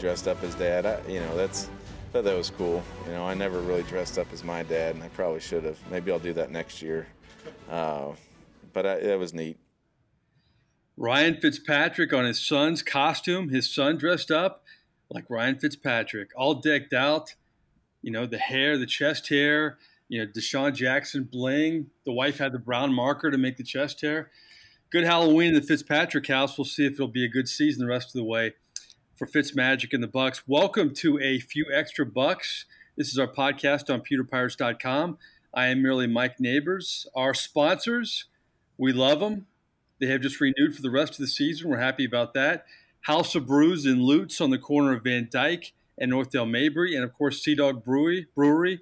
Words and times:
dressed 0.00 0.26
up 0.26 0.42
as 0.42 0.54
dad. 0.54 0.86
I, 0.86 1.00
you 1.06 1.20
know, 1.20 1.36
that's 1.36 1.68
thought 2.12 2.24
that 2.24 2.36
was 2.36 2.50
cool. 2.50 2.82
You 3.06 3.12
know, 3.12 3.24
I 3.24 3.34
never 3.34 3.60
really 3.60 3.84
dressed 3.84 4.18
up 4.18 4.32
as 4.32 4.42
my 4.42 4.62
dad, 4.62 4.96
and 4.96 5.04
I 5.04 5.08
probably 5.08 5.40
should 5.40 5.64
have. 5.64 5.78
Maybe 5.90 6.10
I'll 6.10 6.18
do 6.18 6.32
that 6.32 6.50
next 6.50 6.82
year. 6.82 7.06
Uh, 7.70 8.12
but 8.72 8.86
I, 8.86 9.00
that 9.00 9.18
was 9.18 9.32
neat. 9.32 9.58
Ryan 10.96 11.36
Fitzpatrick 11.40 12.12
on 12.12 12.24
his 12.24 12.44
son's 12.44 12.82
costume. 12.82 13.50
His 13.50 13.72
son 13.72 13.96
dressed 13.96 14.30
up 14.30 14.64
like 15.08 15.24
Ryan 15.28 15.58
Fitzpatrick, 15.58 16.30
all 16.36 16.54
decked 16.54 16.92
out. 16.92 17.34
You 18.02 18.10
know, 18.10 18.26
the 18.26 18.38
hair, 18.38 18.78
the 18.78 18.86
chest 18.86 19.28
hair. 19.28 19.78
You 20.08 20.20
know, 20.20 20.30
DeSean 20.30 20.74
Jackson 20.74 21.28
bling. 21.30 21.86
The 22.04 22.12
wife 22.12 22.38
had 22.38 22.52
the 22.52 22.58
brown 22.58 22.92
marker 22.92 23.30
to 23.30 23.38
make 23.38 23.56
the 23.56 23.62
chest 23.62 24.00
hair. 24.00 24.30
Good 24.90 25.04
Halloween 25.04 25.50
in 25.50 25.54
the 25.54 25.62
Fitzpatrick 25.62 26.26
house. 26.26 26.58
We'll 26.58 26.64
see 26.64 26.84
if 26.84 26.94
it'll 26.94 27.06
be 27.06 27.24
a 27.24 27.28
good 27.28 27.48
season 27.48 27.84
the 27.84 27.90
rest 27.90 28.08
of 28.08 28.14
the 28.14 28.24
way 28.24 28.54
for 29.20 29.26
Fitzmagic 29.26 29.92
and 29.92 30.02
the 30.02 30.08
Bucs. 30.08 30.40
Welcome 30.46 30.94
to 30.94 31.20
a 31.20 31.40
few 31.40 31.66
extra 31.70 32.06
bucks. 32.06 32.64
This 32.96 33.08
is 33.08 33.18
our 33.18 33.30
podcast 33.30 33.92
on 33.92 34.00
pewterpirates.com. 34.00 35.18
I 35.52 35.66
am 35.66 35.82
merely 35.82 36.06
Mike 36.06 36.40
Neighbors. 36.40 37.06
Our 37.14 37.34
sponsors, 37.34 38.24
we 38.78 38.94
love 38.94 39.20
them. 39.20 39.46
They 40.00 40.06
have 40.06 40.22
just 40.22 40.40
renewed 40.40 40.74
for 40.74 40.80
the 40.80 40.90
rest 40.90 41.12
of 41.12 41.18
the 41.18 41.26
season. 41.26 41.68
We're 41.68 41.80
happy 41.80 42.06
about 42.06 42.32
that. 42.32 42.64
House 43.02 43.34
of 43.34 43.46
Brews 43.46 43.84
and 43.84 44.00
Lutz 44.00 44.40
on 44.40 44.48
the 44.48 44.58
corner 44.58 44.94
of 44.94 45.04
Van 45.04 45.28
Dyke 45.30 45.74
and 45.98 46.10
North 46.10 46.30
Dale 46.30 46.46
Mabry, 46.46 46.94
and 46.94 47.04
of 47.04 47.12
course 47.12 47.44
Sea 47.44 47.54
Dog 47.54 47.84
Brewery. 47.84 48.26
Brewery, 48.34 48.80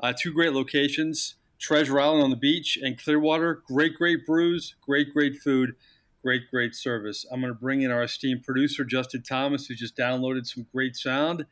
uh, 0.00 0.12
two 0.12 0.32
great 0.32 0.54
locations: 0.54 1.36
Treasure 1.60 2.00
Island 2.00 2.24
on 2.24 2.30
the 2.30 2.36
beach 2.36 2.80
and 2.82 2.98
Clearwater. 2.98 3.62
Great, 3.68 3.94
great 3.94 4.26
brews, 4.26 4.74
great, 4.80 5.12
great 5.14 5.38
food 5.38 5.76
great, 6.22 6.42
great 6.50 6.74
service. 6.74 7.24
I'm 7.30 7.40
going 7.40 7.52
to 7.52 7.58
bring 7.58 7.82
in 7.82 7.90
our 7.90 8.02
esteemed 8.02 8.44
producer, 8.44 8.84
Justin 8.84 9.22
Thomas, 9.22 9.66
who 9.66 9.74
just 9.74 9.96
downloaded 9.96 10.46
some 10.46 10.66
great 10.72 10.96
sound. 10.96 11.46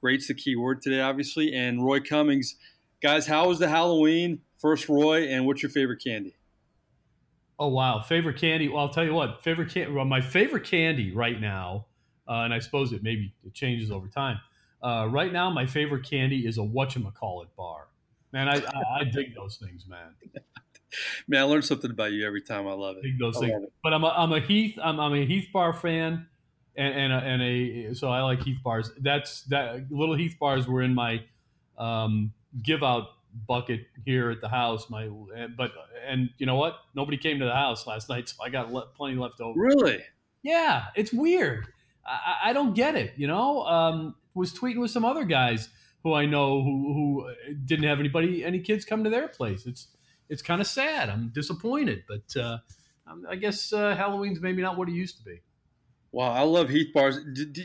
Great's 0.00 0.28
the 0.28 0.34
key 0.34 0.56
word 0.56 0.82
today, 0.82 1.00
obviously. 1.00 1.54
And 1.54 1.84
Roy 1.84 2.00
Cummings. 2.00 2.56
Guys, 3.02 3.26
how 3.26 3.48
was 3.48 3.58
the 3.58 3.68
Halloween? 3.68 4.40
First, 4.58 4.88
Roy, 4.88 5.24
and 5.28 5.46
what's 5.46 5.62
your 5.62 5.70
favorite 5.70 6.02
candy? 6.04 6.36
Oh, 7.58 7.68
wow. 7.68 8.00
Favorite 8.00 8.38
candy? 8.38 8.68
Well, 8.68 8.84
I'll 8.84 8.92
tell 8.92 9.04
you 9.04 9.14
what, 9.14 9.42
favorite 9.42 9.72
candy, 9.72 9.92
well, 9.92 10.04
my 10.04 10.20
favorite 10.20 10.64
candy 10.64 11.12
right 11.12 11.40
now, 11.40 11.86
uh, 12.28 12.42
and 12.42 12.54
I 12.54 12.58
suppose 12.60 12.92
it 12.92 13.02
maybe 13.02 13.34
it 13.44 13.54
changes 13.54 13.90
over 13.90 14.08
time. 14.08 14.40
Uh, 14.82 15.08
right 15.10 15.32
now, 15.32 15.50
my 15.50 15.66
favorite 15.66 16.08
candy 16.08 16.46
is 16.46 16.58
a 16.58 16.62
whatchamacallit 16.62 17.48
bar. 17.56 17.88
Man, 18.32 18.48
I, 18.48 18.56
I, 18.56 19.00
I 19.00 19.04
dig 19.04 19.34
those 19.34 19.58
things, 19.58 19.86
man. 19.86 20.14
Man, 21.28 21.40
I 21.40 21.44
learn 21.44 21.62
something 21.62 21.90
about 21.90 22.12
you 22.12 22.26
every 22.26 22.42
time. 22.42 22.66
I 22.66 22.72
love 22.72 22.96
it. 23.02 23.18
Those 23.18 23.38
things. 23.38 23.52
But 23.82 23.92
I'm 23.92 24.04
a, 24.04 24.08
I'm 24.08 24.32
a 24.32 24.40
Heath 24.40 24.78
I'm, 24.82 25.00
I'm 25.00 25.14
a 25.14 25.24
Heath 25.24 25.48
bar 25.52 25.72
fan, 25.72 26.26
and 26.76 26.94
and 26.94 27.12
a, 27.12 27.16
and 27.16 27.42
a 27.42 27.94
so 27.94 28.08
I 28.08 28.22
like 28.22 28.42
Heath 28.42 28.58
bars. 28.62 28.90
That's 29.00 29.42
that 29.44 29.90
little 29.90 30.14
Heath 30.14 30.36
bars 30.38 30.66
were 30.66 30.82
in 30.82 30.94
my 30.94 31.22
um, 31.78 32.32
give 32.62 32.82
out 32.82 33.08
bucket 33.46 33.80
here 34.04 34.30
at 34.30 34.40
the 34.40 34.48
house. 34.48 34.90
My 34.90 35.08
but 35.56 35.72
and 36.06 36.30
you 36.38 36.46
know 36.46 36.56
what? 36.56 36.76
Nobody 36.94 37.16
came 37.16 37.38
to 37.38 37.44
the 37.44 37.54
house 37.54 37.86
last 37.86 38.08
night, 38.08 38.28
so 38.28 38.42
I 38.44 38.48
got 38.48 38.72
le- 38.72 38.86
plenty 38.86 39.16
left 39.16 39.40
over. 39.40 39.58
Really? 39.58 40.02
Yeah, 40.42 40.86
it's 40.96 41.12
weird. 41.12 41.68
I, 42.04 42.50
I 42.50 42.52
don't 42.52 42.74
get 42.74 42.96
it. 42.96 43.12
You 43.16 43.28
know, 43.28 43.62
um, 43.62 44.16
was 44.34 44.52
tweeting 44.52 44.80
with 44.80 44.90
some 44.90 45.04
other 45.04 45.24
guys 45.24 45.68
who 46.02 46.14
I 46.14 46.26
know 46.26 46.62
who 46.62 46.92
who 46.92 47.54
didn't 47.64 47.84
have 47.84 48.00
anybody 48.00 48.44
any 48.44 48.60
kids 48.60 48.84
come 48.84 49.04
to 49.04 49.10
their 49.10 49.28
place. 49.28 49.66
It's 49.66 49.88
it's 50.32 50.42
kind 50.42 50.62
of 50.62 50.66
sad. 50.66 51.10
I'm 51.10 51.28
disappointed, 51.28 52.04
but 52.08 52.40
uh, 52.40 52.58
I 53.28 53.36
guess 53.36 53.72
uh, 53.72 53.94
Halloween's 53.94 54.40
maybe 54.40 54.62
not 54.62 54.78
what 54.78 54.88
it 54.88 54.94
used 54.94 55.18
to 55.18 55.24
be. 55.24 55.42
Wow, 56.10 56.32
I 56.32 56.42
love 56.42 56.70
Heath 56.70 56.92
bars. 56.92 57.18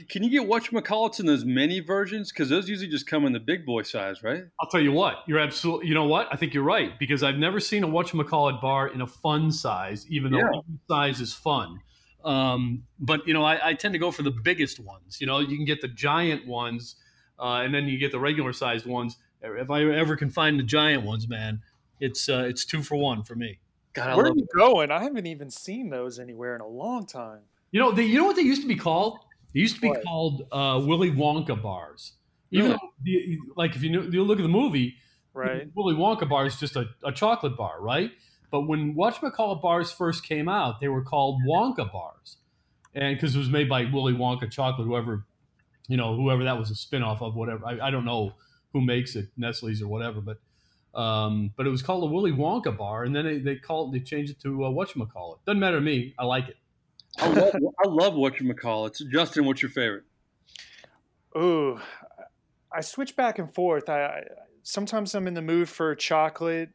can 0.09 0.23
you 0.23 0.29
get 0.29 0.49
whatchamacallits 0.49 1.19
in 1.19 1.25
those 1.25 1.45
mini 1.45 1.79
versions? 1.79 2.31
Because 2.31 2.49
those 2.49 2.69
usually 2.69 2.89
just 2.89 3.07
come 3.07 3.25
in 3.25 3.33
the 3.33 3.39
big 3.39 3.65
boy 3.65 3.83
size, 3.83 4.21
right? 4.21 4.43
I'll 4.59 4.69
tell 4.69 4.81
you 4.81 4.91
what, 4.91 5.17
you're 5.27 5.39
absolutely, 5.39 5.87
you 5.87 5.93
know 5.93 6.05
what? 6.05 6.27
I 6.31 6.35
think 6.35 6.53
you're 6.53 6.63
right 6.63 6.97
because 6.99 7.23
I've 7.23 7.37
never 7.37 7.59
seen 7.59 7.83
a 7.83 7.87
whatchamacallit 7.87 8.61
bar 8.61 8.87
in 8.87 9.01
a 9.01 9.07
fun 9.07 9.51
size, 9.51 10.05
even 10.09 10.31
though 10.31 10.39
yeah. 10.39 10.61
size 10.89 11.19
is 11.21 11.33
fun. 11.33 11.79
Um, 12.23 12.83
but, 12.99 13.25
you 13.27 13.33
know, 13.33 13.43
I, 13.43 13.69
I, 13.69 13.73
tend 13.73 13.93
to 13.93 13.99
go 13.99 14.11
for 14.11 14.23
the 14.23 14.31
biggest 14.31 14.79
ones. 14.81 15.21
You 15.21 15.27
know, 15.27 15.39
you 15.39 15.55
can 15.55 15.65
get 15.65 15.79
the 15.79 15.87
giant 15.87 16.45
ones 16.45 16.95
uh, 17.39 17.61
and 17.63 17.73
then 17.73 17.87
you 17.87 17.97
get 17.97 18.11
the 18.11 18.19
regular 18.19 18.51
sized 18.51 18.85
ones. 18.85 19.17
If 19.41 19.69
I 19.69 19.83
ever 19.85 20.17
can 20.17 20.29
find 20.29 20.59
the 20.59 20.63
giant 20.63 21.03
ones, 21.03 21.29
man, 21.29 21.61
it's 21.99 22.29
uh, 22.29 22.45
it's 22.47 22.65
two 22.65 22.83
for 22.83 22.95
one 22.95 23.23
for 23.23 23.35
me. 23.35 23.59
God, 23.93 24.15
Where 24.15 24.27
are 24.27 24.35
you 24.35 24.43
it. 24.43 24.55
going? 24.55 24.91
I 24.91 25.01
haven't 25.03 25.25
even 25.25 25.49
seen 25.49 25.89
those 25.89 26.19
anywhere 26.19 26.53
in 26.55 26.61
a 26.61 26.67
long 26.67 27.05
time. 27.05 27.41
You 27.71 27.79
know, 27.79 27.91
they, 27.91 28.03
you 28.03 28.19
know 28.19 28.25
what 28.25 28.35
they 28.35 28.43
used 28.43 28.61
to 28.61 28.67
be 28.67 28.75
called? 28.75 29.19
They 29.53 29.59
used 29.59 29.75
to 29.75 29.81
be 29.81 29.89
what? 29.89 30.03
called 30.03 30.47
uh, 30.51 30.79
Willy 30.85 31.11
Wonka 31.11 31.61
bars. 31.61 32.13
Even 32.51 32.71
yeah. 32.71 32.77
though, 32.77 32.89
the, 33.03 33.37
like, 33.55 33.75
if 33.75 33.83
you, 33.83 33.89
know, 33.89 34.01
you 34.03 34.23
look 34.23 34.39
at 34.39 34.43
the 34.43 34.47
movie, 34.47 34.95
right? 35.33 35.67
Willy 35.75 35.95
Wonka 35.95 36.29
bar 36.29 36.45
is 36.45 36.57
just 36.57 36.75
a, 36.75 36.85
a 37.03 37.11
chocolate 37.11 37.57
bar, 37.57 37.81
right? 37.81 38.11
But 38.51 38.61
when 38.61 38.95
whatchamacallit 38.95 39.61
bars 39.61 39.91
first 39.91 40.23
came 40.23 40.47
out, 40.47 40.79
they 40.79 40.87
were 40.87 41.03
called 41.03 41.41
Wonka 41.45 41.91
bars, 41.91 42.37
and 42.93 43.15
because 43.15 43.35
it 43.35 43.39
was 43.39 43.49
made 43.49 43.67
by 43.67 43.85
Willy 43.85 44.13
Wonka 44.13 44.49
chocolate, 44.49 44.87
whoever, 44.87 45.25
you 45.87 45.97
know, 45.97 46.15
whoever 46.15 46.43
that 46.45 46.57
was 46.57 46.71
a 46.71 46.73
spinoff 46.73 47.21
of, 47.21 47.35
whatever. 47.35 47.65
I, 47.65 47.87
I 47.87 47.91
don't 47.91 48.05
know 48.05 48.33
who 48.73 48.81
makes 48.81 49.15
it, 49.15 49.27
Nestle's 49.35 49.81
or 49.81 49.87
whatever, 49.87 50.21
but 50.21 50.37
um, 50.97 51.51
but 51.55 51.67
it 51.67 51.69
was 51.69 51.83
called 51.83 52.03
a 52.03 52.07
Willy 52.07 52.31
Wonka 52.31 52.75
bar, 52.75 53.03
and 53.03 53.15
then 53.15 53.25
they, 53.25 53.37
they 53.37 53.55
called 53.55 53.93
they 53.93 53.99
changed 53.99 54.31
it 54.31 54.39
to 54.41 54.65
uh, 54.65 54.69
what 54.71 54.95
you 54.95 55.05
call 55.05 55.35
it. 55.35 55.45
Doesn't 55.45 55.59
matter 55.59 55.77
to 55.77 55.81
me. 55.81 56.15
I 56.17 56.25
like 56.25 56.49
it. 56.49 56.57
I 57.19 57.27
love, 57.27 57.53
I 57.55 57.87
love 57.87 58.13
what 58.15 58.39
you 58.39 58.53
call 58.55 58.87
it. 58.87 58.97
Justin, 59.11 59.45
what's 59.45 59.61
your 59.61 59.69
favorite? 59.71 60.03
Ooh, 61.37 61.79
I 62.71 62.81
switch 62.81 63.15
back 63.15 63.37
and 63.37 63.53
forth. 63.53 63.89
I, 63.89 64.03
I 64.03 64.23
sometimes 64.63 65.13
I'm 65.13 65.27
in 65.27 65.35
the 65.35 65.41
mood 65.41 65.69
for 65.69 65.93
chocolate, 65.93 66.69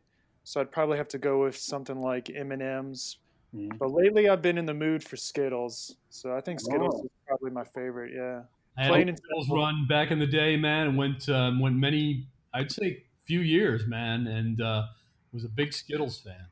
so 0.44 0.60
I'd 0.60 0.70
probably 0.70 0.98
have 0.98 1.08
to 1.08 1.18
go 1.18 1.42
with 1.42 1.56
something 1.56 2.00
like 2.00 2.30
M 2.30 2.52
and 2.52 2.62
M's. 2.62 3.18
Mm-hmm. 3.54 3.76
But 3.76 3.90
lately, 3.90 4.28
I've 4.28 4.40
been 4.40 4.56
in 4.56 4.66
the 4.66 4.74
mood 4.74 5.02
for 5.02 5.16
Skittles, 5.16 5.96
so 6.10 6.34
I 6.34 6.40
think 6.40 6.60
Skittles 6.60 6.94
oh. 6.96 7.04
is 7.04 7.10
probably 7.26 7.50
my 7.50 7.64
favorite. 7.64 8.12
Yeah, 8.14 8.42
I 8.78 8.84
had 8.84 9.08
a 9.08 9.16
Skittles 9.16 9.50
run 9.50 9.86
back 9.88 10.12
in 10.12 10.20
the 10.20 10.26
day, 10.28 10.56
man, 10.56 10.86
and 10.86 10.96
went 10.96 11.28
um, 11.28 11.58
went 11.58 11.74
many. 11.74 12.28
I'd 12.54 12.70
say 12.70 13.04
few 13.32 13.40
years, 13.40 13.86
man, 13.86 14.26
and 14.26 14.60
uh, 14.60 14.84
was 15.32 15.42
a 15.42 15.48
big 15.48 15.72
Skittles 15.72 16.20
fan. 16.20 16.48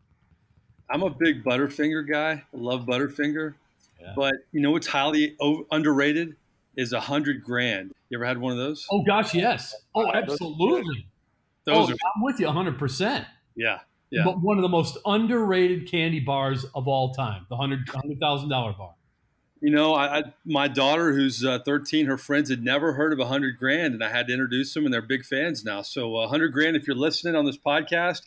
I'm 0.89 1.03
a 1.03 1.11
big 1.11 1.45
Butterfinger 1.45 2.11
guy. 2.11 2.31
I 2.33 2.45
love 2.55 2.87
Butterfinger, 2.87 3.53
yeah. 4.01 4.15
but 4.17 4.33
you 4.51 4.63
know 4.63 4.71
what's 4.71 4.87
highly 4.87 5.37
underrated 5.71 6.37
is 6.79 6.95
a 6.95 7.01
hundred 7.01 7.45
grand. 7.45 7.93
You 8.09 8.17
ever 8.17 8.25
had 8.25 8.39
one 8.39 8.53
of 8.53 8.59
those? 8.59 8.87
Oh 8.91 9.03
gosh, 9.03 9.35
yes. 9.35 9.75
Oh, 9.95 10.11
absolutely. 10.11 11.07
Those 11.65 11.91
oh, 11.91 11.93
are, 11.93 11.97
I'm 12.17 12.23
with 12.23 12.41
you 12.41 12.47
100. 12.47 12.79
percent 12.79 13.27
Yeah, 13.55 13.81
yeah. 14.09 14.23
But 14.25 14.41
one 14.41 14.57
of 14.57 14.63
the 14.63 14.71
most 14.71 14.97
underrated 15.05 15.87
candy 15.87 16.21
bars 16.21 16.65
of 16.75 16.89
all 16.89 17.13
time, 17.13 17.45
the 17.51 17.59
hundred 17.59 17.87
hundred 17.91 18.19
thousand 18.21 18.49
dollar 18.49 18.73
bar. 18.73 18.95
You 19.61 19.71
know, 19.71 19.95
I, 19.95 20.19
I 20.19 20.23
my 20.45 20.69
daughter 20.69 21.13
who's 21.13 21.45
uh, 21.45 21.59
13, 21.65 22.07
her 22.07 22.17
friends 22.17 22.49
had 22.49 22.65
never 22.65 22.95
heard 22.95 23.13
of 23.13 23.19
a 23.19 23.27
hundred 23.27 23.59
grand, 23.59 23.95
and 23.95 24.03
I 24.03 24.09
had 24.09 24.27
to 24.29 24.33
introduce 24.33 24.73
them, 24.73 24.85
and 24.85 24.95
they're 24.95 25.03
big 25.03 25.25
fans 25.25 25.65
now. 25.65 25.83
So 25.83 26.17
a 26.17 26.25
uh, 26.25 26.29
hundred 26.29 26.49
grand, 26.49 26.77
if 26.77 26.87
you're 26.87 26.97
listening 26.97 27.37
on 27.37 27.45
this 27.45 27.59
podcast, 27.59 28.23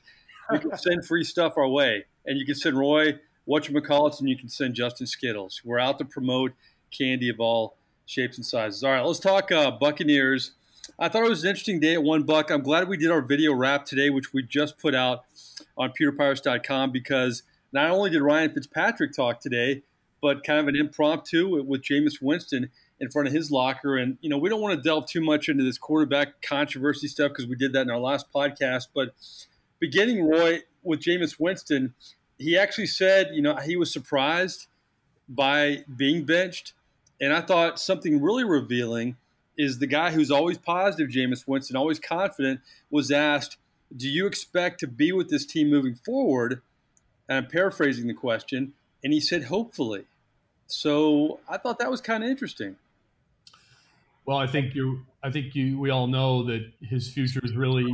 you 0.52 0.60
can 0.60 0.78
send 0.78 1.06
free 1.08 1.24
stuff 1.24 1.58
our 1.58 1.68
way, 1.68 2.06
and 2.26 2.38
you 2.38 2.46
can 2.46 2.56
send 2.56 2.78
Roy 2.78 3.20
whatchamacallits, 3.48 4.20
and 4.20 4.30
you 4.30 4.38
can 4.38 4.50
send 4.50 4.76
Justin 4.76 5.08
Skittles. 5.08 5.62
We're 5.66 5.80
out 5.80 5.98
to 6.00 6.06
promote 6.06 6.54
candy 6.92 7.30
of 7.30 7.40
all 7.40 7.78
shapes 8.06 8.38
and 8.38 8.46
sizes. 8.46 8.84
All 8.84 8.92
right, 8.92 9.04
let's 9.04 9.20
talk 9.20 9.52
uh, 9.52 9.72
Buccaneers. 9.72 10.52
I 11.00 11.10
thought 11.10 11.24
it 11.24 11.30
was 11.30 11.44
an 11.44 11.50
interesting 11.50 11.80
day 11.80 11.94
at 11.94 12.04
One 12.04 12.26
Buc. 12.26 12.52
I'm 12.52 12.62
glad 12.62 12.88
we 12.88 12.98
did 12.98 13.10
our 13.10 13.22
video 13.22 13.54
wrap 13.54 13.86
today, 13.86 14.10
which 14.10 14.34
we 14.34 14.44
just 14.44 14.78
put 14.78 14.94
out 14.94 15.24
on 15.78 15.92
pewterpirates.com 16.00 16.92
because 16.92 17.44
not 17.72 17.90
only 17.90 18.10
did 18.10 18.22
Ryan 18.22 18.54
Fitzpatrick 18.54 19.14
talk 19.14 19.40
today 19.40 19.82
but 20.24 20.42
kind 20.46 20.58
of 20.58 20.70
an 20.70 20.76
impromptu 20.78 21.62
with 21.66 21.82
Jameis 21.82 22.22
Winston 22.22 22.70
in 23.02 23.12
front 23.12 23.28
of 23.28 23.34
his 23.34 23.52
locker. 23.52 23.98
And, 23.98 24.18
you 24.22 24.30
know, 24.30 24.38
we 24.38 24.48
don't 24.48 24.62
want 24.62 24.74
to 24.74 24.82
delve 24.82 25.06
too 25.06 25.20
much 25.20 25.50
into 25.50 25.66
this 25.66 25.78
quarterback 25.78 26.42
controversy 26.42 27.10
stuff 27.10 27.32
because 27.32 27.46
we 27.46 27.58
did 27.58 27.74
that 27.74 27.82
in 27.82 27.90
our 27.90 28.00
last 28.00 28.32
podcast. 28.34 28.88
But 28.96 29.14
beginning, 29.80 30.26
Roy, 30.26 30.62
with 30.82 31.02
Jameis 31.02 31.38
Winston, 31.38 31.94
he 32.40 32.58
actually 32.58 32.88
said, 32.88 33.32
you 33.34 33.42
know, 33.42 33.58
he 33.58 33.76
was 33.76 33.92
surprised 33.92 34.68
by 35.28 35.84
being 35.94 36.24
benched. 36.24 36.72
And 37.20 37.34
I 37.34 37.42
thought 37.42 37.78
something 37.78 38.22
really 38.22 38.46
revealing 38.46 39.18
is 39.58 39.80
the 39.80 39.88
guy 39.88 40.12
who's 40.12 40.32
always 40.32 40.58
positive, 40.58 41.10
Jameis 41.10 41.46
Winston, 41.46 41.76
always 41.76 42.00
confident, 42.00 42.62
was 42.90 43.12
asked, 43.12 43.58
Do 43.94 44.08
you 44.08 44.26
expect 44.26 44.80
to 44.80 44.88
be 44.88 45.12
with 45.12 45.30
this 45.30 45.46
team 45.46 45.70
moving 45.70 45.96
forward? 45.96 46.62
And 47.28 47.40
I'm 47.40 47.48
paraphrasing 47.48 48.08
the 48.08 48.14
question. 48.14 48.72
And 49.04 49.12
he 49.12 49.20
said, 49.20 49.46
Hopefully. 49.46 50.06
So 50.74 51.40
I 51.48 51.58
thought 51.58 51.78
that 51.80 51.92
was 51.92 52.02
kind 52.02 52.24
of 52.24 52.30
interesting. 52.30 52.76
Well, 54.26 54.38
I 54.38 54.48
think 54.48 54.74
you. 54.74 55.06
I 55.22 55.30
think 55.30 55.54
you. 55.54 55.80
We 55.80 55.92
all 55.92 56.08
know 56.08 56.44
that 56.46 56.72
his 56.82 57.14
future 57.14 57.42
is 57.44 57.56
really, 57.56 57.86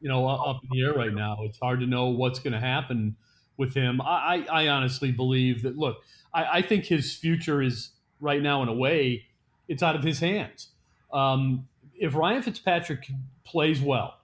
you 0.00 0.08
know, 0.08 0.26
up 0.26 0.60
in 0.64 0.68
the 0.72 0.84
air 0.84 0.94
right 0.94 1.14
now. 1.14 1.38
It's 1.42 1.58
hard 1.58 1.78
to 1.80 1.86
know 1.86 2.06
what's 2.06 2.40
going 2.40 2.52
to 2.52 2.60
happen 2.60 3.14
with 3.56 3.74
him. 3.74 4.00
I, 4.00 4.44
I, 4.50 4.66
honestly 4.66 5.12
believe 5.12 5.62
that. 5.62 5.78
Look, 5.78 5.98
I, 6.32 6.58
I 6.58 6.62
think 6.62 6.86
his 6.86 7.14
future 7.14 7.62
is 7.62 7.90
right 8.20 8.42
now, 8.42 8.64
in 8.64 8.68
a 8.68 8.74
way, 8.74 9.26
it's 9.68 9.82
out 9.82 9.94
of 9.94 10.02
his 10.02 10.18
hands. 10.18 10.70
Um, 11.12 11.68
if 11.96 12.16
Ryan 12.16 12.42
Fitzpatrick 12.42 13.06
plays 13.44 13.80
well 13.80 14.18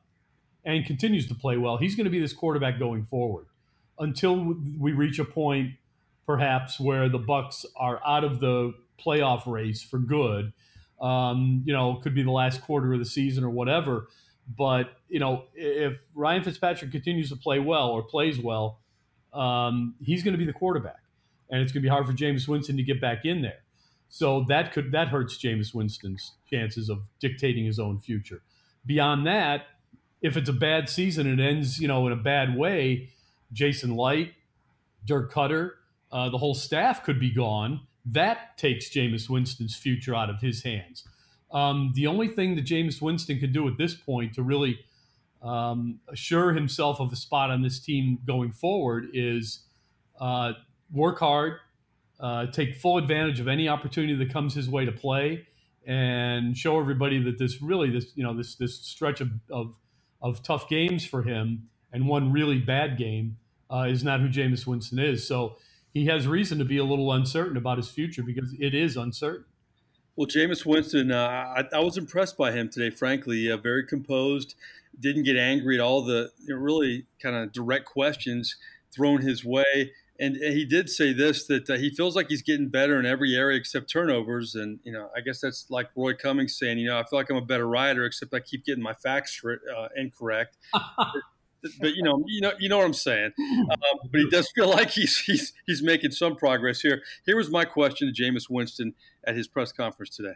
and 0.65 0.85
continues 0.85 1.29
to 1.29 1.35
play 1.37 1.57
well, 1.59 1.77
he's 1.77 1.95
going 1.95 2.07
to 2.07 2.11
be 2.11 2.21
this 2.21 2.33
quarterback 2.33 2.81
going 2.81 3.05
forward 3.05 3.47
until 4.01 4.57
we 4.79 4.93
reach 4.93 5.21
a 5.21 5.25
point, 5.25 5.75
perhaps, 6.31 6.79
where 6.79 7.09
the 7.09 7.19
Bucs 7.19 7.65
are 7.75 8.01
out 8.07 8.23
of 8.23 8.39
the 8.39 8.73
playoff 9.05 9.51
race 9.51 9.83
for 9.83 9.99
good. 9.99 10.53
Um, 11.01 11.65
you 11.67 11.73
know, 11.73 11.95
could 11.97 12.15
be 12.15 12.23
the 12.23 12.31
last 12.31 12.63
quarter 12.63 12.93
of 12.93 13.01
the 13.01 13.05
season 13.05 13.43
or 13.43 13.51
whatever. 13.51 14.07
But 14.57 14.93
you 15.09 15.19
know, 15.19 15.47
if 15.55 15.99
Ryan 16.15 16.45
Fitzpatrick 16.45 16.93
continues 16.93 17.31
to 17.31 17.37
play 17.37 17.59
well 17.59 17.89
or 17.91 18.05
plays 18.05 18.39
well, 18.39 18.79
um, 19.33 19.97
he's 20.01 20.23
going 20.23 20.35
to 20.35 20.39
be 20.39 20.45
the 20.45 20.53
quarterback, 20.53 21.03
and 21.51 21.61
it's 21.63 21.73
going 21.73 21.83
to 21.83 21.87
be 21.87 21.91
hard 21.91 22.07
for 22.07 22.13
Jameis 22.13 22.47
Winston 22.47 22.77
to 22.77 22.85
get 22.85 23.01
back 23.01 23.25
in 23.25 23.43
there. 23.43 23.63
So 24.09 24.45
that 24.49 24.73
could 24.73 24.93
that 24.93 25.09
hurts 25.09 25.37
Jameis 25.37 25.75
Winston's 25.75 26.35
chances 26.49 26.89
of 26.89 27.01
dictating 27.19 27.65
his 27.65 27.81
own 27.81 27.99
future. 27.99 28.43
Beyond 28.87 29.27
that, 29.27 29.67
if 30.23 30.37
it's 30.37 30.49
a 30.49 30.53
bad 30.53 30.89
season 30.89 31.27
and 31.27 31.41
ends, 31.41 31.81
you 31.81 31.89
know, 31.89 32.07
in 32.07 32.13
a 32.13 32.17
bad 32.17 32.57
way, 32.57 33.09
Jason 33.53 33.97
Licht, 33.97 34.35
Dirk 35.05 35.33
Koetter, 35.33 35.73
uh, 36.13 36.29
the 36.31 36.39
whole 36.39 36.55
staff 36.55 37.03
could 37.05 37.21
be 37.21 37.33
gone. 37.33 37.81
That 38.05 38.57
takes 38.59 38.89
Jameis 38.91 39.29
Winston's 39.29 39.77
future 39.77 40.15
out 40.15 40.31
of 40.31 40.41
his 40.41 40.63
hands. 40.63 41.05
Um, 41.53 41.93
the 41.95 42.07
only 42.07 42.29
thing 42.29 42.57
that 42.57 42.65
Jameis 42.65 43.03
Winston 43.03 43.39
could 43.41 43.53
do 43.53 43.67
at 43.69 43.77
this 43.77 43.95
point 43.95 44.35
to 44.35 44.43
really 44.43 44.79
um, 45.43 46.01
assure 46.09 46.53
himself 46.53 47.01
of 47.01 47.13
a 47.13 47.17
spot 47.17 47.51
on 47.51 47.63
this 47.63 47.81
team 47.81 48.19
going 48.27 48.53
forward 48.53 49.09
is 49.13 49.65
uh, 50.21 50.53
work 50.93 51.19
hard, 51.19 51.55
uh, 52.21 52.47
take 52.47 52.77
full 52.77 52.99
advantage 52.99 53.41
of 53.41 53.49
any 53.49 53.69
opportunity 53.69 54.15
that 54.15 54.33
comes 54.33 54.55
his 54.55 54.69
way 54.69 54.85
to 54.85 54.93
play, 54.93 55.47
and 55.87 56.57
show 56.57 56.79
everybody 56.79 57.23
that 57.23 57.39
this 57.39 57.63
really 57.63 57.91
this 57.91 58.13
you 58.15 58.23
know 58.23 58.37
this 58.37 58.55
this 58.57 58.79
stretch 58.81 59.21
of 59.21 59.31
of, 59.51 59.77
of 60.21 60.43
tough 60.43 60.69
games 60.69 61.07
for 61.07 61.23
him 61.23 61.69
and 61.93 62.07
one 62.07 62.33
really 62.33 62.59
bad 62.59 62.99
game 62.99 63.37
uh, 63.73 63.87
is 63.89 64.05
not 64.05 64.21
who 64.21 64.29
Jameis 64.29 64.67
Winston 64.67 64.99
is. 64.99 65.27
So 65.27 65.57
he 65.93 66.07
has 66.07 66.27
reason 66.27 66.59
to 66.59 66.65
be 66.65 66.79
a 66.79 66.85
little 66.85 67.13
uncertain 67.13 67.57
about 67.57 67.79
his 67.79 67.89
future 67.89 68.23
because 68.23 68.55
it 68.59 68.75
is 68.75 68.97
uncertain. 68.97 69.45
Well, 70.17 70.27
Jameis 70.27 70.67
Winston, 70.67 71.13
uh, 71.13 71.55
I, 71.57 71.65
I, 71.73 71.81
was 71.81 71.97
impressed 71.97 72.37
by 72.37 72.53
him 72.53 72.69
today. 72.69 72.91
Frankly, 72.91 73.51
uh, 73.51 73.57
very 73.57 73.87
composed, 73.87 74.55
didn't 74.99 75.23
get 75.23 75.37
angry 75.37 75.77
at 75.77 75.81
all 75.81 76.03
the 76.03 76.31
you 76.45 76.55
know, 76.55 76.61
really 76.61 77.07
kind 77.23 77.37
of 77.37 77.53
direct 77.53 77.87
questions 77.87 78.57
thrown 78.95 79.23
his 79.23 79.45
way. 79.45 79.93
And, 80.19 80.37
and 80.37 80.53
he 80.53 80.67
did 80.67 80.91
say 80.91 81.15
this 81.15 81.47
that 81.47 81.71
uh, 81.71 81.79
he 81.79 81.91
feels 81.91 82.15
like 82.15 82.29
he's 82.29 82.43
getting 82.43 82.69
better 82.69 83.01
in 83.01 83.07
every 83.07 83.35
area 83.35 83.57
except 83.57 83.89
turnovers. 83.89 84.55
And 84.55 84.81
you 84.85 84.93
know, 84.93 85.09
I 85.17 85.21
guess 85.21 85.41
that's 85.41 85.71
like 85.71 85.89
Roy 85.97 86.13
Cummings 86.13 86.59
saying, 86.59 86.79
you 86.79 86.89
know, 86.89 86.99
I 86.99 87.05
feel 87.05 87.19
like 87.19 87.31
I'm 87.31 87.37
a 87.37 87.41
better 87.41 87.67
rider 87.67 88.05
except 88.05 88.35
I 88.35 88.41
keep 88.41 88.67
getting 88.67 88.83
my 88.83 88.95
facts 88.95 89.41
uh, 89.45 89.89
incorrect. 89.97 90.59
but 91.81 91.95
you 91.95 92.03
know, 92.03 92.23
you 92.27 92.41
know, 92.41 92.53
you 92.59 92.69
know 92.69 92.79
what 92.79 92.87
I'm 92.87 92.95
saying. 92.95 93.33
Um, 93.39 93.79
but 94.11 94.21
he 94.21 94.29
does 94.31 94.51
feel 94.55 94.69
like 94.69 94.91
he's 94.91 95.19
he's 95.19 95.53
he's 95.67 95.83
making 95.83 96.13
some 96.13 96.37
progress 96.37 96.81
here. 96.81 97.03
Here 97.27 97.37
was 97.37 97.51
my 97.51 97.65
question 97.65 98.13
to 98.13 98.23
Jameis 98.23 98.49
Winston 98.49 98.95
at 99.25 99.37
his 99.37 99.49
press 99.49 99.73
conference 99.73 100.17
today. 100.17 100.35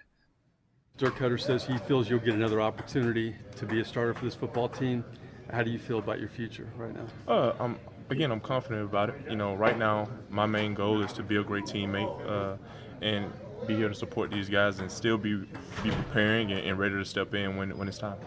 Dirk 0.96 1.16
Koetter 1.16 1.40
says 1.40 1.64
he 1.64 1.76
feels 1.78 2.08
you'll 2.08 2.20
get 2.20 2.34
another 2.34 2.60
opportunity 2.60 3.34
to 3.56 3.66
be 3.66 3.80
a 3.80 3.84
starter 3.84 4.14
for 4.14 4.24
this 4.24 4.34
football 4.34 4.68
team. 4.68 5.04
How 5.50 5.62
do 5.62 5.70
you 5.70 5.78
feel 5.78 5.98
about 5.98 6.20
your 6.20 6.28
future 6.28 6.68
right 6.76 6.94
now? 6.94 7.06
Uh, 7.32 7.54
I'm 7.58 7.78
again, 8.10 8.30
I'm 8.30 8.40
confident 8.40 8.84
about 8.84 9.08
it. 9.08 9.16
You 9.28 9.36
know, 9.36 9.54
right 9.54 9.78
now 9.78 10.08
my 10.30 10.46
main 10.46 10.74
goal 10.74 11.02
is 11.02 11.12
to 11.14 11.22
be 11.22 11.36
a 11.36 11.42
great 11.42 11.64
teammate 11.64 12.30
uh, 12.30 12.56
and 13.02 13.32
be 13.66 13.74
here 13.74 13.88
to 13.88 13.94
support 13.94 14.30
these 14.30 14.48
guys 14.48 14.78
and 14.78 14.90
still 14.90 15.18
be 15.18 15.36
be 15.82 15.90
preparing 15.90 16.52
and, 16.52 16.60
and 16.60 16.78
ready 16.78 16.94
to 16.94 17.04
step 17.04 17.34
in 17.34 17.56
when 17.56 17.76
when 17.76 17.88
it's 17.88 17.98
time 17.98 18.18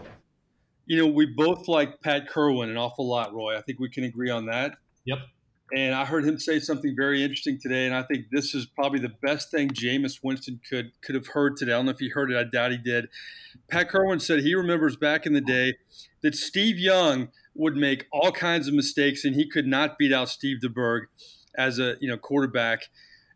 you 0.88 0.96
know, 0.96 1.06
we 1.06 1.26
both 1.26 1.68
like 1.68 2.00
Pat 2.00 2.28
Kirwan 2.28 2.70
an 2.70 2.78
awful 2.78 3.06
lot, 3.06 3.32
Roy. 3.34 3.56
I 3.56 3.60
think 3.60 3.78
we 3.78 3.90
can 3.90 4.04
agree 4.04 4.30
on 4.30 4.46
that. 4.46 4.72
Yep. 5.04 5.18
And 5.76 5.94
I 5.94 6.06
heard 6.06 6.24
him 6.24 6.38
say 6.38 6.60
something 6.60 6.96
very 6.96 7.22
interesting 7.22 7.58
today, 7.60 7.84
and 7.84 7.94
I 7.94 8.02
think 8.02 8.30
this 8.32 8.54
is 8.54 8.64
probably 8.64 9.00
the 9.00 9.12
best 9.22 9.50
thing 9.50 9.68
Jameis 9.68 10.20
Winston 10.22 10.58
could 10.66 10.92
could 11.02 11.14
have 11.14 11.26
heard 11.26 11.58
today. 11.58 11.72
I 11.72 11.76
don't 11.76 11.84
know 11.84 11.90
if 11.90 11.98
he 11.98 12.08
heard 12.08 12.32
it. 12.32 12.38
I 12.38 12.44
doubt 12.44 12.70
he 12.70 12.78
did. 12.78 13.08
Pat 13.68 13.90
Kirwan 13.90 14.18
said 14.18 14.40
he 14.40 14.54
remembers 14.54 14.96
back 14.96 15.26
in 15.26 15.34
the 15.34 15.42
day 15.42 15.74
that 16.22 16.34
Steve 16.34 16.78
Young 16.78 17.28
would 17.54 17.76
make 17.76 18.06
all 18.10 18.32
kinds 18.32 18.66
of 18.66 18.72
mistakes, 18.72 19.26
and 19.26 19.34
he 19.34 19.46
could 19.46 19.66
not 19.66 19.98
beat 19.98 20.10
out 20.10 20.30
Steve 20.30 20.56
DeBerg 20.64 21.02
as 21.58 21.78
a 21.78 21.96
you 22.00 22.08
know 22.08 22.16
quarterback 22.16 22.84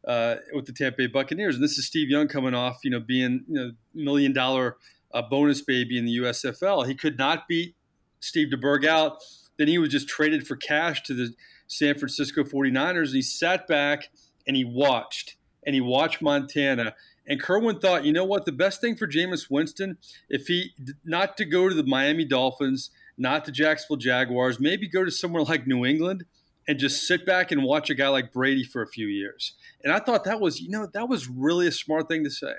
uh, 0.08 0.36
with 0.54 0.64
the 0.64 0.72
Tampa 0.72 0.96
Bay 0.96 1.06
Buccaneers. 1.08 1.56
And 1.56 1.62
this 1.62 1.76
is 1.76 1.86
Steve 1.86 2.08
Young 2.08 2.28
coming 2.28 2.54
off 2.54 2.78
you 2.82 2.90
know 2.90 3.00
being 3.00 3.44
you 3.46 3.54
know 3.54 3.72
million 3.94 4.32
dollar 4.32 4.78
a 5.12 5.22
bonus 5.22 5.60
baby 5.62 5.98
in 5.98 6.04
the 6.04 6.18
USFL. 6.18 6.86
He 6.86 6.94
could 6.94 7.18
not 7.18 7.48
beat 7.48 7.74
Steve 8.20 8.48
DeBerg 8.48 8.86
out. 8.86 9.18
Then 9.58 9.68
he 9.68 9.78
was 9.78 9.90
just 9.90 10.08
traded 10.08 10.46
for 10.46 10.56
cash 10.56 11.02
to 11.04 11.14
the 11.14 11.34
San 11.66 11.98
Francisco 11.98 12.42
49ers. 12.42 13.06
And 13.08 13.16
he 13.16 13.22
sat 13.22 13.66
back 13.66 14.08
and 14.46 14.56
he 14.56 14.64
watched 14.64 15.36
and 15.64 15.74
he 15.74 15.80
watched 15.80 16.22
Montana. 16.22 16.94
And 17.26 17.40
Kirwan 17.40 17.80
thought, 17.80 18.04
you 18.04 18.12
know 18.12 18.24
what, 18.24 18.46
the 18.46 18.52
best 18.52 18.80
thing 18.80 18.96
for 18.96 19.06
Jameis 19.06 19.48
Winston, 19.48 19.98
if 20.28 20.48
he 20.48 20.72
not 21.04 21.36
to 21.36 21.44
go 21.44 21.68
to 21.68 21.74
the 21.74 21.84
Miami 21.84 22.24
Dolphins, 22.24 22.90
not 23.16 23.44
the 23.44 23.52
Jacksonville 23.52 23.96
Jaguars, 23.96 24.58
maybe 24.58 24.88
go 24.88 25.04
to 25.04 25.10
somewhere 25.10 25.44
like 25.44 25.66
New 25.66 25.84
England 25.84 26.24
and 26.66 26.78
just 26.78 27.06
sit 27.06 27.26
back 27.26 27.50
and 27.50 27.62
watch 27.62 27.90
a 27.90 27.94
guy 27.94 28.08
like 28.08 28.32
Brady 28.32 28.64
for 28.64 28.82
a 28.82 28.86
few 28.86 29.06
years. 29.06 29.54
And 29.84 29.92
I 29.92 29.98
thought 29.98 30.24
that 30.24 30.40
was, 30.40 30.60
you 30.60 30.70
know, 30.70 30.88
that 30.92 31.08
was 31.08 31.28
really 31.28 31.66
a 31.66 31.72
smart 31.72 32.08
thing 32.08 32.24
to 32.24 32.30
say. 32.30 32.54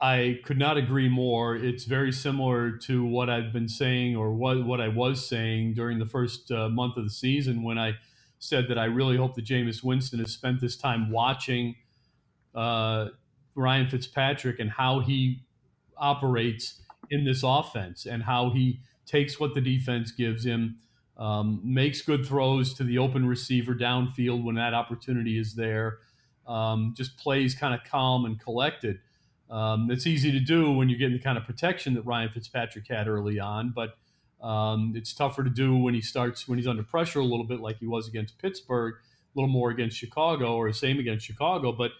I 0.00 0.40
could 0.44 0.58
not 0.58 0.78
agree 0.78 1.08
more. 1.08 1.56
It's 1.56 1.84
very 1.84 2.10
similar 2.10 2.70
to 2.78 3.04
what 3.04 3.28
I've 3.28 3.52
been 3.52 3.68
saying 3.68 4.16
or 4.16 4.32
what, 4.32 4.64
what 4.64 4.80
I 4.80 4.88
was 4.88 5.26
saying 5.26 5.74
during 5.74 5.98
the 5.98 6.06
first 6.06 6.50
uh, 6.50 6.70
month 6.70 6.96
of 6.96 7.04
the 7.04 7.10
season 7.10 7.62
when 7.62 7.78
I 7.78 7.98
said 8.38 8.68
that 8.68 8.78
I 8.78 8.86
really 8.86 9.18
hope 9.18 9.34
that 9.34 9.44
Jameis 9.44 9.84
Winston 9.84 10.18
has 10.20 10.32
spent 10.32 10.60
this 10.60 10.76
time 10.76 11.10
watching 11.10 11.76
uh, 12.54 13.08
Ryan 13.54 13.88
Fitzpatrick 13.88 14.58
and 14.58 14.70
how 14.70 15.00
he 15.00 15.42
operates 15.98 16.80
in 17.10 17.24
this 17.24 17.42
offense 17.44 18.06
and 18.06 18.22
how 18.22 18.50
he 18.50 18.80
takes 19.04 19.38
what 19.38 19.54
the 19.54 19.60
defense 19.60 20.12
gives 20.12 20.46
him, 20.46 20.78
um, 21.18 21.60
makes 21.62 22.00
good 22.00 22.24
throws 22.24 22.72
to 22.74 22.84
the 22.84 22.96
open 22.96 23.26
receiver 23.28 23.74
downfield 23.74 24.42
when 24.42 24.54
that 24.54 24.72
opportunity 24.72 25.38
is 25.38 25.54
there, 25.54 25.98
um, 26.46 26.94
just 26.96 27.18
plays 27.18 27.54
kind 27.54 27.74
of 27.74 27.84
calm 27.84 28.24
and 28.24 28.40
collected. 28.40 29.00
Um, 29.50 29.90
it's 29.90 30.06
easy 30.06 30.30
to 30.30 30.40
do 30.40 30.70
when 30.70 30.88
you're 30.88 30.98
getting 30.98 31.16
the 31.16 31.22
kind 31.22 31.36
of 31.36 31.44
protection 31.44 31.94
that 31.94 32.02
Ryan 32.02 32.30
Fitzpatrick 32.30 32.86
had 32.88 33.08
early 33.08 33.40
on, 33.40 33.72
but 33.74 33.96
um, 34.40 34.92
it's 34.94 35.12
tougher 35.12 35.42
to 35.42 35.50
do 35.50 35.76
when 35.76 35.92
he 35.92 36.00
starts 36.00 36.46
when 36.48 36.58
he's 36.58 36.68
under 36.68 36.82
pressure 36.82 37.20
a 37.20 37.24
little 37.24 37.44
bit, 37.44 37.60
like 37.60 37.78
he 37.78 37.86
was 37.86 38.08
against 38.08 38.38
Pittsburgh, 38.38 38.94
a 38.94 39.38
little 39.38 39.52
more 39.52 39.70
against 39.70 39.96
Chicago, 39.96 40.56
or 40.56 40.68
the 40.68 40.74
same 40.74 40.98
against 40.98 41.26
Chicago. 41.26 41.72
But 41.72 41.90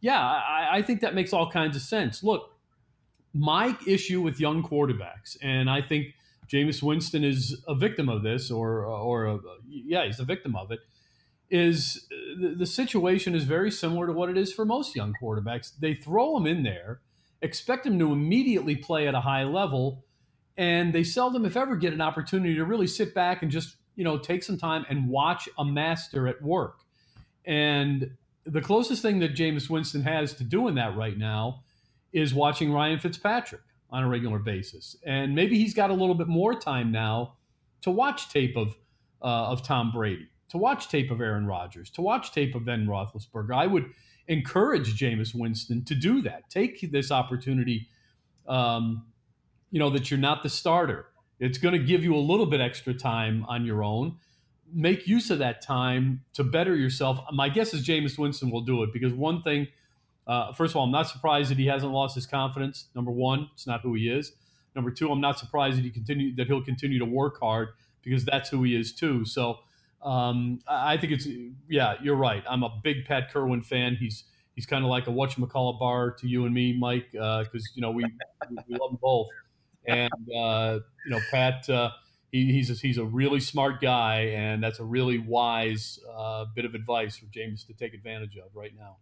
yeah, 0.00 0.20
I, 0.20 0.78
I 0.78 0.82
think 0.82 1.00
that 1.00 1.14
makes 1.14 1.32
all 1.32 1.50
kinds 1.50 1.76
of 1.76 1.82
sense. 1.82 2.22
Look, 2.22 2.50
my 3.32 3.76
issue 3.86 4.20
with 4.20 4.40
young 4.40 4.62
quarterbacks, 4.62 5.36
and 5.40 5.70
I 5.70 5.80
think 5.80 6.14
Jameis 6.48 6.82
Winston 6.82 7.24
is 7.24 7.62
a 7.68 7.74
victim 7.74 8.08
of 8.08 8.22
this, 8.22 8.50
or 8.50 8.84
or 8.84 9.26
a, 9.26 9.38
yeah, 9.68 10.04
he's 10.04 10.20
a 10.20 10.24
victim 10.24 10.56
of 10.56 10.72
it 10.72 10.80
is 11.50 12.06
the, 12.38 12.54
the 12.56 12.66
situation 12.66 13.34
is 13.34 13.44
very 13.44 13.70
similar 13.70 14.06
to 14.06 14.12
what 14.12 14.28
it 14.28 14.36
is 14.36 14.52
for 14.52 14.64
most 14.64 14.96
young 14.96 15.14
quarterbacks. 15.20 15.72
They 15.78 15.94
throw 15.94 16.34
them 16.34 16.46
in 16.46 16.62
there, 16.62 17.00
expect 17.40 17.84
them 17.84 17.98
to 17.98 18.12
immediately 18.12 18.76
play 18.76 19.06
at 19.06 19.14
a 19.14 19.20
high 19.20 19.44
level, 19.44 20.04
and 20.56 20.92
they 20.92 21.04
seldom, 21.04 21.44
if 21.44 21.56
ever, 21.56 21.76
get 21.76 21.92
an 21.92 22.00
opportunity 22.00 22.54
to 22.54 22.64
really 22.64 22.86
sit 22.86 23.14
back 23.14 23.42
and 23.42 23.50
just 23.50 23.76
you 23.94 24.04
know 24.04 24.18
take 24.18 24.42
some 24.42 24.58
time 24.58 24.84
and 24.88 25.08
watch 25.08 25.48
a 25.58 25.64
master 25.64 26.26
at 26.26 26.42
work. 26.42 26.80
And 27.44 28.16
the 28.44 28.60
closest 28.60 29.02
thing 29.02 29.20
that 29.20 29.34
Jameis 29.34 29.70
Winston 29.70 30.02
has 30.02 30.34
to 30.34 30.44
doing 30.44 30.74
that 30.76 30.96
right 30.96 31.16
now 31.16 31.62
is 32.12 32.34
watching 32.34 32.72
Ryan 32.72 32.98
Fitzpatrick 32.98 33.62
on 33.90 34.02
a 34.02 34.08
regular 34.08 34.40
basis, 34.40 34.96
and 35.04 35.34
maybe 35.34 35.58
he's 35.58 35.74
got 35.74 35.90
a 35.90 35.94
little 35.94 36.14
bit 36.14 36.28
more 36.28 36.58
time 36.58 36.90
now 36.90 37.34
to 37.82 37.90
watch 37.90 38.30
tape 38.30 38.56
of 38.56 38.76
uh, 39.22 39.50
of 39.50 39.62
Tom 39.62 39.92
Brady 39.92 40.28
to 40.48 40.58
watch 40.58 40.88
tape 40.88 41.10
of 41.10 41.20
Aaron 41.20 41.46
Rodgers, 41.46 41.90
to 41.90 42.02
watch 42.02 42.32
tape 42.32 42.54
of 42.54 42.64
Ben 42.64 42.86
Roethlisberger. 42.86 43.54
I 43.54 43.66
would 43.66 43.90
encourage 44.28 44.98
Jameis 44.98 45.34
Winston 45.34 45.84
to 45.84 45.94
do 45.94 46.22
that. 46.22 46.48
Take 46.50 46.90
this 46.92 47.10
opportunity, 47.10 47.88
um, 48.48 49.06
you 49.70 49.78
know, 49.78 49.90
that 49.90 50.10
you're 50.10 50.20
not 50.20 50.42
the 50.42 50.48
starter. 50.48 51.06
It's 51.38 51.58
going 51.58 51.78
to 51.78 51.84
give 51.84 52.02
you 52.02 52.14
a 52.14 52.18
little 52.18 52.46
bit 52.46 52.60
extra 52.60 52.94
time 52.94 53.44
on 53.48 53.64
your 53.64 53.84
own. 53.84 54.16
Make 54.72 55.06
use 55.06 55.30
of 55.30 55.38
that 55.38 55.62
time 55.62 56.24
to 56.34 56.42
better 56.42 56.74
yourself. 56.74 57.20
My 57.32 57.48
guess 57.48 57.74
is 57.74 57.86
Jameis 57.86 58.18
Winston 58.18 58.50
will 58.50 58.62
do 58.62 58.82
it 58.82 58.92
because 58.92 59.12
one 59.12 59.42
thing, 59.42 59.68
uh, 60.26 60.52
first 60.52 60.72
of 60.72 60.76
all, 60.76 60.84
I'm 60.84 60.90
not 60.90 61.08
surprised 61.08 61.50
that 61.50 61.58
he 61.58 61.66
hasn't 61.66 61.92
lost 61.92 62.14
his 62.14 62.26
confidence. 62.26 62.86
Number 62.94 63.12
one, 63.12 63.50
it's 63.54 63.66
not 63.66 63.82
who 63.82 63.94
he 63.94 64.08
is. 64.08 64.32
Number 64.74 64.90
two, 64.90 65.10
I'm 65.10 65.20
not 65.20 65.38
surprised 65.38 65.78
that 65.78 65.84
he 65.84 65.90
continue 65.90 66.34
that 66.36 66.48
he'll 66.48 66.64
continue 66.64 66.98
to 66.98 67.04
work 67.04 67.38
hard 67.40 67.68
because 68.02 68.24
that's 68.24 68.50
who 68.50 68.62
he 68.64 68.76
is 68.76 68.92
too. 68.92 69.24
So 69.24 69.60
um, 70.06 70.60
I 70.66 70.96
think 70.96 71.12
it's 71.12 71.26
yeah, 71.68 71.94
you're 72.02 72.16
right. 72.16 72.42
I'm 72.48 72.62
a 72.62 72.80
big 72.82 73.04
Pat 73.04 73.32
Kirwan 73.32 73.62
fan. 73.62 73.96
He's 73.96 74.24
He's 74.56 74.64
kind 74.64 74.82
of 74.82 74.90
like 74.90 75.06
a 75.06 75.10
whatchamacallit 75.10 75.78
bar 75.78 76.12
to 76.12 76.26
you 76.26 76.46
and 76.46 76.54
me, 76.54 76.72
Mike, 76.72 77.12
because 77.12 77.46
uh, 77.54 77.74
you 77.74 77.82
know 77.82 77.90
we 77.90 78.04
we 78.66 78.78
love 78.78 78.90
them 78.90 78.98
both. 79.00 79.28
And 79.86 80.10
uh, 80.34 80.80
you 81.04 81.10
know, 81.10 81.20
Pat, 81.30 81.68
uh, 81.68 81.90
he, 82.32 82.50
he's 82.52 82.70
a, 82.70 82.72
he's 82.72 82.96
a 82.96 83.04
really 83.04 83.38
smart 83.38 83.82
guy, 83.82 84.32
and 84.34 84.64
that's 84.64 84.78
a 84.78 84.84
really 84.84 85.18
wise 85.18 86.00
uh, 86.10 86.46
bit 86.54 86.64
of 86.64 86.74
advice 86.74 87.18
for 87.18 87.26
Jameis 87.26 87.66
to 87.66 87.74
take 87.74 87.92
advantage 87.92 88.38
of 88.38 88.48
right 88.54 88.72
now. 88.74 88.96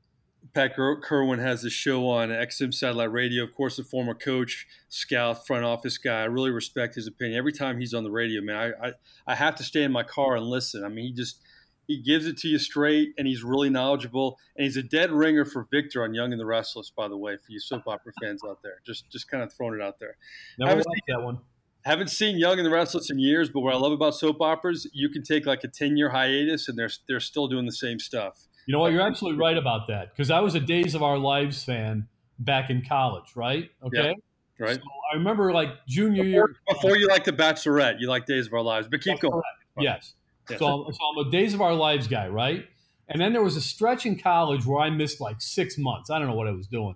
Pat 0.53 0.77
Kirwan 0.77 1.39
has 1.39 1.65
a 1.65 1.71
show 1.71 2.09
on 2.09 2.29
XM 2.29 2.75
Satellite 2.75 3.13
Radio. 3.13 3.45
Of 3.45 3.55
course, 3.55 3.79
a 3.79 3.85
former 3.85 4.15
coach, 4.15 4.67
scout, 4.89 5.47
front 5.47 5.65
office 5.65 5.97
guy. 5.97 6.21
I 6.21 6.25
really 6.25 6.51
respect 6.51 6.97
his 6.97 7.07
opinion. 7.07 7.39
Every 7.39 7.53
time 7.53 7.79
he's 7.79 7.95
on 7.95 8.05
the 8.05 8.11
radio, 8.11 8.43
man, 8.43 8.57
I, 8.57 8.89
I, 8.89 8.93
I 9.27 9.35
have 9.35 9.55
to 9.57 9.63
stay 9.63 9.85
in 9.85 9.93
my 9.93 10.03
car 10.03 10.37
and 10.37 10.47
listen. 10.47 10.85
I 10.85 10.89
mean, 10.89 11.07
he 11.07 11.13
just 11.13 11.41
he 11.87 12.01
gives 12.01 12.27
it 12.27 12.37
to 12.39 12.49
you 12.49 12.59
straight, 12.59 13.15
and 13.19 13.27
he's 13.27 13.43
really 13.43 13.71
knowledgeable. 13.71 14.39
And 14.57 14.65
he's 14.65 14.77
a 14.77 14.83
dead 14.83 15.11
ringer 15.11 15.45
for 15.45 15.67
Victor 15.71 16.03
on 16.03 16.15
Young 16.15 16.33
and 16.33 16.41
the 16.41 16.47
Restless, 16.47 16.91
by 16.91 17.09
the 17.09 17.17
way, 17.17 17.37
for 17.37 17.53
you 17.53 17.61
soap 17.61 17.83
opera 17.87 18.13
fans 18.23 18.43
out 18.47 18.59
there. 18.63 18.81
Just 18.87 19.11
just 19.11 19.31
kind 19.31 19.43
of 19.43 19.53
throwing 19.53 19.75
it 19.81 19.83
out 19.83 19.99
there. 19.99 20.17
Never 20.59 20.77
liked 20.77 21.07
that 21.09 21.23
one. 21.23 21.39
Haven't 21.85 22.09
seen 22.09 22.39
Young 22.39 22.59
and 22.59 22.65
the 22.65 22.71
Restless 22.71 23.11
in 23.11 23.19
years, 23.19 23.51
but 23.51 23.61
what 23.61 23.75
I 23.75 23.77
love 23.77 23.93
about 23.93 24.15
soap 24.15 24.41
operas, 24.41 24.89
you 24.95 25.11
can 25.11 25.23
take 25.23 25.47
like 25.47 25.65
a 25.65 25.69
ten 25.69 25.97
year 25.97 26.11
hiatus, 26.11 26.69
and 26.69 26.79
they're 26.79 26.91
they're 27.09 27.21
still 27.21 27.49
doing 27.49 27.67
the 27.67 27.73
same 27.73 27.99
stuff. 27.99 28.47
You 28.67 28.73
know 28.73 28.81
what? 28.81 28.93
You're 28.93 29.03
absolutely 29.03 29.39
right 29.39 29.57
about 29.57 29.89
that 29.89 30.11
because 30.13 30.31
I 30.31 30.41
was 30.41 30.55
a 30.55 30.61
Days 30.61 30.95
of 30.95 31.03
Our 31.03 31.19
Lives 31.19 31.65
fan 31.65 32.09
back 32.39 32.71
in 32.71 32.83
college, 32.87 33.37
right? 33.37 33.71
Okay. 33.83 34.15
Yeah, 34.59 34.67
right. 34.67 34.77
So 34.77 34.83
I 35.13 35.17
remember 35.17 35.53
like 35.53 35.71
junior 35.87 36.25
before, 36.25 36.49
year. 36.49 36.57
Before 36.69 36.97
you 36.97 37.09
like 37.09 37.25
The 37.25 37.33
Bachelorette, 37.33 38.01
you 38.01 38.09
like 38.09 38.27
Days 38.27 38.47
of 38.47 38.55
Our 38.55 38.63
Lives, 38.63 38.89
but 38.91 39.01
keep 39.01 39.21
going. 39.21 39.43
Yes. 39.79 40.15
yes. 40.49 40.59
So, 40.59 40.91
so 40.91 40.99
I'm 41.21 41.27
a 41.27 41.31
Days 41.31 41.53
of 41.55 41.61
Our 41.61 41.75
Lives 41.75 42.09
guy, 42.09 42.29
right? 42.29 42.67
And 43.09 43.21
then 43.21 43.33
there 43.33 43.43
was 43.43 43.57
a 43.57 43.61
stretch 43.61 44.07
in 44.07 44.19
college 44.19 44.65
where 44.65 44.81
I 44.81 44.89
missed 44.89 45.21
like 45.21 45.43
six 45.43 45.77
months. 45.77 46.11
I 46.11 46.19
don't 46.19 46.29
know 46.29 46.35
what 46.35 46.49
I 46.49 46.53
was 46.53 46.67
doing, 46.67 46.95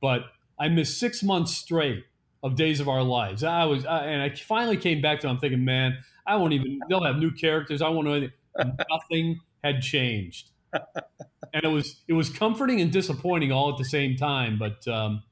but 0.00 0.22
I 0.58 0.68
missed 0.68 1.00
six 1.00 1.22
months 1.22 1.54
straight 1.56 2.04
of 2.44 2.54
Days 2.54 2.78
of 2.78 2.88
Our 2.88 3.02
Lives. 3.02 3.42
I 3.42 3.64
was, 3.64 3.84
I, 3.84 4.04
and 4.04 4.22
I 4.22 4.34
finally 4.36 4.76
came 4.76 5.02
back 5.02 5.20
to. 5.20 5.28
I'm 5.28 5.38
thinking, 5.38 5.64
man, 5.64 5.98
I 6.26 6.36
won't 6.36 6.52
even. 6.52 6.78
They'll 6.88 7.02
have 7.02 7.16
new 7.16 7.32
characters. 7.32 7.82
I 7.82 7.88
won't 7.88 8.06
know 8.06 8.14
anything. 8.14 8.32
Nothing 8.90 9.40
had 9.64 9.82
changed 9.82 10.50
and 10.72 11.64
it 11.64 11.68
was 11.68 12.02
it 12.08 12.12
was 12.12 12.30
comforting 12.30 12.80
and 12.80 12.92
disappointing 12.92 13.52
all 13.52 13.70
at 13.70 13.78
the 13.78 13.84
same 13.84 14.16
time. 14.16 14.58
But 14.58 14.86
um, 14.88 15.22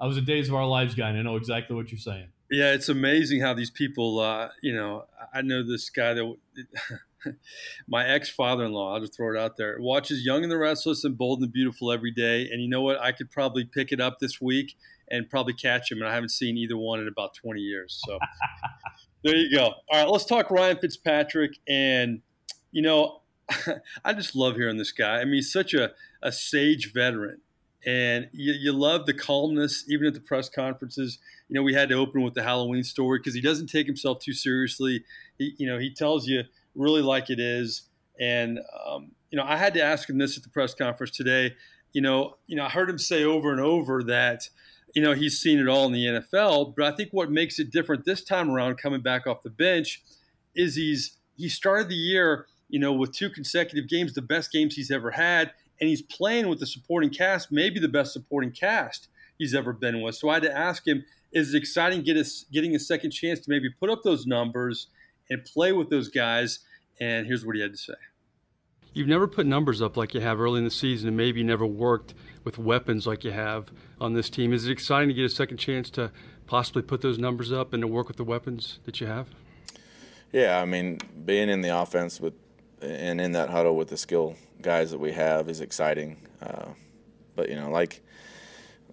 I 0.00 0.06
was 0.06 0.16
a 0.16 0.20
Days 0.20 0.48
of 0.48 0.54
Our 0.54 0.66
Lives 0.66 0.94
guy, 0.94 1.08
and 1.08 1.18
I 1.18 1.22
know 1.22 1.36
exactly 1.36 1.76
what 1.76 1.90
you're 1.90 1.98
saying. 1.98 2.28
Yeah, 2.50 2.72
it's 2.72 2.88
amazing 2.88 3.40
how 3.40 3.54
these 3.54 3.70
people. 3.70 4.20
Uh, 4.20 4.48
you 4.62 4.74
know, 4.74 5.04
I 5.32 5.42
know 5.42 5.62
this 5.62 5.90
guy 5.90 6.14
that. 6.14 6.36
my 7.88 8.04
ex 8.04 8.28
father 8.28 8.64
in 8.64 8.72
law, 8.72 8.94
I'll 8.94 9.00
just 9.00 9.16
throw 9.16 9.32
it 9.32 9.38
out 9.38 9.56
there, 9.56 9.76
watches 9.78 10.24
Young 10.24 10.42
and 10.42 10.50
the 10.50 10.58
Restless 10.58 11.04
and 11.04 11.16
Bold 11.16 11.38
and 11.38 11.48
the 11.48 11.52
Beautiful 11.52 11.92
every 11.92 12.10
day. 12.10 12.48
And 12.50 12.60
you 12.60 12.68
know 12.68 12.82
what? 12.82 13.00
I 13.00 13.12
could 13.12 13.30
probably 13.30 13.64
pick 13.64 13.92
it 13.92 14.00
up 14.00 14.18
this 14.18 14.40
week 14.40 14.76
and 15.08 15.28
probably 15.28 15.52
catch 15.52 15.92
him. 15.92 15.98
And 15.98 16.08
I 16.08 16.14
haven't 16.14 16.30
seen 16.30 16.56
either 16.56 16.76
one 16.76 17.00
in 17.00 17.06
about 17.06 17.34
20 17.34 17.60
years. 17.60 18.02
So 18.06 18.18
there 19.24 19.36
you 19.36 19.54
go. 19.54 19.66
All 19.66 19.82
right, 19.92 20.08
let's 20.08 20.24
talk 20.24 20.50
Ryan 20.50 20.78
Fitzpatrick. 20.78 21.52
And, 21.68 22.22
you 22.72 22.82
know, 22.82 23.21
I 24.04 24.12
just 24.12 24.34
love 24.34 24.56
hearing 24.56 24.78
this 24.78 24.92
guy. 24.92 25.20
I 25.20 25.24
mean, 25.24 25.34
he's 25.34 25.52
such 25.52 25.74
a, 25.74 25.92
a 26.22 26.32
sage 26.32 26.92
veteran. 26.92 27.40
And 27.84 28.28
you, 28.32 28.52
you 28.52 28.72
love 28.72 29.06
the 29.06 29.14
calmness, 29.14 29.84
even 29.88 30.06
at 30.06 30.14
the 30.14 30.20
press 30.20 30.48
conferences. 30.48 31.18
You 31.48 31.54
know, 31.54 31.62
we 31.62 31.74
had 31.74 31.88
to 31.88 31.96
open 31.96 32.22
with 32.22 32.34
the 32.34 32.42
Halloween 32.42 32.84
story 32.84 33.18
because 33.18 33.34
he 33.34 33.40
doesn't 33.40 33.66
take 33.66 33.86
himself 33.86 34.20
too 34.20 34.32
seriously. 34.32 35.04
He, 35.38 35.54
you 35.58 35.66
know, 35.66 35.78
he 35.78 35.92
tells 35.92 36.28
you 36.28 36.44
really 36.74 37.02
like 37.02 37.28
it 37.28 37.40
is. 37.40 37.82
And 38.20 38.60
um, 38.86 39.12
you 39.30 39.38
know, 39.38 39.44
I 39.44 39.56
had 39.56 39.74
to 39.74 39.82
ask 39.82 40.08
him 40.08 40.18
this 40.18 40.36
at 40.36 40.42
the 40.42 40.50
press 40.50 40.74
conference 40.74 41.16
today. 41.16 41.54
You 41.92 42.02
know, 42.02 42.36
you 42.46 42.56
know, 42.56 42.64
I 42.64 42.68
heard 42.68 42.88
him 42.88 42.98
say 42.98 43.24
over 43.24 43.50
and 43.50 43.60
over 43.60 44.02
that, 44.04 44.48
you 44.94 45.02
know, 45.02 45.12
he's 45.12 45.40
seen 45.40 45.58
it 45.58 45.68
all 45.68 45.86
in 45.86 45.92
the 45.92 46.06
NFL. 46.06 46.74
But 46.76 46.92
I 46.92 46.96
think 46.96 47.10
what 47.12 47.30
makes 47.30 47.58
it 47.58 47.70
different 47.70 48.04
this 48.04 48.22
time 48.22 48.50
around, 48.50 48.76
coming 48.76 49.00
back 49.00 49.26
off 49.26 49.42
the 49.42 49.50
bench, 49.50 50.02
is 50.54 50.76
he's 50.76 51.16
he 51.36 51.48
started 51.48 51.88
the 51.88 51.94
year 51.94 52.46
you 52.72 52.78
know, 52.78 52.92
with 52.92 53.12
two 53.12 53.28
consecutive 53.28 53.86
games, 53.86 54.14
the 54.14 54.22
best 54.22 54.50
games 54.50 54.74
he's 54.74 54.90
ever 54.90 55.10
had, 55.10 55.52
and 55.78 55.90
he's 55.90 56.00
playing 56.00 56.48
with 56.48 56.58
the 56.58 56.66
supporting 56.66 57.10
cast, 57.10 57.52
maybe 57.52 57.78
the 57.78 57.88
best 57.88 58.14
supporting 58.14 58.50
cast 58.50 59.08
he's 59.38 59.54
ever 59.54 59.74
been 59.74 60.00
with. 60.00 60.14
So 60.14 60.30
I 60.30 60.34
had 60.34 60.42
to 60.44 60.56
ask 60.56 60.88
him, 60.88 61.04
is 61.32 61.54
it 61.54 61.58
exciting 61.58 62.02
get 62.02 62.16
a, 62.16 62.24
getting 62.50 62.74
a 62.74 62.78
second 62.78 63.10
chance 63.10 63.40
to 63.40 63.50
maybe 63.50 63.68
put 63.78 63.90
up 63.90 64.02
those 64.02 64.26
numbers 64.26 64.86
and 65.28 65.44
play 65.44 65.72
with 65.72 65.90
those 65.90 66.08
guys? 66.08 66.60
And 66.98 67.26
here's 67.26 67.44
what 67.44 67.56
he 67.56 67.62
had 67.62 67.72
to 67.72 67.78
say. 67.78 67.92
You've 68.94 69.08
never 69.08 69.28
put 69.28 69.46
numbers 69.46 69.82
up 69.82 69.98
like 69.98 70.14
you 70.14 70.20
have 70.20 70.40
early 70.40 70.58
in 70.58 70.64
the 70.64 70.70
season, 70.70 71.08
and 71.08 71.16
maybe 71.16 71.42
never 71.42 71.66
worked 71.66 72.14
with 72.42 72.58
weapons 72.58 73.06
like 73.06 73.22
you 73.22 73.32
have 73.32 73.70
on 74.00 74.14
this 74.14 74.30
team. 74.30 74.52
Is 74.52 74.66
it 74.66 74.72
exciting 74.72 75.08
to 75.08 75.14
get 75.14 75.24
a 75.24 75.30
second 75.30 75.58
chance 75.58 75.90
to 75.90 76.10
possibly 76.46 76.82
put 76.82 77.02
those 77.02 77.18
numbers 77.18 77.52
up 77.52 77.74
and 77.74 77.82
to 77.82 77.86
work 77.86 78.08
with 78.08 78.16
the 78.16 78.24
weapons 78.24 78.78
that 78.84 79.00
you 79.00 79.06
have? 79.06 79.28
Yeah, 80.32 80.60
I 80.60 80.64
mean, 80.64 80.98
being 81.26 81.50
in 81.50 81.60
the 81.60 81.68
offense 81.68 82.18
with 82.18 82.34
and 82.82 83.20
in 83.20 83.32
that 83.32 83.50
huddle 83.50 83.76
with 83.76 83.88
the 83.88 83.96
skill 83.96 84.36
guys 84.60 84.90
that 84.90 84.98
we 84.98 85.12
have 85.12 85.48
is 85.48 85.60
exciting. 85.60 86.16
Uh, 86.40 86.70
but 87.34 87.48
you 87.48 87.56
know, 87.56 87.70
like 87.70 88.02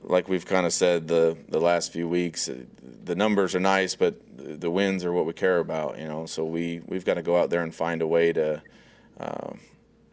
like 0.01 0.29
we've 0.29 0.45
kind 0.45 0.65
of 0.65 0.73
said 0.73 1.07
the 1.07 1.37
the 1.49 1.59
last 1.59 1.91
few 1.91 2.07
weeks, 2.07 2.47
uh, 2.47 2.63
the 3.03 3.15
numbers 3.15 3.55
are 3.55 3.59
nice, 3.59 3.95
but 3.95 4.15
the 4.37 4.71
wins 4.71 5.03
are 5.03 5.11
what 5.11 5.25
we 5.25 5.33
care 5.33 5.59
about. 5.59 5.99
You 5.99 6.07
know, 6.07 6.25
so 6.25 6.43
we 6.45 6.81
we've 6.85 7.05
got 7.05 7.15
to 7.15 7.21
go 7.21 7.37
out 7.37 7.49
there 7.49 7.61
and 7.61 7.73
find 7.73 8.01
a 8.01 8.07
way 8.07 8.31
to, 8.33 8.61
uh, 9.19 9.53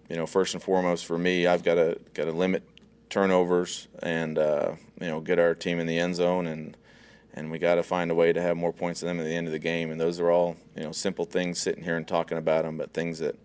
you 0.08 0.16
know, 0.16 0.26
first 0.26 0.54
and 0.54 0.62
foremost 0.62 1.06
for 1.06 1.18
me, 1.18 1.46
I've 1.46 1.62
got 1.62 1.74
to 1.74 1.98
got 2.14 2.24
to 2.24 2.32
limit 2.32 2.62
turnovers 3.08 3.86
and 4.02 4.38
uh, 4.38 4.72
you 5.00 5.06
know 5.06 5.20
get 5.20 5.38
our 5.38 5.54
team 5.54 5.78
in 5.78 5.86
the 5.86 5.98
end 5.98 6.16
zone 6.16 6.46
and 6.46 6.76
and 7.36 7.50
we 7.50 7.58
got 7.58 7.74
to 7.74 7.82
find 7.82 8.10
a 8.10 8.14
way 8.14 8.32
to 8.32 8.40
have 8.40 8.56
more 8.56 8.72
points 8.72 9.00
than 9.00 9.08
them 9.08 9.20
at 9.20 9.28
the 9.28 9.34
end 9.34 9.46
of 9.46 9.52
the 9.52 9.58
game. 9.58 9.90
And 9.90 10.00
those 10.00 10.18
are 10.18 10.30
all 10.30 10.56
you 10.74 10.82
know 10.82 10.92
simple 10.92 11.24
things 11.24 11.58
sitting 11.58 11.84
here 11.84 11.96
and 11.96 12.08
talking 12.08 12.38
about 12.38 12.64
them, 12.64 12.78
but 12.78 12.92
things 12.92 13.18
that 13.18 13.36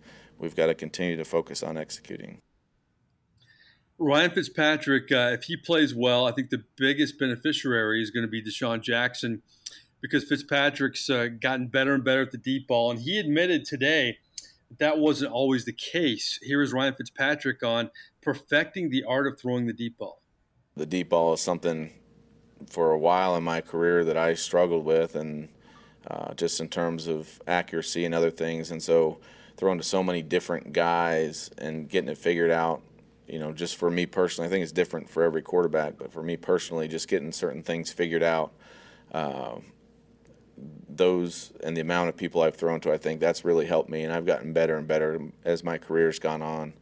we've 0.42 0.56
got 0.56 0.66
to 0.66 0.74
continue 0.74 1.16
to 1.16 1.24
focus 1.24 1.62
on 1.62 1.78
executing. 1.78 2.40
Ryan 3.98 4.32
Fitzpatrick, 4.32 5.12
uh, 5.12 5.30
if 5.32 5.44
he 5.44 5.56
plays 5.56 5.94
well, 5.94 6.26
I 6.26 6.32
think 6.32 6.50
the 6.50 6.64
biggest 6.76 7.18
beneficiary 7.18 8.02
is 8.02 8.10
going 8.10 8.26
to 8.26 8.30
be 8.30 8.42
DeSean 8.42 8.82
Jackson 8.82 9.42
because 10.00 10.24
Fitzpatrick's 10.24 11.08
uh, 11.08 11.28
gotten 11.40 11.68
better 11.68 11.94
and 11.94 12.04
better 12.04 12.22
at 12.22 12.32
the 12.32 12.38
deep 12.38 12.66
ball. 12.66 12.90
And 12.90 13.00
he 13.00 13.18
admitted 13.18 13.64
today 13.64 14.18
that, 14.68 14.78
that 14.80 14.98
wasn't 14.98 15.32
always 15.32 15.64
the 15.64 15.72
case. 15.72 16.40
Here 16.42 16.60
is 16.60 16.72
Ryan 16.72 16.94
Fitzpatrick 16.94 17.62
on 17.62 17.90
perfecting 18.20 18.90
the 18.90 19.04
art 19.04 19.28
of 19.28 19.38
throwing 19.38 19.66
the 19.66 19.72
deep 19.72 19.98
ball. 19.98 20.20
The 20.74 20.86
deep 20.86 21.10
ball 21.10 21.34
is 21.34 21.40
something 21.40 21.92
for 22.68 22.90
a 22.90 22.98
while 22.98 23.36
in 23.36 23.44
my 23.44 23.60
career 23.60 24.04
that 24.04 24.16
I 24.16 24.34
struggled 24.34 24.84
with, 24.84 25.14
and 25.14 25.48
uh, 26.08 26.34
just 26.34 26.60
in 26.60 26.68
terms 26.68 27.06
of 27.06 27.40
accuracy 27.46 28.04
and 28.04 28.14
other 28.14 28.30
things. 28.30 28.70
And 28.70 28.82
so, 28.82 29.20
throwing 29.56 29.78
to 29.78 29.84
so 29.84 30.02
many 30.02 30.22
different 30.22 30.72
guys 30.72 31.50
and 31.58 31.88
getting 31.88 32.08
it 32.08 32.18
figured 32.18 32.50
out. 32.50 32.82
You 33.28 33.38
know, 33.38 33.52
just 33.52 33.76
for 33.76 33.90
me 33.90 34.06
personally, 34.06 34.48
I 34.48 34.50
think 34.50 34.62
it's 34.62 34.72
different 34.72 35.08
for 35.08 35.22
every 35.22 35.42
quarterback, 35.42 35.96
but 35.96 36.12
for 36.12 36.22
me 36.22 36.36
personally, 36.36 36.88
just 36.88 37.08
getting 37.08 37.32
certain 37.32 37.62
things 37.62 37.90
figured 37.90 38.22
out, 38.22 38.52
uh, 39.12 39.56
those 40.88 41.52
and 41.62 41.76
the 41.76 41.80
amount 41.80 42.08
of 42.08 42.16
people 42.16 42.42
I've 42.42 42.56
thrown 42.56 42.80
to, 42.80 42.92
I 42.92 42.98
think 42.98 43.20
that's 43.20 43.44
really 43.44 43.66
helped 43.66 43.88
me, 43.88 44.02
and 44.02 44.12
I've 44.12 44.26
gotten 44.26 44.52
better 44.52 44.76
and 44.76 44.86
better 44.86 45.20
as 45.44 45.64
my 45.64 45.78
career's 45.78 46.18
gone 46.18 46.42
on. 46.42 46.74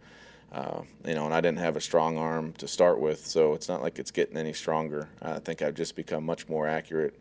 Uh, 0.51 0.83
you 1.07 1.15
know, 1.15 1.27
and 1.27 1.35
I 1.35 1.41
didn't 1.41 1.61
have 1.61 1.77
a 1.77 1.81
strong 1.81 2.19
arm 2.19 2.53
to 2.55 2.67
start 2.67 2.99
with, 2.99 3.25
so 3.25 3.55
it's 3.55 3.69
not 3.69 3.83
like 3.83 4.01
it's 4.01 4.11
getting 4.11 4.37
any 4.37 4.53
stronger. 4.53 5.09
I 5.23 5.39
think 5.39 5.63
I've 5.63 5.77
just 5.77 5.95
become 5.95 6.25
much 6.25 6.49
more 6.49 6.67
accurate 6.67 7.15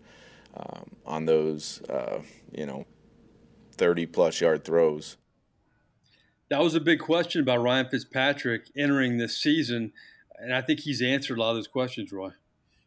um, 0.58 0.90
on 1.06 1.26
those, 1.26 1.82
uh, 1.84 2.22
you 2.52 2.66
know, 2.66 2.88
30 3.74 4.08
plus 4.08 4.42
yard 4.42 4.64
throws 4.64 5.18
that 6.50 6.62
was 6.62 6.76
a 6.76 6.80
big 6.80 7.00
question 7.00 7.42
about 7.42 7.62
Ryan 7.62 7.88
Fitzpatrick 7.90 8.70
entering 8.76 9.18
this 9.18 9.38
season, 9.38 9.94
and 10.38 10.54
I 10.54 10.62
think 10.62 10.82
he's 10.82 11.02
answered 11.02 11.38
a 11.38 11.42
lot 11.42 11.52
of 11.52 11.58
those 11.58 11.68
questions, 11.68 12.12
Roy. 12.12 12.32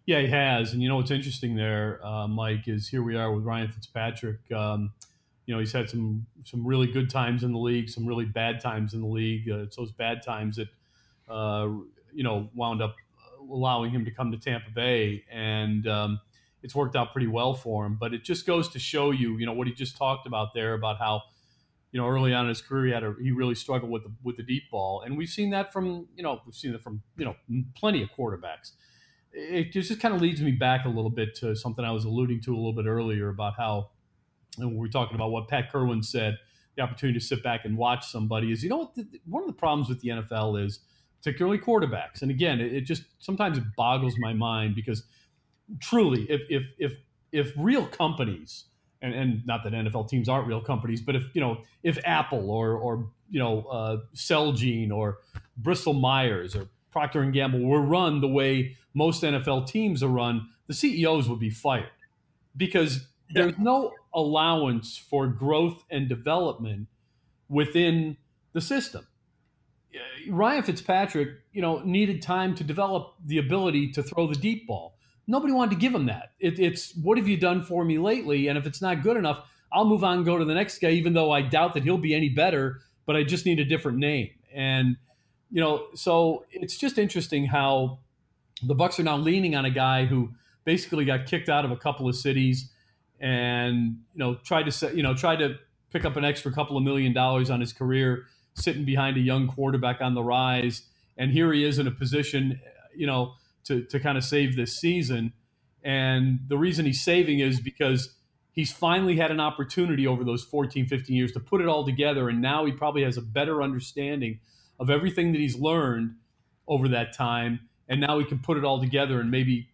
Yeah, 0.04 0.20
he 0.20 0.26
has. 0.28 0.72
And 0.72 0.82
you 0.82 0.88
know 0.88 0.96
what's 0.96 1.12
interesting 1.12 1.54
there, 1.54 2.04
uh, 2.04 2.26
Mike, 2.26 2.66
is 2.66 2.88
here 2.88 3.02
we 3.02 3.16
are 3.16 3.32
with 3.32 3.44
Ryan 3.44 3.68
Fitzpatrick. 3.68 4.50
Um, 4.50 4.92
you 5.46 5.54
know, 5.54 5.60
he's 5.60 5.72
had 5.72 5.88
some 5.88 6.26
some 6.44 6.66
really 6.66 6.88
good 6.88 7.08
times 7.08 7.44
in 7.44 7.52
the 7.52 7.58
league, 7.58 7.88
some 7.88 8.06
really 8.06 8.24
bad 8.24 8.60
times 8.60 8.94
in 8.94 9.00
the 9.00 9.06
league. 9.06 9.48
Uh, 9.48 9.62
it's 9.62 9.76
those 9.76 9.92
bad 9.92 10.22
times 10.22 10.56
that 10.56 10.68
uh, 11.32 11.68
you 12.12 12.24
know 12.24 12.48
wound 12.54 12.82
up 12.82 12.96
allowing 13.50 13.90
him 13.90 14.04
to 14.04 14.10
come 14.10 14.32
to 14.32 14.38
Tampa 14.38 14.70
Bay, 14.70 15.24
and 15.30 15.86
um, 15.86 16.20
it's 16.62 16.74
worked 16.74 16.96
out 16.96 17.12
pretty 17.12 17.28
well 17.28 17.54
for 17.54 17.86
him. 17.86 17.96
But 17.98 18.12
it 18.12 18.24
just 18.24 18.44
goes 18.46 18.68
to 18.70 18.78
show 18.78 19.12
you, 19.12 19.36
you 19.38 19.46
know, 19.46 19.52
what 19.52 19.66
he 19.66 19.72
just 19.72 19.96
talked 19.96 20.26
about 20.26 20.54
there 20.54 20.74
about 20.74 20.98
how 20.98 21.22
you 21.92 22.00
know, 22.00 22.08
early 22.08 22.32
on 22.32 22.46
in 22.46 22.48
his 22.48 22.62
career, 22.62 22.86
he 22.86 22.92
had 22.92 23.04
a, 23.04 23.14
he 23.22 23.30
really 23.30 23.54
struggled 23.54 23.90
with 23.90 24.02
the 24.02 24.12
with 24.22 24.36
the 24.36 24.42
deep 24.42 24.70
ball, 24.70 25.02
and 25.02 25.16
we've 25.16 25.28
seen 25.28 25.50
that 25.50 25.72
from 25.72 26.08
you 26.16 26.22
know 26.22 26.40
we've 26.44 26.54
seen 26.54 26.74
it 26.74 26.82
from 26.82 27.02
you 27.16 27.24
know 27.24 27.36
plenty 27.76 28.02
of 28.02 28.08
quarterbacks. 28.18 28.72
It 29.32 29.72
just 29.72 29.98
kind 30.00 30.14
of 30.14 30.20
leads 30.20 30.40
me 30.40 30.52
back 30.52 30.84
a 30.84 30.88
little 30.88 31.10
bit 31.10 31.34
to 31.36 31.54
something 31.54 31.84
I 31.84 31.92
was 31.92 32.04
alluding 32.04 32.40
to 32.42 32.54
a 32.54 32.56
little 32.56 32.74
bit 32.74 32.86
earlier 32.86 33.28
about 33.28 33.54
how, 33.56 33.90
and 34.58 34.76
we 34.76 34.86
are 34.86 34.90
talking 34.90 35.14
about 35.14 35.30
what 35.30 35.48
Pat 35.48 35.72
Kirwan 35.72 36.02
said, 36.04 36.38
the 36.76 36.82
opportunity 36.82 37.18
to 37.18 37.24
sit 37.24 37.42
back 37.42 37.64
and 37.64 37.76
watch 37.76 38.10
somebody 38.10 38.52
is 38.52 38.62
you 38.62 38.70
know 38.70 38.78
what 38.78 38.94
the, 38.94 39.06
one 39.26 39.42
of 39.42 39.46
the 39.46 39.54
problems 39.54 39.88
with 39.88 40.00
the 40.00 40.08
NFL 40.08 40.64
is 40.64 40.80
particularly 41.22 41.58
quarterbacks. 41.58 42.22
And 42.22 42.30
again, 42.30 42.60
it, 42.60 42.72
it 42.74 42.80
just 42.82 43.04
sometimes 43.18 43.58
it 43.58 43.64
boggles 43.76 44.14
my 44.18 44.32
mind 44.32 44.74
because 44.74 45.04
truly, 45.80 46.26
if 46.30 46.40
if 46.48 46.64
if 46.78 46.92
if 47.32 47.52
real 47.56 47.86
companies 47.86 48.64
and, 49.02 49.14
and 49.14 49.46
not 49.46 49.64
that 49.64 49.72
NFL 49.72 50.08
teams 50.08 50.28
aren't 50.28 50.46
real 50.46 50.60
companies, 50.60 51.02
but 51.02 51.16
if 51.16 51.24
you 51.34 51.40
know 51.40 51.58
if 51.82 51.98
Apple 52.04 52.50
or 52.50 52.72
or 52.76 53.08
you 53.28 53.38
know 53.38 53.62
uh, 53.64 53.96
Celgene 54.14 54.90
or 54.90 55.18
Bristol 55.56 55.92
Myers 55.92 56.56
or 56.56 56.68
Procter 56.90 57.20
and 57.20 57.32
Gamble 57.32 57.60
were 57.60 57.82
run 57.82 58.20
the 58.20 58.28
way 58.28 58.76
most 58.94 59.22
NFL 59.22 59.66
teams 59.66 60.02
are 60.02 60.08
run, 60.08 60.48
the 60.66 60.74
CEOs 60.74 61.28
would 61.28 61.40
be 61.40 61.50
fired 61.50 61.90
because 62.56 63.06
there's 63.30 63.58
no 63.58 63.92
allowance 64.14 64.98
for 64.98 65.26
growth 65.26 65.84
and 65.90 66.08
development 66.08 66.88
within 67.48 68.16
the 68.52 68.60
system. 68.60 69.06
Ryan 70.28 70.62
Fitzpatrick, 70.62 71.28
you 71.52 71.62
know, 71.62 71.80
needed 71.84 72.22
time 72.22 72.54
to 72.56 72.64
develop 72.64 73.14
the 73.24 73.38
ability 73.38 73.92
to 73.92 74.02
throw 74.02 74.26
the 74.26 74.34
deep 74.34 74.66
ball. 74.66 74.94
Nobody 75.26 75.52
wanted 75.52 75.70
to 75.70 75.76
give 75.76 75.94
him 75.94 76.06
that. 76.06 76.32
It, 76.40 76.58
it's 76.58 76.94
what 76.96 77.18
have 77.18 77.28
you 77.28 77.36
done 77.36 77.62
for 77.62 77.84
me 77.84 77.98
lately? 77.98 78.48
And 78.48 78.58
if 78.58 78.66
it's 78.66 78.82
not 78.82 79.02
good 79.02 79.16
enough, 79.16 79.44
I'll 79.72 79.84
move 79.84 80.04
on 80.04 80.18
and 80.18 80.26
go 80.26 80.36
to 80.36 80.44
the 80.44 80.54
next 80.54 80.78
guy, 80.78 80.90
even 80.90 81.14
though 81.14 81.30
I 81.30 81.42
doubt 81.42 81.74
that 81.74 81.84
he'll 81.84 81.98
be 81.98 82.14
any 82.14 82.28
better. 82.28 82.80
But 83.06 83.16
I 83.16 83.22
just 83.22 83.46
need 83.46 83.58
a 83.58 83.64
different 83.64 83.98
name. 83.98 84.30
And 84.52 84.96
you 85.50 85.60
know, 85.60 85.86
so 85.94 86.44
it's 86.50 86.76
just 86.76 86.98
interesting 86.98 87.46
how 87.46 87.98
the 88.62 88.74
Bucs 88.74 88.98
are 88.98 89.02
now 89.02 89.16
leaning 89.16 89.54
on 89.54 89.64
a 89.64 89.70
guy 89.70 90.06
who 90.06 90.30
basically 90.64 91.04
got 91.04 91.26
kicked 91.26 91.48
out 91.48 91.64
of 91.64 91.70
a 91.70 91.76
couple 91.76 92.08
of 92.08 92.16
cities 92.16 92.70
and 93.20 93.98
you 94.12 94.18
know 94.18 94.34
tried 94.36 94.70
to 94.70 94.96
you 94.96 95.02
know 95.02 95.14
tried 95.14 95.38
to 95.38 95.56
pick 95.92 96.04
up 96.04 96.16
an 96.16 96.24
extra 96.24 96.52
couple 96.52 96.76
of 96.76 96.82
million 96.82 97.12
dollars 97.12 97.50
on 97.50 97.60
his 97.60 97.72
career 97.72 98.26
sitting 98.54 98.84
behind 98.84 99.16
a 99.16 99.20
young 99.20 99.46
quarterback 99.48 100.00
on 100.00 100.14
the 100.14 100.22
rise 100.22 100.82
and 101.16 101.30
here 101.30 101.52
he 101.52 101.64
is 101.64 101.78
in 101.78 101.86
a 101.86 101.90
position 101.90 102.60
you 102.94 103.06
know 103.06 103.34
to, 103.64 103.82
to 103.84 104.00
kind 104.00 104.18
of 104.18 104.24
save 104.24 104.56
this 104.56 104.76
season. 104.76 105.32
And 105.82 106.40
the 106.48 106.56
reason 106.56 106.86
he's 106.86 107.02
saving 107.02 107.40
is 107.40 107.60
because 107.60 108.14
he's 108.52 108.72
finally 108.72 109.16
had 109.16 109.30
an 109.30 109.40
opportunity 109.40 110.06
over 110.06 110.24
those 110.24 110.44
14 110.44 110.86
15 110.86 111.16
years 111.16 111.32
to 111.32 111.40
put 111.40 111.60
it 111.60 111.68
all 111.68 111.84
together. 111.84 112.28
And 112.28 112.40
now 112.40 112.64
he 112.64 112.72
probably 112.72 113.02
has 113.02 113.16
a 113.16 113.22
better 113.22 113.62
understanding 113.62 114.40
of 114.78 114.90
everything 114.90 115.32
that 115.32 115.38
he's 115.38 115.56
learned 115.56 116.16
over 116.68 116.88
that 116.88 117.12
time. 117.12 117.60
And 117.88 118.00
now 118.00 118.18
he 118.18 118.24
can 118.24 118.38
put 118.38 118.56
it 118.56 118.64
all 118.64 118.80
together 118.80 119.20
and 119.20 119.30
maybe 119.30 119.68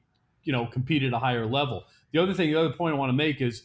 you 0.45 0.53
know 0.53 0.67
compete 0.67 1.03
at 1.03 1.13
a 1.13 1.19
higher 1.19 1.47
level. 1.47 1.85
The 2.13 2.19
other 2.19 2.33
thing, 2.33 2.51
the 2.51 2.59
other 2.59 2.73
point 2.73 2.95
I 2.95 2.99
want 2.99 3.11
to 3.11 3.17
make 3.17 3.41
is, 3.41 3.65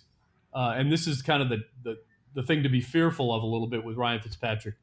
uh, 0.53 0.74
and 0.75 0.92
this 0.92 1.08
is 1.08 1.22
kind 1.22 1.42
of 1.42 1.50
the, 1.50 1.63
the 1.84 1.98
the 2.36 2.44
thing 2.44 2.63
to 2.63 2.70
be 2.70 2.82
fearful 2.82 3.34
of 3.34 3.42
a 3.42 3.46
little 3.46 3.68
bit 3.68 3.86
with 3.86 3.96
Ryan 3.96 4.20
Fitzpatrick. 4.20 4.75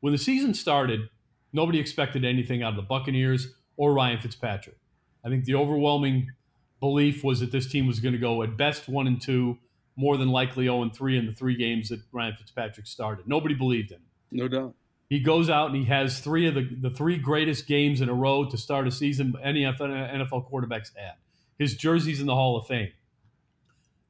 When 0.00 0.12
the 0.12 0.18
season 0.18 0.54
started, 0.54 1.08
nobody 1.52 1.78
expected 1.78 2.24
anything 2.24 2.62
out 2.62 2.70
of 2.70 2.76
the 2.76 2.82
Buccaneers 2.82 3.54
or 3.76 3.92
Ryan 3.94 4.20
Fitzpatrick. 4.20 4.76
I 5.24 5.28
think 5.28 5.44
the 5.44 5.54
overwhelming 5.54 6.28
belief 6.80 7.22
was 7.22 7.40
that 7.40 7.52
this 7.52 7.66
team 7.66 7.86
was 7.86 8.00
going 8.00 8.12
to 8.12 8.18
go 8.18 8.42
at 8.42 8.56
best 8.56 8.88
one 8.88 9.06
and 9.06 9.20
two, 9.20 9.58
more 9.96 10.16
than 10.16 10.28
likely 10.28 10.64
0 10.64 10.82
and 10.82 10.94
3 10.94 11.18
in 11.18 11.26
the 11.26 11.32
three 11.32 11.56
games 11.56 11.90
that 11.90 12.00
Ryan 12.12 12.34
Fitzpatrick 12.34 12.86
started. 12.86 13.28
Nobody 13.28 13.54
believed 13.54 13.92
in 13.92 13.98
him. 13.98 14.04
No 14.30 14.48
doubt. 14.48 14.74
He 15.08 15.20
goes 15.20 15.50
out 15.50 15.68
and 15.68 15.76
he 15.76 15.84
has 15.84 16.20
three 16.20 16.46
of 16.46 16.54
the, 16.54 16.66
the 16.80 16.88
three 16.88 17.18
greatest 17.18 17.66
games 17.66 18.00
in 18.00 18.08
a 18.08 18.14
row 18.14 18.46
to 18.46 18.56
start 18.56 18.88
a 18.88 18.90
season 18.90 19.34
any 19.42 19.60
NFL 19.62 20.50
quarterbacks 20.50 20.90
had. 20.96 21.16
His 21.58 21.76
jersey's 21.76 22.20
in 22.20 22.26
the 22.26 22.34
Hall 22.34 22.56
of 22.56 22.66
Fame. 22.66 22.92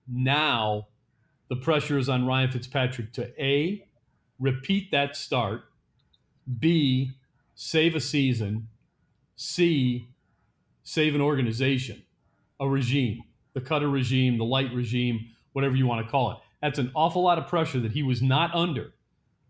Now, 0.07 0.87
the 1.49 1.57
pressure 1.57 1.99
is 1.99 2.09
on 2.09 2.25
Ryan 2.25 2.53
Fitzpatrick 2.53 3.13
to 3.15 3.43
A, 3.43 3.85
repeat 4.39 4.91
that 4.93 5.17
start, 5.17 5.65
B, 6.59 7.17
save 7.55 7.95
a 7.95 8.01
season, 8.01 8.69
C, 9.43 10.09
save 10.85 11.15
an 11.15 11.21
organization, 11.21 12.03
a 12.61 12.69
regime, 12.69 13.25
the 13.55 13.61
Koetter 13.61 13.93
regime, 13.93 14.39
the 14.39 14.45
Licht 14.45 14.73
regime, 14.73 15.31
whatever 15.53 15.75
you 15.75 15.87
want 15.87 16.05
to 16.05 16.11
call 16.11 16.31
it. 16.31 16.39
That's 16.63 16.79
an 16.79 16.93
awful 16.95 17.23
lot 17.23 17.39
of 17.39 17.49
pressure 17.49 17.81
that 17.81 17.93
he 17.93 18.03
was 18.03 18.23
not 18.23 18.55
under 18.55 18.93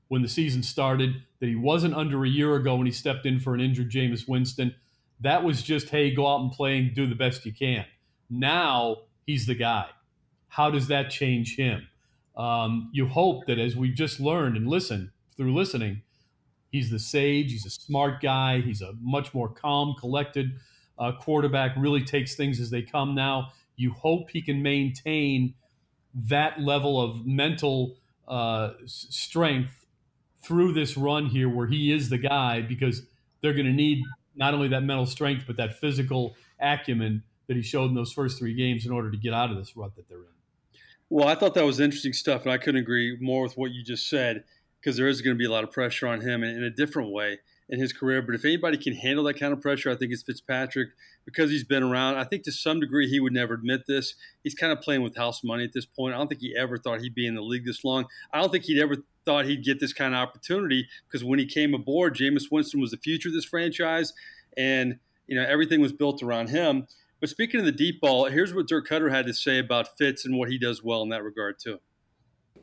when 0.08 0.22
the 0.22 0.28
season 0.28 0.62
started, 0.62 1.22
that 1.40 1.46
he 1.46 1.56
wasn't 1.56 1.94
under 1.94 2.24
a 2.24 2.28
year 2.28 2.54
ago 2.56 2.76
when 2.76 2.86
he 2.86 2.92
stepped 2.92 3.26
in 3.26 3.38
for 3.38 3.54
an 3.54 3.60
injured 3.60 3.90
Jameis 3.90 4.26
Winston. 4.26 4.74
That 5.20 5.44
was 5.44 5.62
just, 5.62 5.90
hey, 5.90 6.14
go 6.14 6.26
out 6.26 6.40
and 6.40 6.50
play 6.50 6.78
and 6.78 6.94
do 6.94 7.06
the 7.06 7.14
best 7.14 7.44
you 7.44 7.52
can. 7.52 7.84
Now 8.30 8.96
he's 9.26 9.46
the 9.46 9.54
guy. 9.54 9.86
How 10.48 10.70
does 10.70 10.88
that 10.88 11.10
change 11.10 11.56
him? 11.56 11.86
Um, 12.34 12.90
you 12.92 13.06
hope 13.06 13.46
that 13.46 13.58
as 13.58 13.76
we've 13.76 13.94
just 13.94 14.20
learned 14.20 14.56
and 14.56 14.66
listened 14.66 15.10
through 15.36 15.54
listening, 15.54 16.02
he's 16.72 16.90
the 16.90 16.98
sage, 16.98 17.52
he's 17.52 17.66
a 17.66 17.70
smart 17.70 18.20
guy, 18.20 18.60
he's 18.60 18.80
a 18.82 18.94
much 19.00 19.32
more 19.32 19.48
calm, 19.48 19.94
collected 20.00 20.58
uh, 20.98 21.12
quarterback, 21.12 21.74
really 21.76 22.02
takes 22.02 22.34
things 22.34 22.58
as 22.58 22.70
they 22.70 22.82
come 22.82 23.14
now. 23.14 23.52
You 23.76 23.92
hope 23.92 24.30
he 24.30 24.42
can 24.42 24.62
maintain 24.62 25.54
that 26.14 26.60
level 26.60 27.00
of 27.00 27.24
mental 27.26 27.96
uh, 28.26 28.72
strength 28.86 29.86
through 30.42 30.72
this 30.72 30.96
run 30.96 31.26
here 31.26 31.48
where 31.48 31.66
he 31.66 31.92
is 31.92 32.08
the 32.08 32.18
guy 32.18 32.60
because 32.60 33.02
they're 33.40 33.54
going 33.54 33.66
to 33.66 33.72
need 33.72 34.02
not 34.34 34.54
only 34.54 34.68
that 34.68 34.82
mental 34.82 35.06
strength, 35.06 35.44
but 35.46 35.56
that 35.56 35.78
physical 35.78 36.34
acumen 36.60 37.22
that 37.48 37.56
he 37.56 37.62
showed 37.62 37.86
in 37.86 37.94
those 37.94 38.12
first 38.12 38.38
three 38.38 38.54
games 38.54 38.86
in 38.86 38.92
order 38.92 39.10
to 39.10 39.16
get 39.16 39.34
out 39.34 39.50
of 39.50 39.56
this 39.56 39.76
rut 39.76 39.94
that 39.96 40.08
they're 40.08 40.18
in. 40.18 40.24
Well, 41.10 41.28
I 41.28 41.34
thought 41.34 41.54
that 41.54 41.66
was 41.66 41.80
interesting 41.80 42.14
stuff, 42.14 42.42
and 42.42 42.52
I 42.52 42.56
couldn't 42.56 42.80
agree 42.80 43.18
more 43.20 43.42
with 43.42 43.58
what 43.58 43.72
you 43.72 43.84
just 43.84 44.08
said 44.08 44.44
because 44.82 44.96
there 44.96 45.08
is 45.08 45.20
going 45.22 45.36
to 45.36 45.38
be 45.38 45.46
a 45.46 45.50
lot 45.50 45.64
of 45.64 45.70
pressure 45.70 46.08
on 46.08 46.20
him 46.20 46.42
in, 46.42 46.56
in 46.56 46.64
a 46.64 46.70
different 46.70 47.10
way 47.10 47.38
in 47.68 47.78
his 47.78 47.92
career. 47.92 48.20
But 48.20 48.34
if 48.34 48.44
anybody 48.44 48.76
can 48.76 48.94
handle 48.94 49.24
that 49.24 49.38
kind 49.38 49.52
of 49.52 49.60
pressure, 49.60 49.90
I 49.90 49.94
think 49.94 50.12
it's 50.12 50.22
Fitzpatrick 50.22 50.88
because 51.24 51.50
he's 51.50 51.64
been 51.64 51.82
around. 51.82 52.16
I 52.16 52.24
think 52.24 52.42
to 52.44 52.52
some 52.52 52.80
degree 52.80 53.08
he 53.08 53.20
would 53.20 53.32
never 53.32 53.54
admit 53.54 53.82
this. 53.86 54.14
He's 54.42 54.54
kind 54.54 54.72
of 54.72 54.80
playing 54.80 55.02
with 55.02 55.16
house 55.16 55.44
money 55.44 55.64
at 55.64 55.72
this 55.72 55.86
point. 55.86 56.14
I 56.14 56.18
don't 56.18 56.28
think 56.28 56.40
he 56.40 56.54
ever 56.56 56.78
thought 56.78 57.00
he'd 57.00 57.14
be 57.14 57.26
in 57.26 57.34
the 57.34 57.42
league 57.42 57.64
this 57.64 57.84
long. 57.84 58.06
I 58.32 58.40
don't 58.40 58.50
think 58.50 58.64
he'd 58.64 58.80
ever 58.80 58.96
thought 59.24 59.46
he'd 59.46 59.64
get 59.64 59.78
this 59.78 59.92
kind 59.92 60.14
of 60.14 60.18
opportunity 60.18 60.86
because 61.06 61.24
when 61.24 61.38
he 61.38 61.46
came 61.46 61.74
aboard, 61.74 62.16
Jameis 62.16 62.50
Winston 62.50 62.80
was 62.80 62.90
the 62.90 62.96
future 62.96 63.28
of 63.28 63.34
this 63.34 63.44
franchise, 63.44 64.12
and 64.56 64.98
you 65.28 65.36
know 65.36 65.46
everything 65.48 65.80
was 65.80 65.92
built 65.92 66.22
around 66.22 66.50
him. 66.50 66.88
But 67.20 67.28
speaking 67.28 67.60
of 67.60 67.66
the 67.66 67.72
deep 67.72 68.00
ball, 68.00 68.24
here's 68.24 68.52
what 68.52 68.66
Dirk 68.66 68.88
Koetter 68.88 69.12
had 69.12 69.26
to 69.26 69.32
say 69.32 69.58
about 69.60 69.96
Fitz 69.96 70.24
and 70.24 70.36
what 70.36 70.48
he 70.48 70.58
does 70.58 70.82
well 70.82 71.02
in 71.02 71.10
that 71.10 71.22
regard 71.22 71.60
too. 71.60 71.78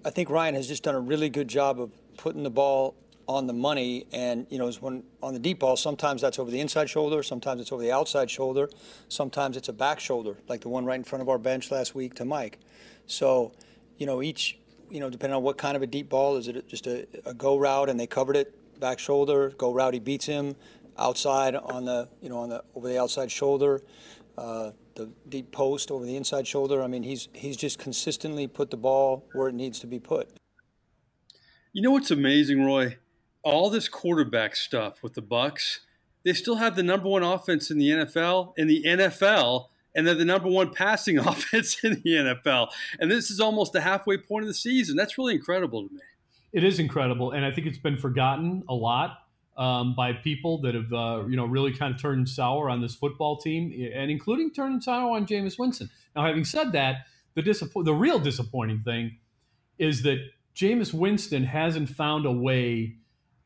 I 0.03 0.09
think 0.09 0.29
Ryan 0.29 0.55
has 0.55 0.67
just 0.67 0.83
done 0.83 0.95
a 0.95 0.99
really 0.99 1.29
good 1.29 1.47
job 1.47 1.79
of 1.79 1.93
putting 2.19 2.43
the 2.43 2.49
ball 2.49 2.95
on 3.27 3.47
the 3.47 3.53
money. 3.53 4.05
And, 4.11 4.45
you 4.49 4.57
know, 4.57 4.69
when 4.73 5.03
on 5.23 5.33
the 5.33 5.39
deep 5.39 5.59
ball, 5.59 5.77
sometimes 5.77 6.21
that's 6.21 6.37
over 6.37 6.51
the 6.51 6.59
inside 6.59 6.89
shoulder, 6.89 7.23
sometimes 7.23 7.61
it's 7.61 7.71
over 7.71 7.81
the 7.81 7.91
outside 7.91 8.29
shoulder, 8.29 8.69
sometimes 9.07 9.55
it's 9.55 9.69
a 9.69 9.73
back 9.73 9.99
shoulder, 9.99 10.35
like 10.49 10.61
the 10.61 10.69
one 10.69 10.83
right 10.83 10.97
in 10.97 11.03
front 11.03 11.21
of 11.21 11.29
our 11.29 11.37
bench 11.37 11.71
last 11.71 11.95
week 11.95 12.15
to 12.15 12.25
Mike. 12.25 12.59
So, 13.07 13.53
you 13.97 14.05
know, 14.05 14.21
each, 14.21 14.59
you 14.89 14.99
know, 14.99 15.09
depending 15.09 15.37
on 15.37 15.43
what 15.43 15.57
kind 15.57 15.77
of 15.77 15.81
a 15.81 15.87
deep 15.87 16.09
ball, 16.09 16.35
is 16.35 16.47
it 16.47 16.67
just 16.67 16.87
a, 16.87 17.07
a 17.25 17.33
go 17.33 17.57
route 17.57 17.89
and 17.89 17.99
they 17.99 18.07
covered 18.07 18.35
it, 18.35 18.53
back 18.79 18.99
shoulder, 18.99 19.49
go 19.57 19.73
route, 19.73 19.93
he 19.93 19.99
beats 19.99 20.25
him, 20.25 20.55
outside 20.97 21.55
on 21.55 21.85
the, 21.85 22.09
you 22.21 22.27
know, 22.27 22.39
on 22.39 22.49
the 22.49 22.61
over 22.75 22.89
the 22.89 22.99
outside 22.99 23.31
shoulder 23.31 23.81
uh, 24.39 24.71
the 24.95 25.09
deep 25.27 25.51
post 25.51 25.91
over 25.91 26.05
the 26.05 26.15
inside 26.15 26.47
shoulder. 26.47 26.81
I 26.81 26.87
mean, 26.87 27.03
he's 27.03 27.27
he's 27.33 27.57
just 27.57 27.77
consistently 27.77 28.47
put 28.47 28.71
the 28.71 28.77
ball 28.77 29.25
where 29.33 29.49
it 29.49 29.55
needs 29.55 29.79
to 29.79 29.87
be 29.87 29.99
put. 29.99 30.38
You 31.71 31.83
know 31.83 31.91
what's 31.91 32.09
amazing, 32.09 32.65
Roy? 32.65 32.97
All 33.43 33.69
this 33.69 33.87
quarterback 33.87 34.55
stuff 34.55 35.03
with 35.03 35.13
the 35.13 35.21
Bucs, 35.21 35.79
they 36.25 36.33
still 36.33 36.55
have 36.55 36.75
the 36.75 36.81
number 36.81 37.07
one 37.07 37.21
offense 37.21 37.69
in 37.69 37.77
the 37.77 37.89
NFL. 37.89 38.53
In 38.57 38.67
the 38.67 38.83
NFL, 38.83 39.67
and 39.93 40.07
they're 40.07 40.15
the 40.15 40.25
number 40.25 40.49
one 40.49 40.73
passing 40.73 41.17
offense 41.19 41.83
in 41.83 42.01
the 42.03 42.09
NFL. 42.09 42.69
And 42.99 43.11
this 43.11 43.29
is 43.29 43.39
almost 43.39 43.73
the 43.73 43.81
halfway 43.81 44.17
point 44.17 44.43
of 44.43 44.47
the 44.47 44.53
season. 44.55 44.95
That's 44.95 45.17
really 45.17 45.35
incredible 45.35 45.87
to 45.87 45.93
me. 45.93 46.01
It 46.51 46.63
is 46.63 46.79
incredible, 46.79 47.31
and 47.31 47.45
I 47.45 47.51
think 47.51 47.67
it's 47.67 47.77
been 47.77 47.97
forgotten 47.97 48.63
a 48.67 48.73
lot 48.73 49.19
um, 49.55 49.93
by 49.93 50.13
people 50.13 50.61
that 50.61 50.73
have 50.73 50.91
uh, 50.91 51.25
you 51.27 51.37
know 51.37 51.45
really 51.45 51.71
kind 51.71 51.93
of 51.93 52.01
turned 52.01 52.27
sour 52.27 52.71
on 52.71 52.81
this 52.81 52.95
football 52.95 53.37
team, 53.37 53.71
and 53.93 54.09
including 54.09 54.51
turning 54.51 54.81
sour 54.81 55.15
on 55.15 55.27
Jameis 55.27 55.59
Winston. 55.59 55.91
Now, 56.15 56.25
having 56.25 56.45
said 56.45 56.71
that, 56.71 57.05
the 57.35 57.43
disappoint 57.43 57.85
the 57.85 57.93
real 57.93 58.17
disappointing 58.17 58.81
thing 58.81 59.17
is 59.77 60.01
that 60.01 60.17
Jameis 60.59 60.93
Winston 60.93 61.45
hasn't 61.45 61.89
found 61.89 62.25
a 62.25 62.31
way 62.31 62.97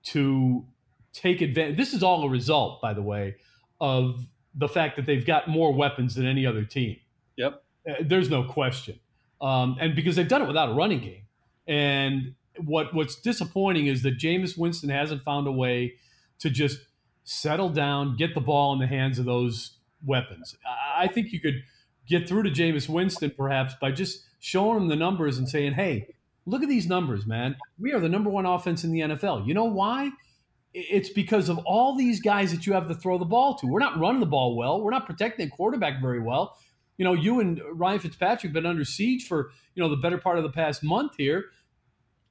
to 0.06 0.66
take 1.14 1.42
advantage. 1.42 1.78
This 1.78 1.94
is 1.94 2.02
all 2.02 2.24
a 2.24 2.30
result, 2.30 2.82
by 2.82 2.96
the 2.96 3.04
way, 3.04 3.36
of 3.80 4.26
the 4.56 4.68
fact 4.68 4.96
that 4.96 5.06
they've 5.06 5.26
got 5.26 5.48
more 5.48 5.72
weapons 5.72 6.16
than 6.16 6.26
any 6.26 6.48
other 6.48 6.66
team. 6.66 6.98
Yep. 7.38 7.64
Uh, 7.88 7.94
there's 8.02 8.32
no 8.32 8.44
question. 8.44 9.00
Um, 9.42 9.78
and 9.80 9.96
because 9.96 10.16
they've 10.16 10.28
done 10.28 10.42
it 10.42 10.48
without 10.48 10.70
a 10.70 10.74
running 10.74 11.02
game. 11.02 11.22
And 11.68 12.34
what 12.58 12.94
what's 12.96 13.16
disappointing 13.16 13.86
is 13.88 14.02
that 14.02 14.18
Jameis 14.18 14.58
Winston 14.58 14.90
hasn't 14.90 15.22
found 15.22 15.48
a 15.48 15.52
way 15.52 15.94
to 16.40 16.50
just 16.50 16.80
settle 17.26 17.70
down, 17.70 18.18
get 18.18 18.34
the 18.34 18.42
ball 18.42 18.74
in 18.74 18.80
the 18.80 18.88
hands 18.88 19.20
of 19.20 19.26
those 19.26 19.78
weapons. 20.04 20.56
I 20.98 21.08
think 21.08 21.32
you 21.32 21.40
could 21.40 21.64
get 22.08 22.28
through 22.28 22.44
to 22.44 22.50
Jameis 22.50 22.90
Winston 22.90 23.32
perhaps 23.38 23.76
by 23.80 23.92
just 23.92 24.24
showing 24.40 24.78
him 24.78 24.88
the 24.88 24.96
numbers 24.96 25.38
and 25.38 25.48
saying, 25.48 25.74
hey, 25.74 26.08
look 26.46 26.64
at 26.64 26.70
these 26.70 26.88
numbers, 26.88 27.26
man. 27.26 27.56
We 27.80 27.94
are 27.94 28.00
the 28.00 28.10
number 28.10 28.30
one 28.30 28.46
offense 28.46 28.84
in 28.84 28.92
the 28.92 29.00
NFL. 29.00 29.48
You 29.48 29.54
know 29.54 29.66
why? 29.66 30.12
it's 30.74 31.10
because 31.10 31.50
of 31.50 31.60
all 31.60 31.96
these 31.96 32.20
guys 32.20 32.52
that 32.52 32.66
you 32.66 32.74
have 32.74 32.88
to 32.88 32.96
throw 32.96 33.18
the 33.18 33.26
ball 33.26 33.56
to. 33.56 33.68
We're 33.68 33.80
not 33.80 34.00
running 34.00 34.20
the 34.20 34.26
ball 34.26 34.56
well. 34.56 34.82
We're 34.82 34.92
not 34.92 35.06
protecting 35.06 35.46
the 35.46 35.52
quarterback 35.52 36.02
very 36.02 36.20
well. 36.20 36.58
You 36.98 37.06
know, 37.06 37.14
you 37.14 37.40
and 37.40 37.62
Ryan 37.72 38.00
Fitzpatrick 38.00 38.50
have 38.50 38.54
been 38.54 38.66
under 38.66 38.86
siege 38.86 39.28
for 39.28 39.52
you 39.76 39.84
know 39.84 39.90
the 39.90 39.98
better 39.98 40.18
part 40.18 40.38
of 40.38 40.44
the 40.44 40.52
past 40.52 40.84
month 40.84 41.14
here. 41.18 41.46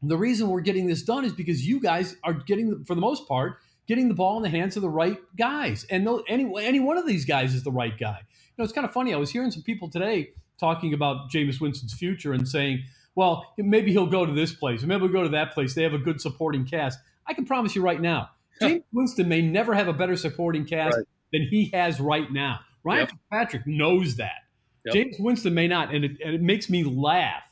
The 0.03 0.16
reason 0.16 0.48
we're 0.48 0.61
getting 0.61 0.87
this 0.87 1.03
done 1.03 1.25
is 1.25 1.33
because 1.33 1.66
you 1.66 1.81
guys 1.81 2.16
are 2.25 2.33
getting, 2.33 2.85
for 2.85 2.96
the 2.96 3.01
most 3.01 3.29
part, 3.29 3.59
getting 3.87 4.09
the 4.09 4.14
ball 4.14 4.37
in 4.37 4.42
the 4.42 4.48
hands 4.48 4.77
of 4.77 4.83
the 4.83 4.88
right 4.88 5.18
guys, 5.37 5.85
and 5.90 6.09
any 6.29 6.53
any 6.61 6.81
one 6.81 6.98
of 6.98 7.07
these 7.07 7.25
guys 7.25 7.55
is 7.55 7.62
the 7.62 7.70
right 7.70 7.96
guy. 7.96 8.18
You 8.20 8.55
know, 8.59 8.64
it's 8.64 8.72
kind 8.72 8.87
of 8.87 8.92
funny. 8.92 9.14
I 9.14 9.18
was 9.18 9.31
hearing 9.31 9.51
some 9.51 9.62
people 9.62 9.88
today 9.88 10.31
talking 10.59 10.92
about 10.94 11.31
Jameis 11.31 11.61
Winston's 11.61 11.94
future 11.94 12.33
and 12.33 12.48
saying, 12.48 12.85
well, 13.14 13.53
maybe 13.59 13.92
he'll 13.92 14.07
go 14.07 14.25
to 14.25 14.33
this 14.33 14.53
place, 14.53 14.83
maybe 14.83 15.03
he'll 15.03 15.12
go 15.12 15.22
to 15.22 15.31
that 15.31 15.53
place. 15.53 15.75
They 15.75 15.83
have 15.83 15.94
a 15.94 15.98
good 15.98 16.20
supporting 16.20 16.66
cast. 16.66 16.98
I 17.27 17.35
can 17.35 17.44
promise 17.44 17.75
you 17.75 17.83
right 17.83 18.01
now, 18.01 18.31
Jameis 18.62 18.85
Winston 18.92 19.29
may 19.29 19.42
never 19.42 19.75
have 19.75 19.88
a 19.88 19.92
better 19.92 20.16
supporting 20.16 20.64
cast 20.64 20.96
right. 20.96 21.07
than 21.33 21.46
he 21.51 21.70
has 21.72 22.01
right 22.01 22.31
now. 22.31 22.61
Ryan 22.85 23.01
yep. 23.01 23.11
Fitzpatrick 23.11 23.66
knows 23.66 24.16
that. 24.16 24.42
Yep. 24.87 24.94
Jameis 24.94 25.20
Winston 25.20 25.55
may 25.55 25.68
not, 25.68 25.94
and 25.94 26.05
it, 26.05 26.12
and 26.25 26.35
it 26.35 26.42
makes 26.42 26.68
me 26.68 26.85
laugh 26.85 27.44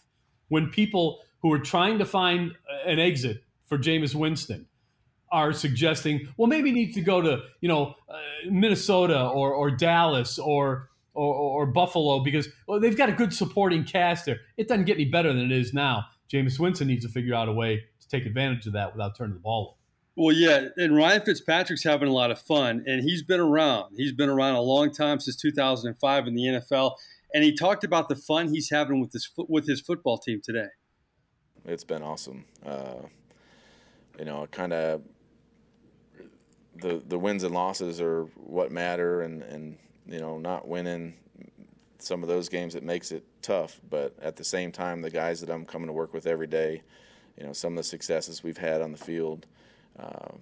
when 0.48 0.68
people 0.68 1.20
who 1.42 1.52
are 1.52 1.58
trying 1.58 1.98
to 1.98 2.04
find 2.04 2.52
an 2.86 2.98
exit 2.98 3.42
for 3.66 3.78
Jameis 3.78 4.14
Winston 4.14 4.66
are 5.32 5.52
suggesting, 5.52 6.28
well, 6.36 6.48
maybe 6.48 6.70
he 6.70 6.74
needs 6.74 6.94
to 6.96 7.02
go 7.02 7.20
to 7.20 7.42
you 7.60 7.68
know 7.68 7.94
uh, 8.08 8.18
Minnesota 8.50 9.26
or 9.28 9.52
or 9.54 9.70
Dallas 9.70 10.38
or, 10.38 10.89
or 11.14 11.34
or 11.34 11.66
Buffalo 11.66 12.20
because 12.20 12.48
well 12.66 12.80
they've 12.80 12.96
got 12.96 13.08
a 13.08 13.12
good 13.12 13.32
supporting 13.32 13.84
cast 13.84 14.26
there. 14.26 14.40
It 14.56 14.68
doesn't 14.68 14.84
get 14.84 14.94
any 14.94 15.06
better 15.06 15.32
than 15.32 15.44
it 15.44 15.52
is 15.52 15.74
now. 15.74 16.04
Jameis 16.32 16.58
Winston 16.58 16.86
needs 16.86 17.04
to 17.04 17.10
figure 17.10 17.34
out 17.34 17.48
a 17.48 17.52
way 17.52 17.84
to 18.00 18.08
take 18.08 18.26
advantage 18.26 18.66
of 18.66 18.74
that 18.74 18.92
without 18.92 19.16
turning 19.16 19.34
the 19.34 19.40
ball 19.40 19.62
over. 19.62 19.76
Well, 20.16 20.36
yeah, 20.36 20.68
and 20.76 20.94
Ryan 20.94 21.22
Fitzpatrick's 21.22 21.84
having 21.84 22.08
a 22.08 22.12
lot 22.12 22.30
of 22.30 22.40
fun, 22.40 22.84
and 22.86 23.02
he's 23.02 23.22
been 23.22 23.40
around. 23.40 23.94
He's 23.96 24.12
been 24.12 24.28
around 24.28 24.56
a 24.56 24.60
long 24.60 24.92
time 24.92 25.18
since 25.18 25.36
2005 25.36 26.26
in 26.26 26.34
the 26.34 26.42
NFL, 26.42 26.96
and 27.32 27.42
he 27.42 27.54
talked 27.54 27.84
about 27.84 28.08
the 28.08 28.16
fun 28.16 28.52
he's 28.52 28.70
having 28.70 29.00
with 29.00 29.12
his 29.12 29.30
with 29.36 29.66
his 29.66 29.80
football 29.80 30.18
team 30.18 30.40
today. 30.44 30.68
It's 31.64 31.84
been 31.84 32.02
awesome. 32.02 32.44
Uh, 32.64 33.06
you 34.18 34.24
know, 34.24 34.46
kind 34.50 34.72
of 34.72 35.02
the 36.80 37.02
the 37.06 37.18
wins 37.18 37.42
and 37.42 37.54
losses 37.54 38.00
are 38.00 38.24
what 38.34 38.72
matter, 38.72 39.22
and 39.22 39.42
and 39.42 39.78
you 40.10 40.20
know, 40.20 40.38
not 40.38 40.68
winning 40.68 41.14
some 41.98 42.22
of 42.22 42.28
those 42.28 42.48
games 42.48 42.74
it 42.74 42.82
makes 42.82 43.12
it 43.12 43.24
tough. 43.42 43.80
But 43.88 44.14
at 44.20 44.36
the 44.36 44.44
same 44.44 44.72
time, 44.72 45.02
the 45.02 45.10
guys 45.10 45.40
that 45.40 45.50
I'm 45.50 45.64
coming 45.64 45.86
to 45.86 45.92
work 45.92 46.12
with 46.12 46.26
every 46.26 46.46
day, 46.46 46.82
you 47.36 47.44
know, 47.44 47.52
some 47.52 47.74
of 47.74 47.76
the 47.78 47.84
successes 47.84 48.42
we've 48.42 48.58
had 48.58 48.82
on 48.82 48.92
the 48.92 48.98
field 48.98 49.46
um, 49.98 50.40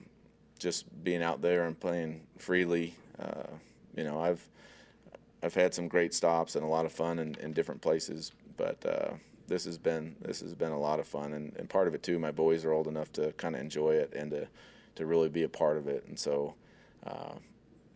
just 0.58 0.86
being 1.04 1.22
out 1.22 1.40
there 1.40 1.64
and 1.66 1.78
playing 1.78 2.22
freely. 2.38 2.94
Uh, 3.18 3.48
you 3.96 4.04
know, 4.04 4.20
I've 4.20 4.46
I've 5.42 5.54
had 5.54 5.72
some 5.72 5.88
great 5.88 6.14
stops 6.14 6.56
and 6.56 6.64
a 6.64 6.68
lot 6.68 6.84
of 6.84 6.92
fun 6.92 7.18
in, 7.18 7.36
in 7.36 7.52
different 7.52 7.80
places, 7.80 8.32
but 8.56 8.84
uh, 8.84 9.14
this 9.46 9.64
has 9.64 9.78
been 9.78 10.16
this 10.20 10.40
has 10.40 10.54
been 10.54 10.72
a 10.72 10.78
lot 10.78 11.00
of 11.00 11.06
fun, 11.06 11.32
and, 11.32 11.54
and 11.56 11.68
part 11.68 11.88
of 11.88 11.94
it 11.94 12.02
too. 12.02 12.18
My 12.18 12.32
boys 12.32 12.64
are 12.64 12.72
old 12.72 12.88
enough 12.88 13.12
to 13.12 13.32
kind 13.32 13.54
of 13.54 13.60
enjoy 13.60 13.92
it 13.92 14.12
and 14.14 14.30
to 14.30 14.48
to 14.96 15.06
really 15.06 15.28
be 15.28 15.44
a 15.44 15.48
part 15.48 15.76
of 15.76 15.88
it, 15.88 16.04
and 16.08 16.18
so 16.18 16.54
uh, 17.06 17.34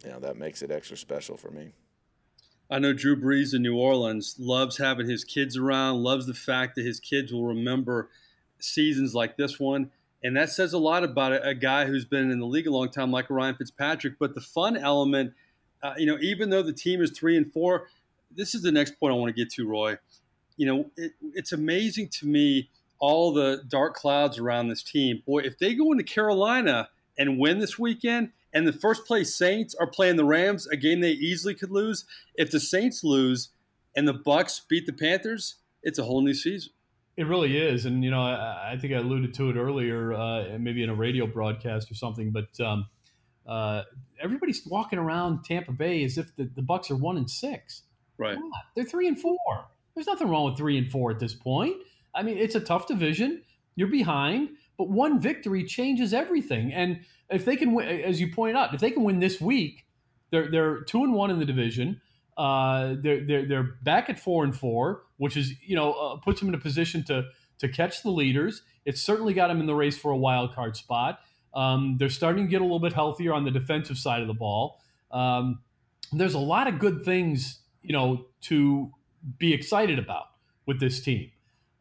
you 0.04 0.10
know 0.10 0.20
that 0.20 0.36
makes 0.36 0.62
it 0.62 0.70
extra 0.70 0.96
special 0.96 1.36
for 1.36 1.50
me. 1.50 1.72
I 2.70 2.78
know 2.78 2.92
Drew 2.92 3.16
Brees 3.16 3.54
in 3.54 3.62
New 3.62 3.76
Orleans 3.76 4.36
loves 4.38 4.78
having 4.78 5.08
his 5.08 5.24
kids 5.24 5.56
around, 5.56 6.02
loves 6.02 6.26
the 6.26 6.34
fact 6.34 6.76
that 6.76 6.86
his 6.86 7.00
kids 7.00 7.32
will 7.32 7.44
remember 7.44 8.08
seasons 8.58 9.14
like 9.14 9.36
this 9.36 9.60
one 9.60 9.90
and 10.22 10.36
that 10.36 10.50
says 10.50 10.72
a 10.72 10.78
lot 10.78 11.02
about 11.02 11.44
a, 11.44 11.54
guy 11.54 11.86
who's 11.86 12.04
been 12.04 12.30
in 12.30 12.38
the 12.38 12.46
league 12.46 12.66
a 12.66 12.70
long 12.70 12.88
time, 12.88 13.10
like 13.10 13.28
Ryan 13.28 13.56
Fitzpatrick. 13.56 14.18
But 14.18 14.34
the 14.34 14.40
fun 14.40 14.76
element, 14.76 15.34
uh, 15.82 15.94
you 15.96 16.06
know, 16.06 16.16
even 16.20 16.50
though 16.50 16.62
the 16.62 16.72
team 16.72 17.02
is 17.02 17.10
three 17.10 17.36
and 17.36 17.52
four, 17.52 17.88
this 18.30 18.54
is 18.54 18.62
the 18.62 18.70
next 18.70 18.98
point 19.00 19.12
I 19.12 19.16
want 19.16 19.34
to 19.34 19.40
get 19.40 19.52
to, 19.54 19.66
Roy. 19.66 19.98
You 20.56 20.66
know, 20.66 20.90
it, 20.96 21.12
it's 21.34 21.52
amazing 21.52 22.08
to 22.10 22.26
me 22.26 22.70
all 23.00 23.32
the 23.32 23.64
dark 23.68 23.94
clouds 23.94 24.38
around 24.38 24.68
this 24.68 24.82
team. 24.82 25.22
Boy, 25.26 25.40
if 25.40 25.58
they 25.58 25.74
go 25.74 25.90
into 25.90 26.04
Carolina 26.04 26.88
and 27.18 27.38
win 27.38 27.58
this 27.58 27.76
weekend, 27.76 28.30
and 28.52 28.66
the 28.66 28.72
first 28.72 29.06
place 29.06 29.36
Saints 29.36 29.74
are 29.74 29.86
playing 29.86 30.16
the 30.16 30.24
Rams, 30.24 30.66
a 30.66 30.76
game 30.76 31.00
they 31.00 31.10
easily 31.10 31.54
could 31.54 31.70
lose. 31.70 32.04
If 32.34 32.50
the 32.50 32.60
Saints 32.60 33.02
lose 33.02 33.50
and 33.96 34.06
the 34.06 34.14
Bucs 34.14 34.60
beat 34.68 34.86
the 34.86 34.92
Panthers, 34.92 35.56
it's 35.82 35.98
a 35.98 36.04
whole 36.04 36.22
new 36.22 36.34
season. 36.34 36.72
It 37.16 37.26
really 37.26 37.58
is, 37.58 37.84
and 37.84 38.02
you 38.02 38.10
know, 38.10 38.22
I, 38.22 38.72
I 38.72 38.78
think 38.78 38.94
I 38.94 38.96
alluded 38.96 39.34
to 39.34 39.50
it 39.50 39.56
earlier, 39.56 40.14
uh, 40.14 40.56
maybe 40.58 40.82
in 40.82 40.88
a 40.88 40.94
radio 40.94 41.26
broadcast 41.26 41.90
or 41.90 41.94
something. 41.94 42.30
But 42.32 42.58
um, 42.58 42.86
uh, 43.46 43.82
everybody's 44.20 44.66
walking 44.66 44.98
around 44.98 45.44
Tampa 45.44 45.72
Bay 45.72 46.04
as 46.04 46.16
if 46.16 46.34
the, 46.36 46.44
the 46.44 46.62
Bucks 46.62 46.90
are 46.90 46.96
one 46.96 47.18
and 47.18 47.30
six. 47.30 47.82
Right? 48.18 48.38
they're 48.74 48.84
three 48.84 49.08
and 49.08 49.20
four. 49.20 49.36
There's 49.94 50.06
nothing 50.06 50.28
wrong 50.28 50.46
with 50.46 50.56
three 50.56 50.78
and 50.78 50.90
four 50.90 51.10
at 51.10 51.18
this 51.18 51.34
point. 51.34 51.76
I 52.14 52.22
mean, 52.22 52.38
it's 52.38 52.54
a 52.54 52.60
tough 52.60 52.86
division. 52.86 53.42
You're 53.74 53.88
behind, 53.88 54.50
but 54.78 54.88
one 54.88 55.20
victory 55.20 55.64
changes 55.64 56.12
everything. 56.14 56.72
And 56.72 57.00
if 57.30 57.44
they 57.44 57.56
can 57.56 57.72
win, 57.72 57.88
as 57.88 58.20
you 58.20 58.32
pointed 58.32 58.56
out, 58.56 58.74
if 58.74 58.80
they 58.80 58.90
can 58.90 59.04
win 59.04 59.20
this 59.20 59.40
week, 59.40 59.84
they're 60.30 60.50
they're 60.50 60.80
two 60.82 61.04
and 61.04 61.14
one 61.14 61.30
in 61.30 61.38
the 61.38 61.44
division. 61.44 62.00
Uh, 62.36 62.94
they're, 62.98 63.24
they're, 63.26 63.46
they're 63.46 63.74
back 63.82 64.08
at 64.08 64.18
four 64.18 64.42
and 64.42 64.56
four, 64.56 65.02
which 65.18 65.36
is, 65.36 65.52
you 65.62 65.76
know, 65.76 65.92
uh, 65.92 66.16
puts 66.16 66.40
them 66.40 66.48
in 66.48 66.54
a 66.54 66.58
position 66.58 67.04
to, 67.04 67.24
to 67.58 67.68
catch 67.68 68.02
the 68.02 68.10
leaders. 68.10 68.62
It's 68.86 69.02
certainly 69.02 69.34
got 69.34 69.48
them 69.48 69.60
in 69.60 69.66
the 69.66 69.74
race 69.74 69.98
for 69.98 70.10
a 70.10 70.16
wild 70.16 70.54
card 70.54 70.74
spot. 70.74 71.20
Um, 71.54 71.96
they're 71.98 72.08
starting 72.08 72.46
to 72.46 72.50
get 72.50 72.62
a 72.62 72.64
little 72.64 72.80
bit 72.80 72.94
healthier 72.94 73.34
on 73.34 73.44
the 73.44 73.50
defensive 73.50 73.98
side 73.98 74.22
of 74.22 74.28
the 74.28 74.34
ball. 74.34 74.80
Um, 75.10 75.60
there's 76.10 76.32
a 76.32 76.38
lot 76.38 76.68
of 76.68 76.78
good 76.78 77.04
things, 77.04 77.60
you 77.82 77.92
know, 77.92 78.24
to 78.42 78.90
be 79.36 79.52
excited 79.52 79.98
about 79.98 80.24
with 80.64 80.80
this 80.80 81.00
team. 81.00 81.30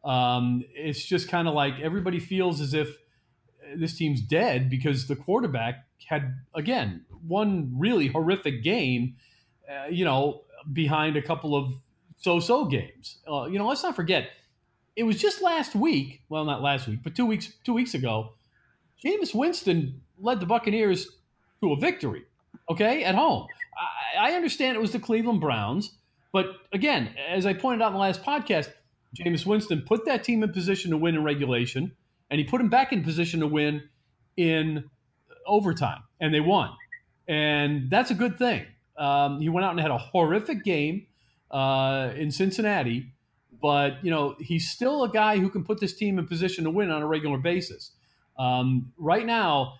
Um, 0.04 0.64
it's 0.74 1.04
just 1.04 1.28
kind 1.28 1.46
of 1.46 1.54
like 1.54 1.74
everybody 1.80 2.18
feels 2.18 2.60
as 2.60 2.74
if 2.74 2.96
this 3.76 3.96
team's 3.96 4.20
dead 4.20 4.68
because 4.68 5.06
the 5.06 5.16
quarterback 5.16 5.86
had, 6.08 6.34
again, 6.54 7.04
one 7.26 7.72
really 7.76 8.08
horrific 8.08 8.62
game 8.62 9.14
uh, 9.72 9.86
you 9.88 10.04
know, 10.04 10.42
behind 10.72 11.16
a 11.16 11.22
couple 11.22 11.54
of 11.56 11.72
so-so 12.18 12.64
games. 12.64 13.18
Uh, 13.30 13.46
you 13.46 13.58
know, 13.58 13.66
let's 13.66 13.82
not 13.82 13.96
forget, 13.96 14.30
it 14.96 15.04
was 15.04 15.16
just 15.20 15.40
last 15.40 15.74
week. 15.74 16.22
Well, 16.28 16.44
not 16.44 16.62
last 16.62 16.88
week, 16.88 17.00
but 17.02 17.14
two 17.14 17.26
weeks 17.26 17.52
two 17.64 17.72
weeks 17.72 17.94
ago. 17.94 18.34
Jameis 19.02 19.34
Winston 19.34 20.00
led 20.18 20.40
the 20.40 20.46
Buccaneers 20.46 21.08
to 21.60 21.72
a 21.72 21.76
victory. 21.76 22.24
Okay, 22.70 23.02
at 23.04 23.14
home. 23.14 23.46
I, 24.18 24.30
I 24.30 24.32
understand 24.34 24.76
it 24.76 24.80
was 24.80 24.92
the 24.92 24.98
Cleveland 24.98 25.40
Browns, 25.40 25.92
but 26.32 26.46
again, 26.72 27.14
as 27.28 27.46
I 27.46 27.54
pointed 27.54 27.82
out 27.82 27.88
in 27.88 27.94
the 27.94 27.98
last 27.98 28.22
podcast, 28.22 28.70
Jameis 29.16 29.44
Winston 29.44 29.82
put 29.82 30.04
that 30.06 30.24
team 30.24 30.42
in 30.42 30.52
position 30.52 30.90
to 30.90 30.96
win 30.96 31.14
in 31.14 31.24
regulation, 31.24 31.92
and 32.30 32.38
he 32.40 32.44
put 32.44 32.58
them 32.58 32.68
back 32.68 32.92
in 32.92 33.02
position 33.02 33.40
to 33.40 33.46
win 33.46 33.82
in 34.36 34.90
overtime, 35.46 36.02
and 36.20 36.32
they 36.32 36.40
won. 36.40 36.70
And 37.28 37.90
that's 37.90 38.10
a 38.10 38.14
good 38.14 38.38
thing. 38.38 38.66
Um, 38.96 39.40
he 39.40 39.48
went 39.48 39.64
out 39.64 39.72
and 39.72 39.80
had 39.80 39.90
a 39.90 39.98
horrific 39.98 40.64
game 40.64 41.06
uh, 41.50 42.12
in 42.16 42.30
Cincinnati, 42.30 43.12
but 43.60 44.04
you 44.04 44.10
know 44.10 44.36
he's 44.40 44.70
still 44.70 45.04
a 45.04 45.10
guy 45.10 45.38
who 45.38 45.48
can 45.48 45.64
put 45.64 45.80
this 45.80 45.94
team 45.94 46.18
in 46.18 46.26
position 46.26 46.64
to 46.64 46.70
win 46.70 46.90
on 46.90 47.02
a 47.02 47.06
regular 47.06 47.38
basis. 47.38 47.92
Um, 48.38 48.92
right 48.96 49.24
now, 49.24 49.74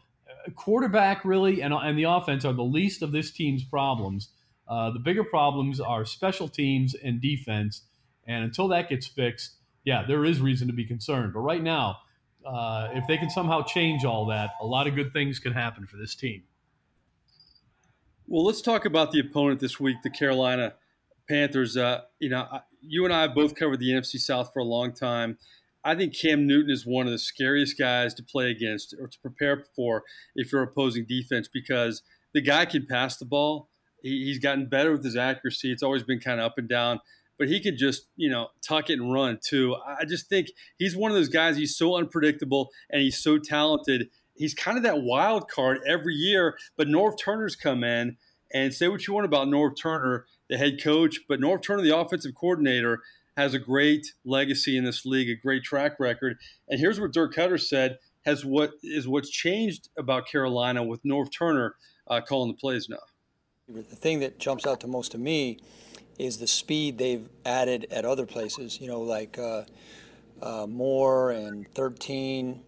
quarterback 0.54 1.24
really 1.24 1.62
and, 1.62 1.72
and 1.72 1.98
the 1.98 2.04
offense 2.04 2.44
are 2.44 2.52
the 2.52 2.62
least 2.62 3.02
of 3.02 3.12
this 3.12 3.30
team's 3.30 3.64
problems. 3.64 4.30
Uh, 4.68 4.90
the 4.90 4.98
bigger 4.98 5.24
problems 5.24 5.80
are 5.80 6.04
special 6.04 6.48
teams 6.48 6.94
and 6.94 7.20
defense, 7.20 7.82
and 8.26 8.44
until 8.44 8.68
that 8.68 8.88
gets 8.88 9.06
fixed, 9.06 9.52
yeah, 9.84 10.04
there 10.06 10.24
is 10.24 10.40
reason 10.40 10.68
to 10.68 10.72
be 10.72 10.84
concerned. 10.84 11.32
But 11.32 11.40
right 11.40 11.62
now, 11.62 11.98
uh, 12.46 12.88
if 12.92 13.06
they 13.06 13.16
can 13.16 13.30
somehow 13.30 13.62
change 13.62 14.04
all 14.04 14.26
that, 14.26 14.50
a 14.60 14.66
lot 14.66 14.86
of 14.86 14.94
good 14.94 15.12
things 15.12 15.38
could 15.38 15.52
happen 15.52 15.86
for 15.86 15.96
this 15.96 16.14
team. 16.14 16.42
Well, 18.26 18.44
let's 18.44 18.62
talk 18.62 18.84
about 18.84 19.12
the 19.12 19.20
opponent 19.20 19.60
this 19.60 19.78
week, 19.78 19.96
the 20.02 20.10
Carolina 20.10 20.74
Panthers. 21.28 21.76
Uh, 21.76 22.02
you 22.18 22.30
know, 22.30 22.46
you 22.80 23.04
and 23.04 23.12
I 23.12 23.22
have 23.22 23.34
both 23.34 23.54
covered 23.54 23.80
the 23.80 23.90
NFC 23.90 24.18
South 24.18 24.50
for 24.52 24.60
a 24.60 24.64
long 24.64 24.92
time. 24.92 25.38
I 25.84 25.94
think 25.96 26.16
Cam 26.16 26.46
Newton 26.46 26.70
is 26.70 26.86
one 26.86 27.06
of 27.06 27.12
the 27.12 27.18
scariest 27.18 27.76
guys 27.78 28.14
to 28.14 28.22
play 28.22 28.50
against 28.50 28.94
or 29.00 29.08
to 29.08 29.18
prepare 29.20 29.64
for 29.74 30.04
if 30.36 30.52
you're 30.52 30.62
opposing 30.62 31.04
defense 31.04 31.48
because 31.52 32.02
the 32.34 32.40
guy 32.40 32.64
can 32.66 32.86
pass 32.86 33.16
the 33.16 33.24
ball. 33.24 33.68
He, 34.00 34.24
he's 34.24 34.38
gotten 34.38 34.68
better 34.68 34.92
with 34.92 35.04
his 35.04 35.16
accuracy. 35.16 35.72
It's 35.72 35.82
always 35.82 36.04
been 36.04 36.20
kind 36.20 36.40
of 36.40 36.46
up 36.46 36.58
and 36.58 36.68
down, 36.68 37.00
but 37.38 37.48
he 37.48 37.60
could 37.60 37.76
just, 37.76 38.06
you 38.16 38.30
know, 38.30 38.48
tuck 38.66 38.90
it 38.90 38.98
and 38.98 39.12
run 39.12 39.38
too. 39.44 39.76
I 39.86 40.04
just 40.04 40.28
think 40.28 40.48
he's 40.78 40.96
one 40.96 41.10
of 41.10 41.16
those 41.16 41.28
guys. 41.28 41.56
He's 41.56 41.76
so 41.76 41.96
unpredictable 41.96 42.70
and 42.90 43.02
he's 43.02 43.22
so 43.22 43.38
talented 43.38 44.08
he's 44.34 44.54
kind 44.54 44.76
of 44.76 44.82
that 44.82 45.02
wild 45.02 45.48
card 45.48 45.80
every 45.86 46.14
year. 46.14 46.56
But 46.76 46.88
Norv 46.88 47.18
Turner's 47.18 47.56
come 47.56 47.84
in 47.84 48.16
and 48.52 48.74
say 48.74 48.88
what 48.88 49.06
you 49.06 49.14
want 49.14 49.24
about 49.24 49.48
Norv 49.48 49.76
Turner, 49.80 50.26
the 50.48 50.58
head 50.58 50.82
coach, 50.82 51.20
but 51.28 51.40
Norv 51.40 51.62
Turner, 51.62 51.82
the 51.82 51.96
offensive 51.96 52.34
coordinator, 52.34 53.00
has 53.36 53.54
a 53.54 53.58
great 53.58 54.12
legacy 54.24 54.76
in 54.76 54.84
this 54.84 55.06
league, 55.06 55.30
a 55.30 55.40
great 55.40 55.62
track 55.62 55.98
record. 55.98 56.36
And 56.68 56.78
here's 56.78 57.00
what 57.00 57.12
Dirk 57.12 57.34
Koetter 57.34 57.60
said 57.60 57.98
has 58.26 58.44
what 58.44 58.72
is 58.82 59.08
what's 59.08 59.30
changed 59.30 59.88
about 59.98 60.26
Carolina 60.26 60.84
with 60.84 61.02
Norv 61.02 61.32
Turner 61.32 61.74
uh, 62.08 62.20
calling 62.20 62.50
the 62.50 62.56
plays 62.56 62.88
now. 62.88 62.98
The 63.68 63.82
thing 63.82 64.20
that 64.20 64.38
jumps 64.38 64.66
out 64.66 64.80
to 64.80 64.86
most 64.86 65.12
to 65.12 65.18
me 65.18 65.60
is 66.18 66.38
the 66.38 66.46
speed 66.46 66.98
they've 66.98 67.28
added 67.44 67.86
at 67.90 68.04
other 68.04 68.26
places. 68.26 68.80
You 68.80 68.88
know, 68.88 69.00
like 69.00 69.38
uh, 69.38 69.64
uh, 70.40 70.66
Moore 70.68 71.30
and 71.30 71.66
13, 71.74 72.60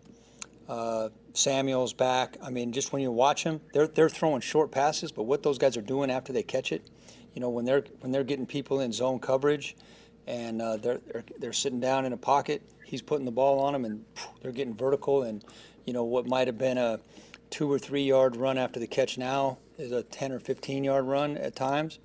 uh, 0.69 1.09
Samuel's 1.35 1.93
back. 1.93 2.37
I 2.43 2.51
mean, 2.51 2.73
just 2.73 2.93
when 2.93 3.03
you 3.03 3.11
watch 3.11 3.45
them, 3.45 3.61
they're 3.73 3.89
they're 3.89 4.09
throwing 4.09 4.41
short 4.41 4.71
passes, 4.71 5.13
but 5.13 5.25
what 5.25 5.43
those 5.43 5.59
guys 5.59 5.77
are 5.77 5.83
doing 5.83 6.11
after 6.11 6.33
they 6.33 6.43
catch 6.43 6.73
it, 6.73 6.89
you 7.35 7.41
know, 7.41 7.51
when 7.51 7.65
they're 7.65 7.85
when 8.01 8.13
they're 8.13 8.25
getting 8.25 8.47
people 8.47 8.81
in 8.81 8.93
zone 8.93 9.19
coverage, 9.19 9.77
and 10.27 10.63
uh, 10.63 10.77
they're, 10.77 11.01
they're 11.13 11.25
they're 11.39 11.53
sitting 11.53 11.81
down 11.81 12.05
in 12.05 12.13
a 12.13 12.17
pocket, 12.17 12.63
he's 12.85 13.03
putting 13.03 13.25
the 13.25 13.33
ball 13.33 13.61
on 13.61 13.73
them, 13.73 13.85
and 13.85 14.05
they're 14.43 14.53
getting 14.53 14.75
vertical, 14.75 15.23
and 15.23 15.45
you 15.85 15.93
know 15.93 16.05
what 16.05 16.27
might 16.27 16.47
have 16.47 16.59
been 16.59 16.79
a 16.79 17.01
two 17.51 17.71
or 17.71 17.79
three 17.79 18.05
yard 18.05 18.37
run 18.37 18.57
after 18.57 18.81
the 18.81 18.87
catch 18.87 19.19
now 19.19 19.59
is 19.79 19.93
a 19.93 20.03
10 20.03 20.33
or 20.33 20.41
15 20.41 20.85
yard 20.85 21.05
run 21.05 21.37
at 21.37 21.55
times 21.55 21.99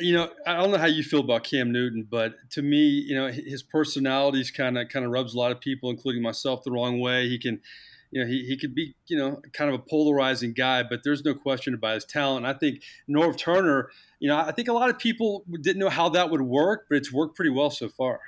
you 0.00 0.14
know, 0.14 0.30
I 0.46 0.56
don't 0.56 0.70
know 0.70 0.78
how 0.78 0.86
you 0.86 1.02
feel 1.02 1.20
about 1.20 1.44
Cam 1.44 1.72
Newton, 1.72 2.06
but 2.08 2.34
to 2.52 2.62
me, 2.62 2.78
you 2.78 3.14
know, 3.14 3.28
his 3.28 3.62
personalities 3.62 4.50
kind 4.50 4.78
of 4.78 4.88
kind 4.88 5.04
of 5.04 5.10
rubs 5.10 5.34
a 5.34 5.38
lot 5.38 5.52
of 5.52 5.60
people, 5.60 5.90
including 5.90 6.22
myself, 6.22 6.62
the 6.64 6.70
wrong 6.70 7.00
way. 7.00 7.28
He 7.28 7.38
can, 7.38 7.60
you 8.10 8.20
know, 8.20 8.26
he, 8.26 8.44
he 8.44 8.56
could 8.56 8.74
be, 8.74 8.94
you 9.06 9.16
know, 9.16 9.40
kind 9.52 9.72
of 9.72 9.80
a 9.80 9.82
polarizing 9.82 10.52
guy, 10.52 10.82
but 10.82 11.00
there's 11.04 11.24
no 11.24 11.34
question 11.34 11.74
about 11.74 11.94
his 11.94 12.04
talent. 12.04 12.46
I 12.46 12.54
think 12.54 12.82
Norv 13.08 13.36
Turner, 13.36 13.90
you 14.20 14.28
know, 14.28 14.36
I 14.36 14.52
think 14.52 14.68
a 14.68 14.72
lot 14.72 14.90
of 14.90 14.98
people 14.98 15.44
didn't 15.60 15.78
know 15.78 15.90
how 15.90 16.08
that 16.10 16.30
would 16.30 16.42
work, 16.42 16.86
but 16.88 16.96
it's 16.96 17.12
worked 17.12 17.36
pretty 17.36 17.50
well 17.50 17.70
so 17.70 17.88
far. 17.88 18.20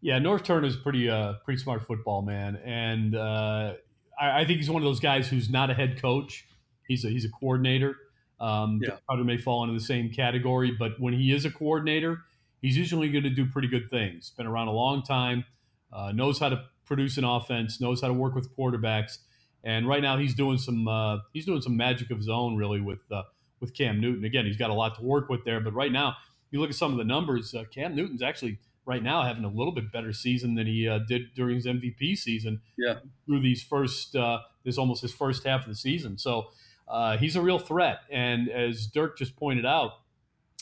Yeah, 0.00 0.18
Norv 0.18 0.44
Turner 0.44 0.66
is 0.66 0.76
pretty 0.76 1.08
uh, 1.08 1.34
pretty 1.44 1.60
smart 1.60 1.86
football 1.86 2.22
man, 2.22 2.56
and 2.56 3.16
uh, 3.16 3.74
I, 4.20 4.40
I 4.40 4.44
think 4.44 4.58
he's 4.58 4.70
one 4.70 4.82
of 4.82 4.86
those 4.86 5.00
guys 5.00 5.28
who's 5.28 5.48
not 5.48 5.70
a 5.70 5.74
head 5.74 6.00
coach. 6.00 6.46
He's 6.86 7.06
a 7.06 7.08
he's 7.08 7.24
a 7.24 7.30
coordinator 7.30 7.96
um, 8.40 8.80
yeah. 8.82 8.96
Crowder 9.06 9.24
may 9.24 9.38
fall 9.38 9.62
into 9.64 9.74
the 9.74 9.84
same 9.84 10.10
category, 10.10 10.72
but 10.78 10.98
when 10.98 11.14
he 11.14 11.32
is 11.32 11.44
a 11.44 11.50
coordinator, 11.50 12.22
he's 12.60 12.76
usually 12.76 13.08
going 13.08 13.24
to 13.24 13.30
do 13.30 13.46
pretty 13.46 13.68
good 13.68 13.88
things. 13.90 14.30
Been 14.30 14.46
around 14.46 14.68
a 14.68 14.72
long 14.72 15.02
time, 15.02 15.44
uh, 15.92 16.12
knows 16.12 16.38
how 16.38 16.48
to 16.48 16.64
produce 16.84 17.16
an 17.16 17.24
offense, 17.24 17.80
knows 17.80 18.00
how 18.00 18.08
to 18.08 18.14
work 18.14 18.34
with 18.34 18.54
quarterbacks, 18.56 19.18
and 19.62 19.88
right 19.88 20.02
now 20.02 20.18
he's 20.18 20.34
doing 20.34 20.58
some 20.58 20.86
uh, 20.88 21.18
he's 21.32 21.46
doing 21.46 21.62
some 21.62 21.76
magic 21.76 22.10
of 22.10 22.18
his 22.18 22.28
own 22.28 22.56
really 22.56 22.80
with 22.80 23.00
uh, 23.10 23.22
with 23.60 23.74
Cam 23.74 24.00
Newton. 24.00 24.24
Again, 24.24 24.44
he's 24.46 24.56
got 24.56 24.70
a 24.70 24.74
lot 24.74 24.96
to 24.96 25.02
work 25.02 25.28
with 25.28 25.44
there, 25.44 25.60
but 25.60 25.72
right 25.72 25.92
now 25.92 26.16
you 26.50 26.60
look 26.60 26.70
at 26.70 26.76
some 26.76 26.92
of 26.92 26.98
the 26.98 27.04
numbers. 27.04 27.54
Uh, 27.54 27.64
Cam 27.72 27.94
Newton's 27.94 28.22
actually 28.22 28.58
right 28.86 29.02
now 29.02 29.22
having 29.22 29.44
a 29.44 29.48
little 29.48 29.72
bit 29.72 29.90
better 29.90 30.12
season 30.12 30.54
than 30.54 30.66
he 30.66 30.86
uh, 30.86 30.98
did 31.08 31.34
during 31.34 31.56
his 31.56 31.66
MVP 31.66 32.16
season. 32.16 32.60
Yeah, 32.76 32.96
through 33.26 33.40
these 33.40 33.62
first 33.62 34.14
uh, 34.16 34.40
this 34.64 34.78
almost 34.78 35.02
his 35.02 35.12
first 35.12 35.44
half 35.44 35.62
of 35.62 35.68
the 35.68 35.74
season. 35.74 36.18
So 36.18 36.48
uh, 36.88 37.16
he's 37.16 37.36
a 37.36 37.42
real 37.42 37.58
threat. 37.58 38.00
And 38.10 38.48
as 38.48 38.86
Dirk 38.86 39.18
just 39.18 39.36
pointed 39.36 39.66
out, 39.66 39.92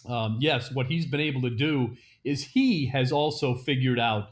um, 0.09 0.39
yes, 0.41 0.73
what 0.73 0.87
he's 0.87 1.07
been 1.07 1.21
able 1.21 1.43
to 1.43 1.51
do 1.51 1.97
is 2.25 2.45
he 2.45 2.87
has 2.87 3.13
also 3.13 3.55
figured 3.55 3.99
out 3.99 4.31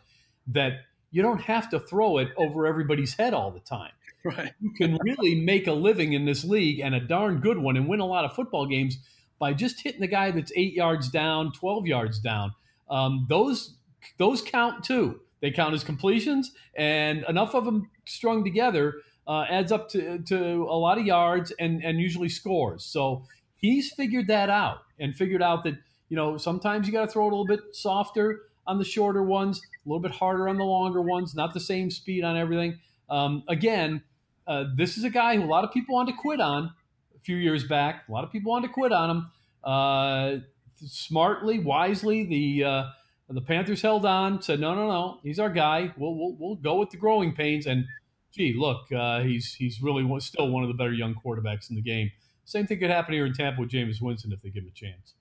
that 0.49 0.81
you 1.11 1.23
don't 1.23 1.43
have 1.43 1.71
to 1.71 1.81
throw 1.81 2.19
it 2.19 2.29
over 2.37 2.67
everybody's 2.67 3.15
head 3.15 3.35
all 3.35 3.51
the 3.51 3.61
time. 3.61 3.93
Right. 4.23 4.53
You 4.61 4.71
can 4.77 4.99
really 5.03 5.35
make 5.35 5.67
a 5.67 5.73
living 5.73 6.13
in 6.13 6.27
this 6.27 6.45
league 6.45 6.79
and 6.81 6.95
a 6.95 7.01
darn 7.01 7.41
good 7.41 7.57
one 7.57 7.79
and 7.79 7.89
win 7.89 8.01
a 8.01 8.07
lot 8.07 8.27
of 8.27 8.35
football 8.35 8.67
games 8.67 8.99
by 9.39 9.55
just 9.55 9.81
hitting 9.81 10.03
the 10.03 10.07
guy 10.07 10.31
that's 10.31 10.53
eight 10.55 10.75
yards 10.75 11.09
down, 11.09 11.53
12 11.53 11.87
yards 11.87 12.19
down. 12.19 12.53
Um, 12.91 13.25
those 13.31 13.79
those 14.19 14.43
count 14.43 14.85
too. 14.85 15.21
They 15.41 15.51
count 15.51 15.75
as 15.75 15.85
completions, 15.85 16.53
and 16.75 17.25
enough 17.31 17.55
of 17.55 17.65
them 17.65 17.89
strung 18.05 18.45
together 18.45 18.97
uh, 19.31 19.47
adds 19.49 19.71
up 19.71 19.89
to, 19.89 20.19
to 20.19 20.67
a 20.69 20.79
lot 20.87 20.99
of 20.99 21.07
yards 21.07 21.53
and, 21.61 21.85
and 21.85 22.01
usually 22.01 22.29
scores. 22.29 22.85
So 22.85 23.23
he's 23.55 23.93
figured 23.93 24.27
that 24.27 24.51
out 24.51 24.79
and 24.99 25.15
figured 25.15 25.41
out 25.41 25.63
that, 25.63 25.75
you 26.09 26.17
know, 26.17 26.37
sometimes 26.37 26.89
you 26.89 26.93
got 26.93 27.07
to 27.07 27.13
throw 27.13 27.27
it 27.27 27.33
a 27.33 27.37
little 27.37 27.47
bit 27.47 27.61
softer 27.73 28.41
on 28.67 28.79
the 28.79 28.85
shorter 28.85 29.23
ones, 29.23 29.63
a 29.87 29.89
little 29.89 30.03
bit 30.03 30.11
harder 30.11 30.49
on 30.49 30.57
the 30.57 30.65
longer 30.65 31.01
ones, 31.01 31.35
not 31.37 31.55
the 31.55 31.61
same 31.61 31.93
speed 31.93 32.25
on 32.25 32.37
everything. 32.37 32.81
Um, 33.09 33.45
again, 33.47 34.03
uh, 34.49 34.65
this 34.77 34.99
is 34.99 35.05
a 35.05 35.11
guy 35.11 35.37
who 35.37 35.45
a 35.45 35.53
lot 35.57 35.63
of 35.63 35.73
people 35.73 35.95
wanted 35.95 36.13
to 36.13 36.19
quit 36.19 36.41
on 36.41 36.73
a 37.17 37.21
few 37.21 37.37
years 37.37 37.63
back. 37.63 38.09
A 38.09 38.13
lot 38.13 38.25
of 38.25 38.33
people 38.33 38.51
wanted 38.51 38.67
to 38.67 38.73
quit 38.73 38.93
on 38.93 39.11
him. 39.11 39.31
Uh, 39.63 40.37
smartly, 40.85 41.61
wisely, 41.61 42.25
the 42.25 42.65
uh, 42.65 42.85
the 43.29 43.41
Panthers 43.41 43.81
held 43.81 44.05
on, 44.05 44.43
said, 44.43 44.59
no, 44.59 44.75
no, 44.75 44.89
no, 44.89 45.21
he's 45.23 45.39
our 45.39 45.51
guy. 45.51 45.93
We'll, 45.97 46.17
we'll, 46.17 46.37
we'll 46.37 46.57
go 46.57 46.81
with 46.81 46.91
the 46.91 46.97
growing 46.97 47.33
pains. 47.33 47.67
And 47.67 47.85
gee, 48.33 48.55
look, 48.57 48.91
uh, 48.93 49.21
he's 49.21 49.55
he's 49.55 49.81
really 49.81 50.21
still 50.21 50.49
one 50.49 50.63
of 50.63 50.69
the 50.69 50.75
better 50.75 50.93
young 50.93 51.15
quarterbacks 51.15 51.71
in 51.71 51.77
the 51.77 51.83
game. 51.83 52.11
Same 52.45 52.67
thing 52.67 52.81
could 52.81 52.91
happen 52.91 53.15
here 53.15 53.27
in 53.27 53.33
Tampa 53.33 53.61
with 53.61 53.71
Jameis 53.71 54.03
Winston 54.03 54.33
if 54.33 54.43
they 54.43 54.51
give 54.51 54.65
him 54.65 54.71
a 54.71 54.77
chance. 54.77 55.15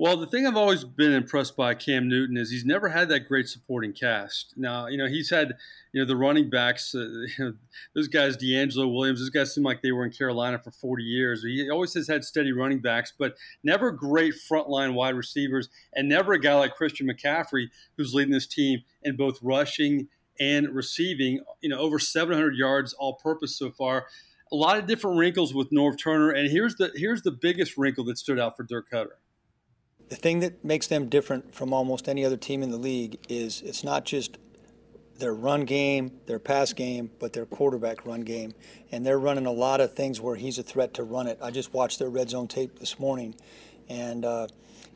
Well, 0.00 0.16
the 0.16 0.28
thing 0.28 0.46
I've 0.46 0.56
always 0.56 0.84
been 0.84 1.10
impressed 1.10 1.56
by 1.56 1.74
Cam 1.74 2.08
Newton 2.08 2.36
is 2.36 2.52
he's 2.52 2.64
never 2.64 2.88
had 2.88 3.08
that 3.08 3.26
great 3.26 3.48
supporting 3.48 3.92
cast. 3.92 4.54
Now, 4.56 4.86
you 4.86 4.96
know, 4.96 5.08
he's 5.08 5.28
had, 5.28 5.54
you 5.92 6.00
know, 6.00 6.06
the 6.06 6.14
running 6.14 6.48
backs, 6.48 6.94
uh, 6.94 6.98
you 7.38 7.44
know, 7.44 7.54
those 7.96 8.06
guys, 8.06 8.36
DeAngelo 8.36 8.94
Williams, 8.94 9.18
those 9.18 9.30
guys 9.30 9.52
seem 9.52 9.64
like 9.64 9.82
they 9.82 9.90
were 9.90 10.04
in 10.04 10.12
Carolina 10.12 10.60
for 10.60 10.70
40 10.70 11.02
years. 11.02 11.42
He 11.42 11.68
always 11.68 11.94
has 11.94 12.06
had 12.06 12.22
steady 12.22 12.52
running 12.52 12.78
backs, 12.78 13.12
but 13.18 13.34
never 13.64 13.90
great 13.90 14.34
frontline 14.48 14.94
wide 14.94 15.16
receivers, 15.16 15.68
and 15.92 16.08
never 16.08 16.32
a 16.32 16.38
guy 16.38 16.54
like 16.54 16.76
Christian 16.76 17.08
McCaffrey 17.08 17.66
who's 17.96 18.14
leading 18.14 18.32
this 18.32 18.46
team 18.46 18.84
in 19.02 19.16
both 19.16 19.40
rushing 19.42 20.06
and 20.40 20.68
receiving, 20.74 21.40
you 21.60 21.68
know, 21.68 21.78
over 21.78 21.98
700 21.98 22.56
yards 22.56 22.92
all 22.94 23.14
purpose 23.14 23.56
so 23.56 23.70
far. 23.70 24.06
A 24.50 24.56
lot 24.56 24.78
of 24.78 24.86
different 24.86 25.18
wrinkles 25.18 25.52
with 25.52 25.70
Norv 25.70 25.98
Turner, 25.98 26.30
and 26.30 26.50
here's 26.50 26.76
the 26.76 26.90
here's 26.94 27.22
the 27.22 27.32
biggest 27.32 27.76
wrinkle 27.76 28.04
that 28.04 28.16
stood 28.16 28.38
out 28.38 28.56
for 28.56 28.62
Dirk 28.62 28.90
Koetter. 28.90 29.18
The 30.08 30.16
thing 30.16 30.40
that 30.40 30.64
makes 30.64 30.86
them 30.86 31.08
different 31.08 31.54
from 31.54 31.74
almost 31.74 32.08
any 32.08 32.24
other 32.24 32.38
team 32.38 32.62
in 32.62 32.70
the 32.70 32.78
league 32.78 33.18
is 33.28 33.60
it's 33.60 33.84
not 33.84 34.06
just 34.06 34.38
their 35.18 35.34
run 35.34 35.64
game, 35.64 36.12
their 36.26 36.38
pass 36.38 36.72
game, 36.72 37.10
but 37.18 37.32
their 37.32 37.44
quarterback 37.44 38.06
run 38.06 38.22
game. 38.22 38.54
And 38.90 39.04
they're 39.04 39.18
running 39.18 39.46
a 39.46 39.52
lot 39.52 39.80
of 39.80 39.94
things 39.94 40.20
where 40.20 40.36
he's 40.36 40.58
a 40.58 40.62
threat 40.62 40.94
to 40.94 41.02
run 41.02 41.26
it. 41.26 41.38
I 41.42 41.50
just 41.50 41.74
watched 41.74 41.98
their 41.98 42.08
red 42.08 42.30
zone 42.30 42.48
tape 42.48 42.78
this 42.78 42.98
morning. 42.98 43.34
And, 43.88 44.24
uh, 44.24 44.48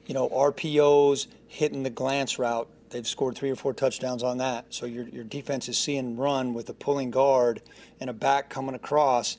you 0.06 0.14
know, 0.14 0.28
RPOs, 0.28 1.26
hitting 1.48 1.82
the 1.82 1.90
glance 1.90 2.38
route, 2.38 2.68
they've 2.92 3.06
scored 3.06 3.36
three 3.36 3.50
or 3.50 3.56
four 3.56 3.74
touchdowns 3.74 4.22
on 4.22 4.38
that. 4.38 4.66
So 4.70 4.86
your, 4.86 5.08
your 5.08 5.24
defense 5.24 5.68
is 5.68 5.76
seeing 5.76 6.16
run 6.16 6.54
with 6.54 6.68
a 6.68 6.74
pulling 6.74 7.10
guard 7.10 7.62
and 8.00 8.08
a 8.08 8.12
back 8.12 8.48
coming 8.48 8.74
across, 8.74 9.38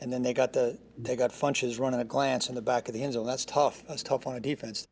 and 0.00 0.12
then 0.12 0.22
they 0.22 0.34
got 0.34 0.52
the 0.52 0.78
they 0.96 1.14
got 1.14 1.30
Funchess 1.30 1.78
running 1.78 2.00
a 2.00 2.04
glance 2.04 2.48
in 2.48 2.54
the 2.54 2.62
back 2.62 2.88
of 2.88 2.94
the 2.94 3.02
end 3.02 3.12
zone. 3.12 3.26
That's 3.26 3.44
tough. 3.44 3.84
That's 3.86 4.02
tough 4.02 4.26
on 4.26 4.34
a 4.34 4.40
defense. 4.40 4.88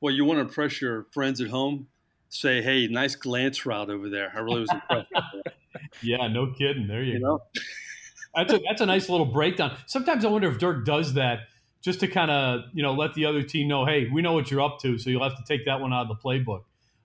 Well, 0.00 0.14
you 0.14 0.24
want 0.24 0.38
to 0.38 0.42
impress 0.42 0.80
your 0.80 1.06
friends 1.12 1.40
at 1.40 1.48
home. 1.48 1.88
Say, 2.28 2.62
hey, 2.62 2.86
nice 2.88 3.14
glance 3.14 3.66
route 3.66 3.90
over 3.90 4.08
there. 4.08 4.32
I 4.34 4.40
really 4.40 4.60
was 4.60 4.70
impressed. 4.72 5.08
yeah, 6.02 6.28
no 6.28 6.52
kidding. 6.52 6.86
There 6.86 7.02
you, 7.02 7.14
you 7.14 7.20
go. 7.20 7.42
That's 8.34 8.50
a 8.54 8.60
that's 8.66 8.80
a 8.80 8.86
nice 8.86 9.10
little 9.10 9.26
breakdown. 9.26 9.76
Sometimes 9.84 10.24
I 10.24 10.28
wonder 10.28 10.50
if 10.50 10.58
Dirk 10.58 10.86
does 10.86 11.12
that 11.14 11.40
just 11.82 12.00
to 12.00 12.08
kind 12.08 12.30
of 12.30 12.62
you 12.72 12.82
know 12.82 12.94
let 12.94 13.12
the 13.12 13.26
other 13.26 13.42
team 13.42 13.68
know, 13.68 13.84
hey, 13.84 14.08
we 14.10 14.22
know 14.22 14.32
what 14.32 14.50
you're 14.50 14.62
up 14.62 14.78
to, 14.80 14.96
so 14.96 15.10
you'll 15.10 15.22
have 15.22 15.36
to 15.36 15.44
take 15.46 15.66
that 15.66 15.80
one 15.80 15.92
out 15.92 16.08
of 16.08 16.08
the 16.08 16.14
playbook. 16.14 16.62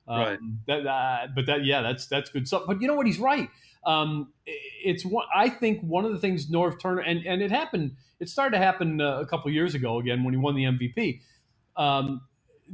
Um, 0.08 0.20
right. 0.20 0.40
That, 0.68 0.88
uh, 0.88 1.28
but 1.36 1.48
that, 1.48 1.66
yeah, 1.66 1.82
that's 1.84 2.08
that's 2.08 2.30
good 2.30 2.48
stuff. 2.48 2.64
But 2.68 2.82
you 2.82 2.88
know 2.88 2.96
what? 2.96 3.08
He's 3.08 3.20
right. 3.20 3.50
Um, 3.86 4.34
it's 4.46 5.06
one. 5.06 5.28
I 5.36 5.50
think 5.50 5.82
one 5.82 6.06
of 6.06 6.14
the 6.14 6.20
things 6.20 6.48
Norv 6.52 6.80
Turner 6.82 7.02
and 7.02 7.26
and 7.26 7.42
it 7.42 7.52
happened. 7.52 7.94
It 8.20 8.30
started 8.30 8.58
to 8.58 8.64
happen 8.64 9.02
uh, 9.02 9.20
a 9.20 9.28
couple 9.28 9.52
years 9.52 9.76
ago 9.76 10.00
again 10.00 10.24
when 10.24 10.34
he 10.34 10.40
won 10.40 10.56
the 10.56 10.64
MVP. 10.66 11.22
Um, 11.78 12.22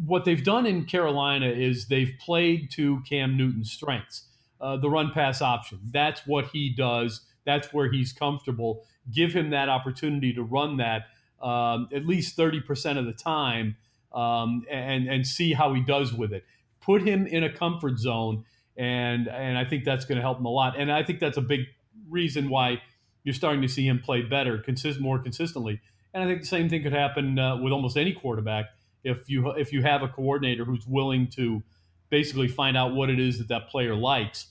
what 0.06 0.26
they've 0.26 0.44
done 0.44 0.66
in 0.66 0.86
Carolina 0.86 1.48
is 1.48 1.88
they've 1.88 2.14
played 2.20 2.72
to 2.74 3.02
Cam 3.10 3.38
Newton's 3.38 3.72
strengths, 3.72 4.28
uh, 4.62 4.78
the 4.78 4.90
run 4.90 5.12
pass 5.12 5.42
option. 5.42 5.80
That's 5.92 6.28
what 6.28 6.48
he 6.50 6.70
does. 6.76 7.22
That's 7.46 7.74
where 7.74 7.92
he's 7.92 8.14
comfortable. 8.14 8.86
Give 9.12 9.34
him 9.34 9.52
that 9.52 9.70
opportunity 9.70 10.34
to 10.34 10.44
run 10.44 10.78
that 10.78 11.04
um, 11.42 11.90
at 11.94 12.06
least 12.06 12.36
thirty 12.36 12.62
percent 12.62 13.00
of 13.00 13.06
the 13.06 13.14
time, 13.14 13.78
um, 14.14 14.66
and 14.72 15.08
and 15.08 15.28
see 15.28 15.54
how 15.54 15.74
he 15.74 15.82
does 15.82 16.14
with 16.14 16.34
it 16.34 16.44
put 16.84 17.02
him 17.02 17.26
in 17.26 17.44
a 17.44 17.52
comfort 17.52 18.00
zone, 18.00 18.46
and 18.78 19.28
and 19.28 19.58
I 19.58 19.66
think 19.66 19.84
that's 19.84 20.06
going 20.06 20.18
to 20.18 20.22
help 20.22 20.40
him 20.40 20.46
a 20.46 20.52
lot. 20.52 20.80
And 20.80 20.92
I 20.92 21.04
think 21.04 21.20
that's 21.20 21.38
a 21.38 21.42
big 21.42 21.62
reason 22.10 22.50
why 22.50 22.82
you're 23.24 23.34
starting 23.34 23.62
to 23.62 23.70
see 23.70 23.88
him 23.88 24.00
play 24.00 24.22
better, 24.22 24.58
consist 24.58 25.00
more 25.00 25.20
consistently. 25.20 25.82
And 26.14 26.24
I 26.24 26.28
think 26.28 26.42
the 26.42 26.48
same 26.48 26.70
thing 26.70 26.84
could 26.84 26.94
happen 26.94 27.40
uh, 27.40 27.58
with 27.58 27.74
almost 27.74 27.98
any 27.98 28.14
quarterback 28.14 28.66
if 29.04 29.30
you 29.30 29.50
if 29.52 29.74
you 29.74 29.82
have 29.82 30.02
a 30.02 30.08
coordinator 30.08 30.66
who's 30.66 30.86
willing 30.88 31.28
to 31.32 31.64
basically 32.10 32.48
find 32.48 32.78
out 32.78 32.94
what 32.94 33.10
it 33.10 33.20
is 33.20 33.38
that 33.40 33.48
that 33.48 33.70
player 33.70 33.96
likes, 33.96 34.48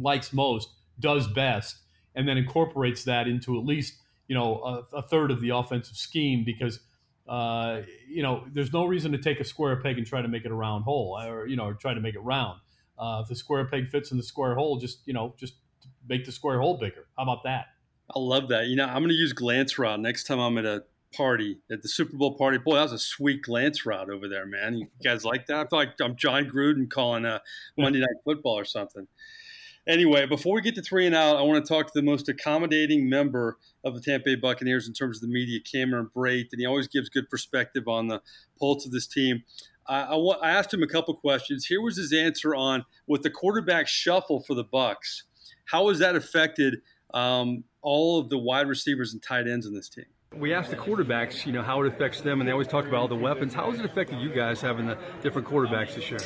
likes 0.00 0.32
most, 0.32 0.70
does 0.98 1.26
best, 1.26 1.78
and 2.14 2.26
then 2.26 2.38
incorporates 2.38 3.04
that 3.04 3.28
into 3.28 3.58
at 3.58 3.64
least 3.64 3.94
you 4.28 4.34
know 4.34 4.84
a, 4.92 4.96
a 4.96 5.02
third 5.02 5.30
of 5.30 5.40
the 5.40 5.50
offensive 5.50 5.96
scheme 5.96 6.44
because 6.44 6.80
uh, 7.28 7.82
you 8.08 8.22
know, 8.22 8.44
there's 8.52 8.72
no 8.72 8.84
reason 8.84 9.12
to 9.12 9.18
take 9.18 9.40
a 9.40 9.44
square 9.44 9.76
peg 9.80 9.98
and 9.98 10.06
try 10.06 10.22
to 10.22 10.28
make 10.28 10.44
it 10.44 10.50
a 10.50 10.54
round 10.54 10.84
hole, 10.84 11.18
or 11.20 11.46
you 11.46 11.56
know, 11.56 11.66
or 11.66 11.74
try 11.74 11.94
to 11.94 12.00
make 12.00 12.14
it 12.14 12.20
round. 12.20 12.60
Uh, 12.98 13.20
if 13.22 13.28
the 13.28 13.36
square 13.36 13.64
peg 13.66 13.88
fits 13.88 14.10
in 14.10 14.16
the 14.16 14.22
square 14.22 14.54
hole, 14.54 14.78
just 14.78 15.00
you 15.06 15.12
know, 15.12 15.34
just 15.38 15.54
make 16.08 16.24
the 16.24 16.32
square 16.32 16.60
hole 16.60 16.78
bigger. 16.78 17.06
How 17.16 17.24
about 17.24 17.44
that? 17.44 17.66
I 18.14 18.18
love 18.18 18.48
that. 18.48 18.66
You 18.66 18.76
know, 18.76 18.86
I'm 18.86 18.98
going 18.98 19.08
to 19.08 19.14
use 19.14 19.32
glance 19.32 19.78
rod 19.78 20.00
next 20.00 20.24
time 20.24 20.38
I'm 20.38 20.56
at 20.58 20.64
a 20.64 20.84
party 21.12 21.58
at 21.70 21.82
the 21.82 21.88
Super 21.88 22.16
Bowl 22.16 22.36
party. 22.36 22.58
Boy, 22.58 22.76
that 22.76 22.82
was 22.82 22.92
a 22.92 22.98
sweet 22.98 23.42
glance 23.42 23.84
rod 23.84 24.10
over 24.10 24.28
there, 24.28 24.46
man. 24.46 24.78
You 24.78 24.86
guys 25.02 25.24
like 25.24 25.46
that? 25.46 25.66
I 25.66 25.68
feel 25.68 25.78
like 25.78 25.94
I'm 26.00 26.16
Jon 26.16 26.44
Gruden 26.44 26.88
calling 26.88 27.24
a 27.24 27.40
Monday 27.76 28.00
Night 28.00 28.16
Football 28.24 28.58
or 28.58 28.64
something. 28.64 29.08
Anyway, 29.88 30.26
before 30.26 30.54
we 30.54 30.60
get 30.62 30.74
to 30.74 30.82
three 30.82 31.06
and 31.06 31.14
out, 31.14 31.36
I 31.36 31.42
want 31.42 31.64
to 31.64 31.68
talk 31.68 31.86
to 31.86 31.92
the 31.94 32.02
most 32.02 32.28
accommodating 32.28 33.08
member 33.08 33.56
of 33.84 33.94
the 33.94 34.00
Tampa 34.00 34.24
Bay 34.24 34.34
Buccaneers 34.34 34.88
in 34.88 34.94
terms 34.94 35.18
of 35.18 35.20
the 35.20 35.32
media, 35.32 35.60
Cameron 35.60 36.10
Brate, 36.14 36.48
and 36.50 36.60
he 36.60 36.66
always 36.66 36.88
gives 36.88 37.08
good 37.08 37.30
perspective 37.30 37.86
on 37.86 38.08
the 38.08 38.20
pulse 38.58 38.84
of 38.84 38.90
this 38.90 39.06
team. 39.06 39.44
I, 39.86 40.02
I, 40.02 40.16
I 40.16 40.50
asked 40.50 40.74
him 40.74 40.82
a 40.82 40.88
couple 40.88 41.14
questions. 41.14 41.66
Here 41.66 41.80
was 41.80 41.96
his 41.96 42.12
answer 42.12 42.52
on 42.54 42.84
with 43.06 43.22
the 43.22 43.30
quarterback 43.30 43.86
shuffle 43.86 44.40
for 44.40 44.54
the 44.54 44.64
Bucs. 44.64 45.22
How 45.66 45.88
has 45.88 46.00
that 46.00 46.16
affected 46.16 46.80
um, 47.14 47.62
all 47.80 48.18
of 48.18 48.28
the 48.28 48.38
wide 48.38 48.66
receivers 48.66 49.12
and 49.12 49.22
tight 49.22 49.46
ends 49.46 49.66
in 49.66 49.74
this 49.74 49.88
team? 49.88 50.06
We 50.34 50.52
asked 50.52 50.70
the 50.70 50.76
quarterbacks, 50.76 51.46
you 51.46 51.52
know, 51.52 51.62
how 51.62 51.82
it 51.82 51.86
affects 51.86 52.20
them, 52.20 52.40
and 52.40 52.48
they 52.48 52.52
always 52.52 52.66
talk 52.66 52.84
about 52.86 53.00
all 53.00 53.08
the 53.08 53.14
weapons. 53.14 53.54
How 53.54 53.70
has 53.70 53.78
it 53.78 53.86
affected 53.86 54.20
you 54.20 54.28
guys 54.28 54.60
having 54.60 54.86
the 54.86 54.98
different 55.22 55.46
quarterbacks 55.46 55.94
this 55.94 56.10
year? 56.10 56.18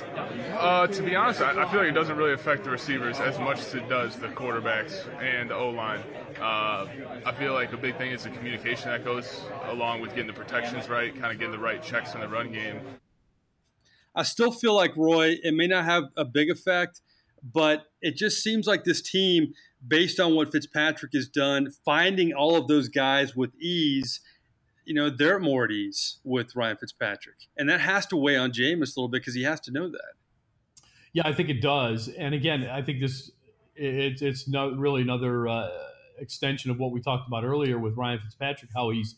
Uh, 0.58 0.86
to 0.86 1.02
be 1.02 1.14
honest, 1.14 1.40
I, 1.40 1.62
I, 1.62 1.70
feel 1.70 1.80
like 1.80 1.90
it 1.90 1.94
doesn't 1.94 2.16
really 2.16 2.32
affect 2.32 2.64
the 2.64 2.70
receivers 2.70 3.20
as 3.20 3.38
much 3.38 3.60
as 3.60 3.74
it 3.74 3.88
does 3.88 4.16
the 4.16 4.28
quarterbacks 4.28 5.06
and 5.22 5.50
the 5.50 5.54
O 5.54 5.70
line. 5.70 6.00
Uh, 6.40 6.86
I 7.24 7.32
feel 7.38 7.52
like 7.52 7.72
a 7.72 7.76
big 7.76 7.98
thing 7.98 8.10
is 8.10 8.24
the 8.24 8.30
communication 8.30 8.88
that 8.88 9.04
goes 9.04 9.42
along 9.66 10.00
with 10.00 10.10
getting 10.10 10.26
the 10.26 10.32
protections 10.32 10.88
right, 10.88 11.14
kind 11.14 11.32
of 11.32 11.38
getting 11.38 11.52
the 11.52 11.58
right 11.58 11.82
checks 11.82 12.14
in 12.14 12.20
the 12.20 12.28
run 12.28 12.50
game. 12.50 12.80
I 14.14 14.24
still 14.24 14.50
feel 14.50 14.74
like 14.74 14.96
Roy, 14.96 15.36
it 15.42 15.54
may 15.54 15.66
not 15.66 15.84
have 15.84 16.04
a 16.16 16.24
big 16.24 16.50
effect, 16.50 17.00
but 17.42 17.84
it 18.00 18.16
just 18.16 18.42
seems 18.42 18.66
like 18.66 18.84
this 18.84 19.02
team 19.02 19.52
based 19.86 20.20
on 20.20 20.34
what 20.34 20.52
Fitzpatrick 20.52 21.12
has 21.14 21.28
done, 21.28 21.70
finding 21.84 22.32
all 22.32 22.56
of 22.56 22.68
those 22.68 22.88
guys 22.88 23.34
with 23.34 23.54
ease, 23.56 24.20
you 24.84 24.94
know, 24.94 25.10
they're 25.10 25.38
more 25.38 25.64
at 25.64 25.70
ease 25.70 26.18
with 26.24 26.54
Ryan 26.54 26.76
Fitzpatrick. 26.76 27.36
And 27.56 27.68
that 27.68 27.80
has 27.80 28.06
to 28.06 28.16
weigh 28.16 28.36
on 28.36 28.52
Jameis 28.52 28.96
a 28.96 29.00
little 29.00 29.08
bit 29.08 29.22
because 29.22 29.34
he 29.34 29.44
has 29.44 29.60
to 29.60 29.70
know 29.70 29.88
that. 29.88 30.12
Yeah, 31.12 31.22
I 31.26 31.32
think 31.32 31.48
it 31.48 31.60
does. 31.60 32.08
And 32.08 32.34
again, 32.34 32.64
I 32.64 32.82
think 32.82 33.00
this 33.00 33.30
it, 33.74 34.20
it's 34.22 34.48
not 34.48 34.76
really 34.76 35.02
another 35.02 35.48
uh, 35.48 35.70
extension 36.18 36.70
of 36.70 36.78
what 36.78 36.92
we 36.92 37.00
talked 37.00 37.26
about 37.26 37.44
earlier 37.44 37.78
with 37.78 37.96
Ryan 37.96 38.20
Fitzpatrick, 38.20 38.70
how 38.74 38.90
he's 38.90 39.16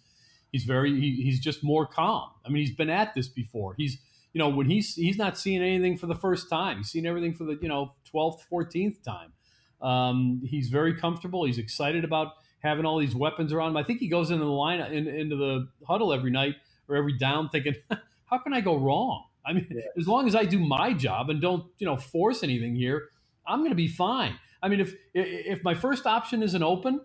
he's 0.52 0.64
very 0.64 0.98
he, 0.98 1.22
he's 1.22 1.40
just 1.40 1.62
more 1.62 1.86
calm. 1.86 2.30
I 2.46 2.48
mean, 2.48 2.64
he's 2.64 2.74
been 2.74 2.90
at 2.90 3.14
this 3.14 3.28
before. 3.28 3.74
He's 3.76 3.98
you 4.32 4.38
know 4.38 4.48
when 4.48 4.70
he's 4.70 4.94
he's 4.94 5.18
not 5.18 5.36
seeing 5.36 5.62
anything 5.62 5.98
for 5.98 6.06
the 6.06 6.14
first 6.14 6.48
time. 6.48 6.78
He's 6.78 6.90
seen 6.90 7.06
everything 7.06 7.34
for 7.34 7.44
the 7.44 7.58
you 7.60 7.68
know 7.68 7.92
twelfth, 8.04 8.44
fourteenth 8.48 9.02
time. 9.02 9.32
Um, 9.82 10.42
he's 10.44 10.68
very 10.68 10.94
comfortable. 10.94 11.44
He's 11.44 11.58
excited 11.58 12.04
about 12.04 12.34
having 12.60 12.84
all 12.84 12.98
these 12.98 13.14
weapons 13.14 13.52
around 13.52 13.70
him. 13.70 13.76
I 13.76 13.82
think 13.82 13.98
he 13.98 14.08
goes 14.08 14.30
into 14.30 14.44
the 14.44 14.50
line 14.50 14.80
in, 14.80 15.08
into 15.08 15.36
the 15.36 15.68
huddle 15.86 16.12
every 16.12 16.30
night 16.30 16.54
or 16.88 16.96
every 16.96 17.18
down 17.18 17.48
thinking, 17.48 17.74
how 18.26 18.38
can 18.38 18.52
I 18.52 18.60
go 18.60 18.76
wrong? 18.76 19.24
I 19.44 19.52
mean, 19.52 19.66
yeah. 19.70 19.82
as 19.98 20.06
long 20.06 20.28
as 20.28 20.36
I 20.36 20.44
do 20.44 20.58
my 20.60 20.92
job 20.92 21.28
and 21.28 21.40
don't, 21.40 21.64
you 21.78 21.86
know, 21.86 21.96
force 21.96 22.44
anything 22.44 22.76
here, 22.76 23.08
I'm 23.46 23.58
going 23.58 23.70
to 23.70 23.76
be 23.76 23.88
fine. 23.88 24.38
I 24.62 24.68
mean, 24.68 24.80
if 24.80 24.94
if 25.14 25.64
my 25.64 25.74
first 25.74 26.06
option 26.06 26.42
isn't 26.42 26.62
open, 26.62 27.00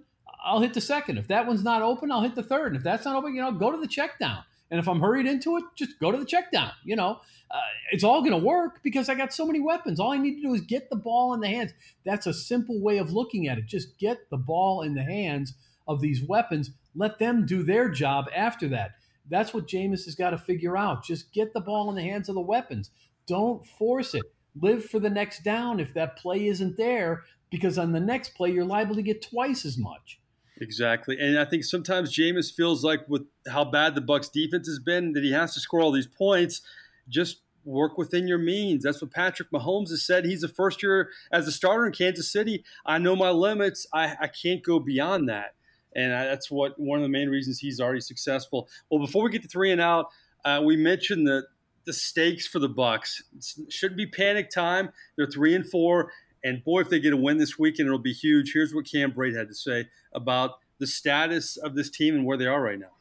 I'll 0.45 0.59
hit 0.59 0.75
the 0.75 0.81
second. 0.81 1.17
If 1.17 1.27
that 1.29 1.47
one's 1.47 1.63
not 1.63 1.81
open, 1.81 2.11
I'll 2.11 2.21
hit 2.21 2.35
the 2.35 2.43
third. 2.43 2.67
And 2.67 2.77
if 2.77 2.83
that's 2.83 3.05
not 3.05 3.15
open, 3.15 3.33
you 3.33 3.41
know, 3.41 3.51
go 3.51 3.71
to 3.71 3.77
the 3.77 3.87
check 3.87 4.19
down. 4.19 4.43
And 4.69 4.79
if 4.79 4.87
I'm 4.87 4.99
hurried 4.99 5.25
into 5.25 5.57
it, 5.57 5.63
just 5.75 5.99
go 5.99 6.11
to 6.11 6.17
the 6.17 6.25
check 6.25 6.51
down. 6.51 6.71
You 6.83 6.95
know, 6.95 7.21
uh, 7.49 7.59
it's 7.91 8.03
all 8.03 8.21
going 8.21 8.37
to 8.37 8.45
work 8.45 8.81
because 8.83 9.07
I 9.07 9.15
got 9.15 9.33
so 9.33 9.45
many 9.45 9.59
weapons. 9.59 9.99
All 9.99 10.11
I 10.11 10.17
need 10.17 10.35
to 10.35 10.41
do 10.41 10.53
is 10.53 10.61
get 10.61 10.89
the 10.89 10.95
ball 10.97 11.33
in 11.33 11.39
the 11.39 11.47
hands. 11.47 11.73
That's 12.05 12.27
a 12.27 12.33
simple 12.33 12.81
way 12.81 12.97
of 12.97 13.13
looking 13.13 13.47
at 13.47 13.57
it. 13.57 13.65
Just 13.65 13.97
get 13.97 14.29
the 14.29 14.37
ball 14.37 14.81
in 14.81 14.93
the 14.93 15.03
hands 15.03 15.53
of 15.87 16.01
these 16.01 16.21
weapons. 16.21 16.71
Let 16.95 17.19
them 17.19 17.45
do 17.45 17.63
their 17.63 17.89
job 17.89 18.25
after 18.35 18.67
that. 18.69 18.91
That's 19.29 19.53
what 19.53 19.67
Jameis 19.67 20.05
has 20.05 20.15
got 20.15 20.31
to 20.31 20.37
figure 20.37 20.77
out. 20.77 21.03
Just 21.03 21.33
get 21.33 21.53
the 21.53 21.61
ball 21.61 21.89
in 21.89 21.95
the 21.95 22.01
hands 22.01 22.29
of 22.29 22.35
the 22.35 22.41
weapons. 22.41 22.91
Don't 23.25 23.65
force 23.65 24.13
it. 24.13 24.23
Live 24.59 24.85
for 24.85 24.99
the 24.99 25.09
next 25.09 25.43
down 25.43 25.79
if 25.79 25.93
that 25.93 26.17
play 26.17 26.47
isn't 26.47 26.77
there, 26.77 27.23
because 27.51 27.77
on 27.77 27.91
the 27.91 27.99
next 27.99 28.35
play, 28.35 28.51
you're 28.51 28.65
liable 28.65 28.95
to 28.95 29.01
get 29.01 29.21
twice 29.21 29.65
as 29.65 29.77
much. 29.77 30.19
Exactly, 30.59 31.19
and 31.19 31.37
I 31.37 31.45
think 31.45 31.63
sometimes 31.63 32.15
Jameis 32.15 32.51
feels 32.51 32.83
like 32.83 33.07
with 33.07 33.23
how 33.47 33.63
bad 33.63 33.93
the 33.93 34.01
Bucs 34.01 34.31
defense 34.31 34.67
has 34.67 34.79
been 34.79 35.13
that 35.13 35.23
he 35.23 35.31
has 35.31 35.53
to 35.53 35.59
score 35.59 35.81
all 35.81 35.91
these 35.91 36.07
points. 36.07 36.61
Just 37.07 37.41
work 37.63 37.97
within 37.97 38.27
your 38.27 38.39
means. 38.39 38.83
That's 38.83 39.01
what 39.01 39.11
Patrick 39.11 39.51
Mahomes 39.51 39.89
has 39.89 40.03
said. 40.03 40.25
He's 40.25 40.41
a 40.41 40.47
first 40.47 40.81
year 40.81 41.09
as 41.31 41.47
a 41.47 41.51
starter 41.51 41.85
in 41.85 41.91
Kansas 41.91 42.31
City. 42.31 42.63
I 42.85 42.97
know 42.97 43.15
my 43.15 43.29
limits. 43.29 43.85
I, 43.93 44.15
I 44.19 44.27
can't 44.27 44.63
go 44.63 44.79
beyond 44.79 45.29
that, 45.29 45.53
and 45.95 46.13
I, 46.13 46.25
that's 46.25 46.49
what 46.49 46.79
one 46.79 46.97
of 46.97 47.03
the 47.03 47.09
main 47.09 47.29
reasons 47.29 47.59
he's 47.59 47.79
already 47.79 48.01
successful. 48.01 48.67
Well, 48.89 48.99
before 48.99 49.23
we 49.23 49.29
get 49.29 49.43
to 49.43 49.47
three 49.47 49.71
and 49.71 49.81
out, 49.81 50.07
uh, 50.43 50.61
we 50.65 50.75
mentioned 50.75 51.27
the 51.27 51.43
the 51.85 51.93
stakes 51.93 52.45
for 52.45 52.59
the 52.59 52.69
Bucs. 52.69 53.21
It 53.37 53.71
should 53.71 53.95
be 53.95 54.05
panic 54.05 54.49
time. 54.49 54.89
They're 55.15 55.25
three 55.27 55.55
and 55.55 55.65
four. 55.65 56.11
And 56.43 56.63
boy, 56.63 56.81
if 56.81 56.89
they 56.89 56.99
get 56.99 57.13
a 57.13 57.17
win 57.17 57.37
this 57.37 57.57
weekend, 57.57 57.87
it'll 57.87 57.99
be 57.99 58.13
huge. 58.13 58.51
Here's 58.53 58.73
what 58.73 58.85
Cam 58.85 59.11
Brate 59.11 59.35
had 59.35 59.47
to 59.47 59.55
say 59.55 59.87
about 60.13 60.51
the 60.79 60.87
status 60.87 61.57
of 61.57 61.75
this 61.75 61.89
team 61.89 62.15
and 62.15 62.25
where 62.25 62.37
they 62.37 62.45
are 62.45 62.61
right 62.61 62.79
now. 62.79 62.91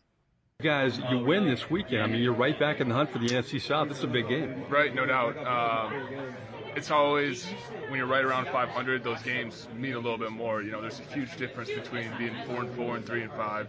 Guys, 0.62 0.98
you 1.10 1.18
win 1.18 1.44
this 1.44 1.68
weekend. 1.68 2.02
I 2.02 2.06
mean, 2.06 2.22
you're 2.22 2.32
right 2.32 2.58
back 2.58 2.80
in 2.80 2.88
the 2.88 2.94
hunt 2.94 3.10
for 3.10 3.18
the 3.18 3.26
NFC 3.26 3.60
South. 3.60 3.88
This 3.88 3.98
is 3.98 4.04
a 4.04 4.08
big 4.08 4.26
game. 4.26 4.64
Right, 4.70 4.94
no 4.94 5.04
doubt. 5.04 5.36
Um, 5.36 6.34
it's 6.76 6.90
always 6.90 7.46
when 7.88 7.96
you're 7.96 8.06
right 8.06 8.24
around 8.24 8.46
500, 8.48 9.02
those 9.02 9.22
games 9.22 9.66
mean 9.74 9.94
a 9.94 9.98
little 9.98 10.18
bit 10.18 10.30
more. 10.30 10.62
You 10.62 10.70
know, 10.70 10.82
there's 10.82 11.00
a 11.00 11.14
huge 11.14 11.34
difference 11.36 11.70
between 11.70 12.10
being 12.18 12.34
four 12.46 12.62
and 12.62 12.70
four 12.76 12.96
and 12.96 13.04
three 13.04 13.22
and 13.22 13.32
five, 13.32 13.68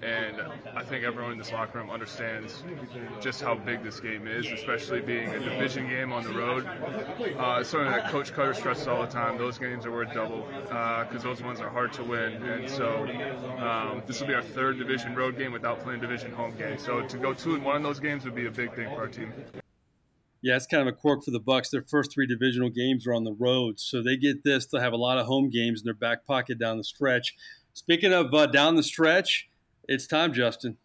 and 0.00 0.40
I 0.74 0.84
think 0.84 1.04
everyone 1.04 1.32
in 1.32 1.38
this 1.38 1.52
locker 1.52 1.78
room 1.78 1.90
understands 1.90 2.62
just 3.20 3.42
how 3.42 3.56
big 3.56 3.82
this 3.82 3.98
game 3.98 4.28
is, 4.28 4.46
especially 4.46 5.00
being 5.00 5.28
a 5.28 5.40
division 5.40 5.88
game 5.88 6.12
on 6.12 6.22
the 6.22 6.32
road. 6.32 6.66
Uh, 7.36 7.64
something 7.64 7.90
that 7.90 8.10
Coach 8.10 8.32
Koetter 8.32 8.54
stresses 8.54 8.86
all 8.86 9.02
the 9.02 9.08
time. 9.08 9.38
Those 9.38 9.58
games 9.58 9.84
are 9.84 9.92
worth 9.92 10.14
double 10.14 10.46
because 10.62 11.24
uh, 11.24 11.28
those 11.28 11.42
ones 11.42 11.60
are 11.60 11.68
hard 11.68 11.92
to 11.94 12.04
win, 12.04 12.34
and 12.44 12.70
so 12.70 13.08
um, 13.58 14.02
this 14.06 14.20
will 14.20 14.28
be 14.28 14.34
our 14.34 14.42
third 14.42 14.78
division 14.78 15.16
road 15.16 15.36
game 15.36 15.52
without 15.52 15.80
playing 15.80 16.00
division 16.00 16.30
home 16.30 16.54
game. 16.56 16.78
So 16.78 17.02
to 17.02 17.18
go 17.18 17.34
two 17.34 17.56
and 17.56 17.64
one 17.64 17.76
in 17.76 17.82
those 17.82 17.98
games 17.98 18.24
would 18.24 18.36
be 18.36 18.46
a 18.46 18.50
big 18.52 18.72
thing 18.74 18.88
for 18.90 19.00
our 19.00 19.08
team 19.08 19.32
yeah, 20.46 20.54
it's 20.54 20.64
kind 20.64 20.80
of 20.80 20.86
a 20.86 20.96
quirk 20.96 21.24
for 21.24 21.32
the 21.32 21.40
Bucs. 21.40 21.70
Their 21.70 21.82
first 21.82 22.12
three 22.12 22.24
divisional 22.24 22.70
games 22.70 23.04
are 23.04 23.12
on 23.12 23.24
the 23.24 23.32
road, 23.32 23.80
so 23.80 24.00
they 24.00 24.16
get 24.16 24.44
this. 24.44 24.64
They'll 24.66 24.80
have 24.80 24.92
a 24.92 24.96
lot 24.96 25.18
of 25.18 25.26
home 25.26 25.50
games 25.50 25.80
in 25.80 25.84
their 25.84 25.92
back 25.92 26.24
pocket 26.24 26.56
down 26.56 26.76
the 26.76 26.84
stretch. 26.84 27.34
Speaking 27.74 28.12
of 28.12 28.32
uh, 28.32 28.46
down 28.46 28.76
the 28.76 28.84
stretch, 28.84 29.48
it's 29.88 30.06
time, 30.06 30.32
Justin. 30.32 30.76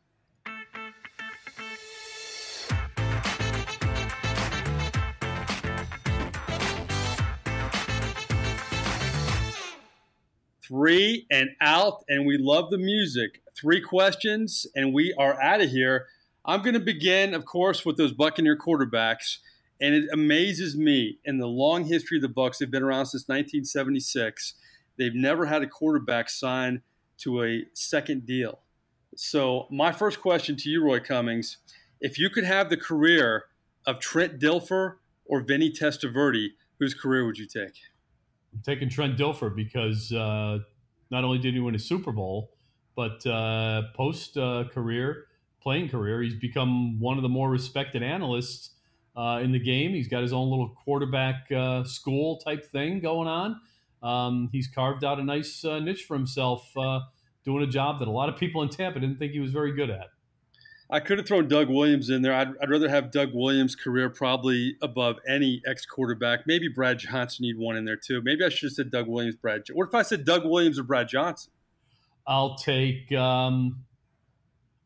Three 10.68 11.28
and 11.30 11.50
out, 11.62 12.04
and 12.10 12.26
we 12.26 12.40
love 12.40 12.72
the 12.72 12.80
music. 12.80 13.44
Three 13.56 13.80
questions, 13.80 14.66
and 14.74 14.92
we 14.92 15.14
are 15.20 15.40
out 15.40 15.62
of 15.62 15.70
here. 15.70 16.08
I'm 16.46 16.64
going 16.64 16.74
to 16.74 16.80
begin, 16.80 17.36
of 17.36 17.46
course, 17.46 17.86
with 17.86 17.98
those 17.98 18.12
Buccaneer 18.12 18.58
quarterbacks. 18.58 19.38
And 19.82 19.96
it 19.96 20.10
amazes 20.14 20.78
me 20.78 21.18
in 21.26 21.40
the 21.40 21.48
long 21.48 21.86
history 21.86 22.20
of 22.20 22.22
the 22.22 22.30
Bucs, 22.30 22.60
they've 22.60 22.70
been 22.70 22.84
around 22.84 23.08
since 23.08 23.24
1976. 23.24 24.54
They've 24.98 25.16
never 25.16 25.48
had 25.48 25.64
a 25.64 25.68
quarterback 25.68 26.30
sign 26.30 26.84
to 27.20 27.44
a 27.44 27.66
second 27.74 28.28
deal. 28.28 28.60
So 29.16 29.68
my 29.72 29.92
first 29.92 30.22
question 30.22 30.56
to 30.58 30.70
you, 30.70 30.84
Roy 30.84 31.00
Cummings, 31.00 31.58
if 32.00 32.20
you 32.20 32.30
could 32.30 32.44
have 32.44 32.70
the 32.70 32.78
career 32.78 33.46
of 33.88 34.00
Trent 34.00 34.40
Dilfer 34.40 34.98
or 35.26 35.42
Vinny 35.42 35.72
Testaverde, 35.72 36.50
whose 36.80 36.94
career 36.94 37.26
would 37.26 37.40
you 37.40 37.48
take? 37.48 37.74
I'm 38.54 38.62
taking 38.64 38.88
Trent 38.88 39.18
Dilfer 39.18 39.56
because 39.56 40.12
uh, 40.12 40.60
not 41.10 41.24
only 41.24 41.40
did 41.40 41.56
he 41.56 41.60
win 41.60 41.74
a 41.74 41.80
Super 41.80 42.12
Bowl, 42.12 42.52
but 42.96 43.26
uh, 43.26 43.84
post 43.96 44.38
uh, 44.38 44.66
career, 44.72 45.26
playing 45.62 45.90
career, 45.90 46.22
he's 46.22 46.36
become 46.36 47.00
one 47.00 47.18
of 47.18 47.24
the 47.24 47.30
more 47.30 47.50
respected 47.50 48.04
analysts 48.04 48.72
uh, 49.16 49.40
in 49.44 49.52
the 49.52 49.60
game. 49.60 49.92
He's 49.92 50.08
got 50.08 50.22
his 50.22 50.34
own 50.34 50.50
little 50.50 50.70
quarterback 50.70 51.52
uh, 51.52 51.84
school 51.84 52.38
type 52.38 52.66
thing 52.66 53.00
going 53.00 53.28
on. 53.28 53.60
Um, 54.04 54.50
he's 54.52 54.68
carved 54.68 55.04
out 55.04 55.20
a 55.20 55.24
nice 55.24 55.64
uh, 55.64 55.80
niche 55.80 56.06
for 56.08 56.16
himself, 56.16 56.76
uh, 56.76 57.02
doing 57.46 57.64
a 57.64 57.68
job 57.68 58.00
that 58.00 58.08
a 58.08 58.12
lot 58.12 58.30
of 58.30 58.38
people 58.38 58.62
in 58.62 58.70
Tampa 58.70 59.00
didn't 59.00 59.18
think 59.18 59.32
he 59.34 59.40
was 59.40 59.52
very 59.52 59.74
good 59.74 59.90
at. 59.90 60.08
I 60.90 61.00
could 61.00 61.20
have 61.20 61.28
thrown 61.28 61.48
Doug 61.48 61.70
Williams 61.70 62.10
in 62.10 62.22
there. 62.22 62.34
I'd, 62.34 62.50
I'd 62.62 62.70
rather 62.70 62.90
have 62.90 63.12
Doug 63.12 63.30
Williams' 63.34 63.76
career 63.76 64.10
probably 64.10 64.76
above 64.82 65.20
any 65.26 65.62
ex 65.66 65.86
quarterback. 65.86 66.42
Maybe 66.46 66.68
Brad 66.68 67.00
Johnson 67.00 67.44
need 67.44 67.58
one 67.58 67.78
in 67.78 67.86
there 67.86 67.96
too. 67.96 68.22
Maybe 68.22 68.44
I 68.44 68.50
should 68.50 68.68
have 68.68 68.74
said 68.74 68.92
Doug 68.92 69.08
Williams, 69.08 69.38
Brad. 69.38 69.62
What 69.72 69.88
if 69.88 69.96
I 69.96 70.02
said 70.02 70.26
Doug 70.26 70.46
Williams 70.46 70.78
or 70.78 70.84
Brad 70.84 71.08
Johnson? 71.08 71.52
I'll 72.28 72.56
take. 72.56 73.10
Um, 73.14 73.86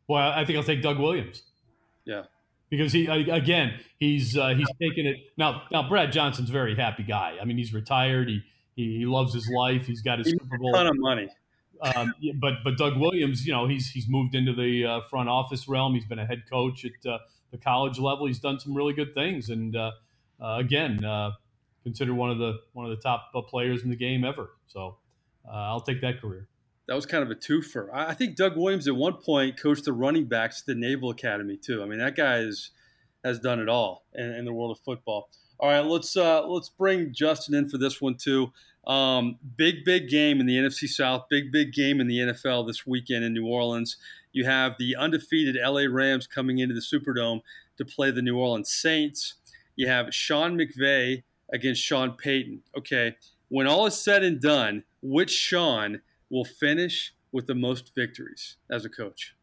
well, 0.07 0.31
I 0.31 0.45
think 0.45 0.57
I'll 0.57 0.63
take 0.63 0.83
Doug 0.83 0.99
Williams. 0.99 1.41
Yeah, 2.05 2.23
because 2.69 2.93
he 2.93 3.07
again 3.07 3.79
he's 3.97 4.37
uh, 4.37 4.49
he's 4.49 4.67
taken 4.81 5.05
it 5.05 5.17
now. 5.37 5.63
Now 5.71 5.87
Brad 5.87 6.11
Johnson's 6.11 6.49
a 6.49 6.53
very 6.53 6.75
happy 6.75 7.03
guy. 7.03 7.37
I 7.41 7.45
mean, 7.45 7.57
he's 7.57 7.73
retired. 7.73 8.29
He 8.29 8.41
he, 8.75 8.99
he 8.99 9.05
loves 9.05 9.33
his 9.33 9.49
life. 9.49 9.85
He's 9.85 10.01
got 10.01 10.19
his 10.19 10.27
He 10.27 10.33
Super 10.33 10.57
Bowl. 10.57 10.75
A 10.75 10.77
ton 10.77 10.87
of 10.87 10.97
money. 10.97 11.29
Um, 11.81 12.13
but 12.39 12.55
but 12.63 12.77
Doug 12.77 12.97
Williams, 12.97 13.45
you 13.45 13.53
know, 13.53 13.67
he's 13.67 13.89
he's 13.89 14.07
moved 14.07 14.35
into 14.35 14.53
the 14.53 14.85
uh, 14.85 15.01
front 15.09 15.29
office 15.29 15.67
realm. 15.67 15.93
He's 15.93 16.05
been 16.05 16.19
a 16.19 16.25
head 16.25 16.43
coach 16.49 16.85
at 16.85 17.11
uh, 17.11 17.19
the 17.51 17.57
college 17.57 17.99
level. 17.99 18.27
He's 18.27 18.39
done 18.39 18.59
some 18.59 18.73
really 18.73 18.93
good 18.93 19.13
things, 19.13 19.49
and 19.49 19.75
uh, 19.75 19.91
uh, 20.41 20.57
again, 20.59 21.03
uh, 21.03 21.31
considered 21.83 22.15
one 22.15 22.31
of 22.31 22.37
the 22.37 22.59
one 22.73 22.85
of 22.85 22.95
the 22.95 23.01
top 23.01 23.29
uh, 23.35 23.41
players 23.41 23.83
in 23.83 23.89
the 23.89 23.95
game 23.95 24.23
ever. 24.23 24.51
So 24.67 24.97
uh, 25.47 25.51
I'll 25.51 25.81
take 25.81 26.01
that 26.01 26.21
career. 26.21 26.47
That 26.87 26.95
was 26.95 27.05
kind 27.05 27.23
of 27.23 27.31
a 27.31 27.35
twofer. 27.35 27.89
I 27.93 28.09
I 28.09 28.13
think 28.13 28.35
Doug 28.35 28.55
Williams 28.55 28.87
at 28.87 28.95
one 28.95 29.13
point 29.13 29.59
coached 29.59 29.85
the 29.85 29.93
running 29.93 30.25
backs 30.25 30.61
at 30.61 30.65
the 30.67 30.75
Naval 30.75 31.09
Academy 31.09 31.57
too. 31.57 31.81
I 31.81 31.85
mean, 31.85 31.99
that 31.99 32.15
guy 32.15 32.37
is, 32.37 32.71
has 33.23 33.39
done 33.39 33.59
it 33.59 33.69
all 33.69 34.05
in, 34.13 34.31
in 34.31 34.45
the 34.45 34.53
world 34.53 34.71
of 34.71 34.79
football. 34.83 35.29
All 35.59 35.69
right, 35.69 35.85
let's 35.85 36.15
uh, 36.17 36.45
let's 36.47 36.69
bring 36.69 37.13
Justin 37.13 37.55
in 37.55 37.69
for 37.69 37.77
this 37.77 38.01
one 38.01 38.15
too. 38.15 38.51
Um, 38.85 39.37
big 39.55 39.83
big 39.83 40.09
game 40.09 40.39
in 40.39 40.45
the 40.45 40.57
NFC 40.57 40.87
South. 40.87 41.25
Big 41.29 41.51
big 41.51 41.73
game 41.73 42.01
in 42.01 42.07
the 42.07 42.19
NFL 42.19 42.67
this 42.67 42.85
weekend 42.85 43.23
in 43.23 43.33
New 43.33 43.47
Orleans. 43.47 43.97
You 44.31 44.45
have 44.45 44.73
the 44.77 44.95
undefeated 44.97 45.55
LA 45.55 45.85
Rams 45.89 46.27
coming 46.27 46.59
into 46.59 46.75
the 46.75 46.81
Superdome 46.81 47.39
to 47.77 47.85
play 47.85 48.11
the 48.11 48.21
New 48.21 48.37
Orleans 48.37 48.71
Saints. 48.71 49.35
You 49.75 49.87
have 49.87 50.13
Sean 50.13 50.57
McVay 50.57 51.23
against 51.51 51.81
Sean 51.81 52.11
Payton. 52.11 52.61
Okay, 52.77 53.15
when 53.47 53.65
all 53.65 53.85
is 53.85 53.95
said 53.95 54.23
and 54.23 54.41
done, 54.41 54.83
which 55.01 55.31
Sean 55.31 56.01
will 56.29 56.45
finish 56.45 57.13
with 57.31 57.47
the 57.47 57.55
most 57.55 57.93
victories 57.95 58.57
as 58.71 58.85
a 58.85 58.89
coach? 58.89 59.35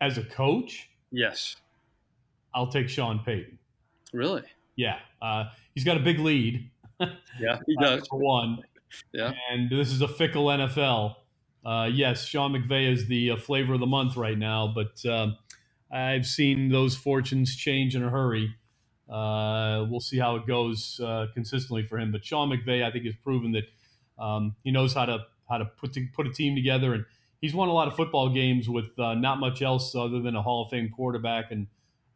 As 0.00 0.18
a 0.18 0.24
coach, 0.24 0.90
Yes. 1.10 1.56
I'll 2.54 2.68
take 2.68 2.88
Sean 2.88 3.20
Payton. 3.24 3.58
Really? 4.12 4.42
Yeah, 4.76 4.98
uh, 5.22 5.44
he's 5.74 5.84
got 5.84 5.96
a 5.96 6.00
big 6.00 6.18
lead. 6.18 6.70
Yeah, 7.40 7.58
he 7.66 7.76
does. 7.80 8.06
for 8.08 8.18
one. 8.18 8.58
Yeah. 9.12 9.32
And 9.50 9.70
this 9.70 9.92
is 9.92 10.02
a 10.02 10.08
fickle 10.08 10.46
NFL. 10.46 11.14
Uh, 11.64 11.88
yes, 11.92 12.24
Sean 12.26 12.52
McVay 12.52 12.92
is 12.92 13.06
the 13.06 13.30
uh, 13.32 13.36
flavor 13.36 13.74
of 13.74 13.80
the 13.80 13.86
month 13.86 14.16
right 14.16 14.36
now, 14.36 14.72
but 14.74 15.04
um, 15.08 15.36
I've 15.92 16.26
seen 16.26 16.70
those 16.70 16.96
fortunes 16.96 17.54
change 17.54 17.94
in 17.94 18.02
a 18.02 18.10
hurry. 18.10 18.54
Uh, 19.08 19.86
we'll 19.88 20.00
see 20.00 20.18
how 20.18 20.36
it 20.36 20.46
goes 20.48 21.00
uh, 21.04 21.26
consistently 21.34 21.84
for 21.84 21.98
him. 21.98 22.10
But 22.12 22.24
Sean 22.24 22.50
McVay, 22.50 22.84
I 22.84 22.90
think, 22.90 23.04
has 23.06 23.14
proven 23.22 23.52
that 23.52 23.64
um, 24.22 24.56
he 24.64 24.72
knows 24.72 24.92
how 24.94 25.06
to 25.06 25.20
how 25.48 25.58
to 25.58 25.64
put 25.64 25.92
to, 25.94 26.06
put 26.14 26.26
a 26.26 26.32
team 26.32 26.54
together, 26.54 26.94
and 26.94 27.04
he's 27.40 27.54
won 27.54 27.68
a 27.68 27.72
lot 27.72 27.88
of 27.88 27.94
football 27.94 28.28
games 28.28 28.68
with 28.68 28.98
uh, 28.98 29.14
not 29.14 29.38
much 29.38 29.62
else 29.62 29.94
other 29.94 30.20
than 30.20 30.36
a 30.36 30.42
Hall 30.42 30.64
of 30.64 30.70
Fame 30.70 30.90
quarterback 30.90 31.50
and 31.50 31.66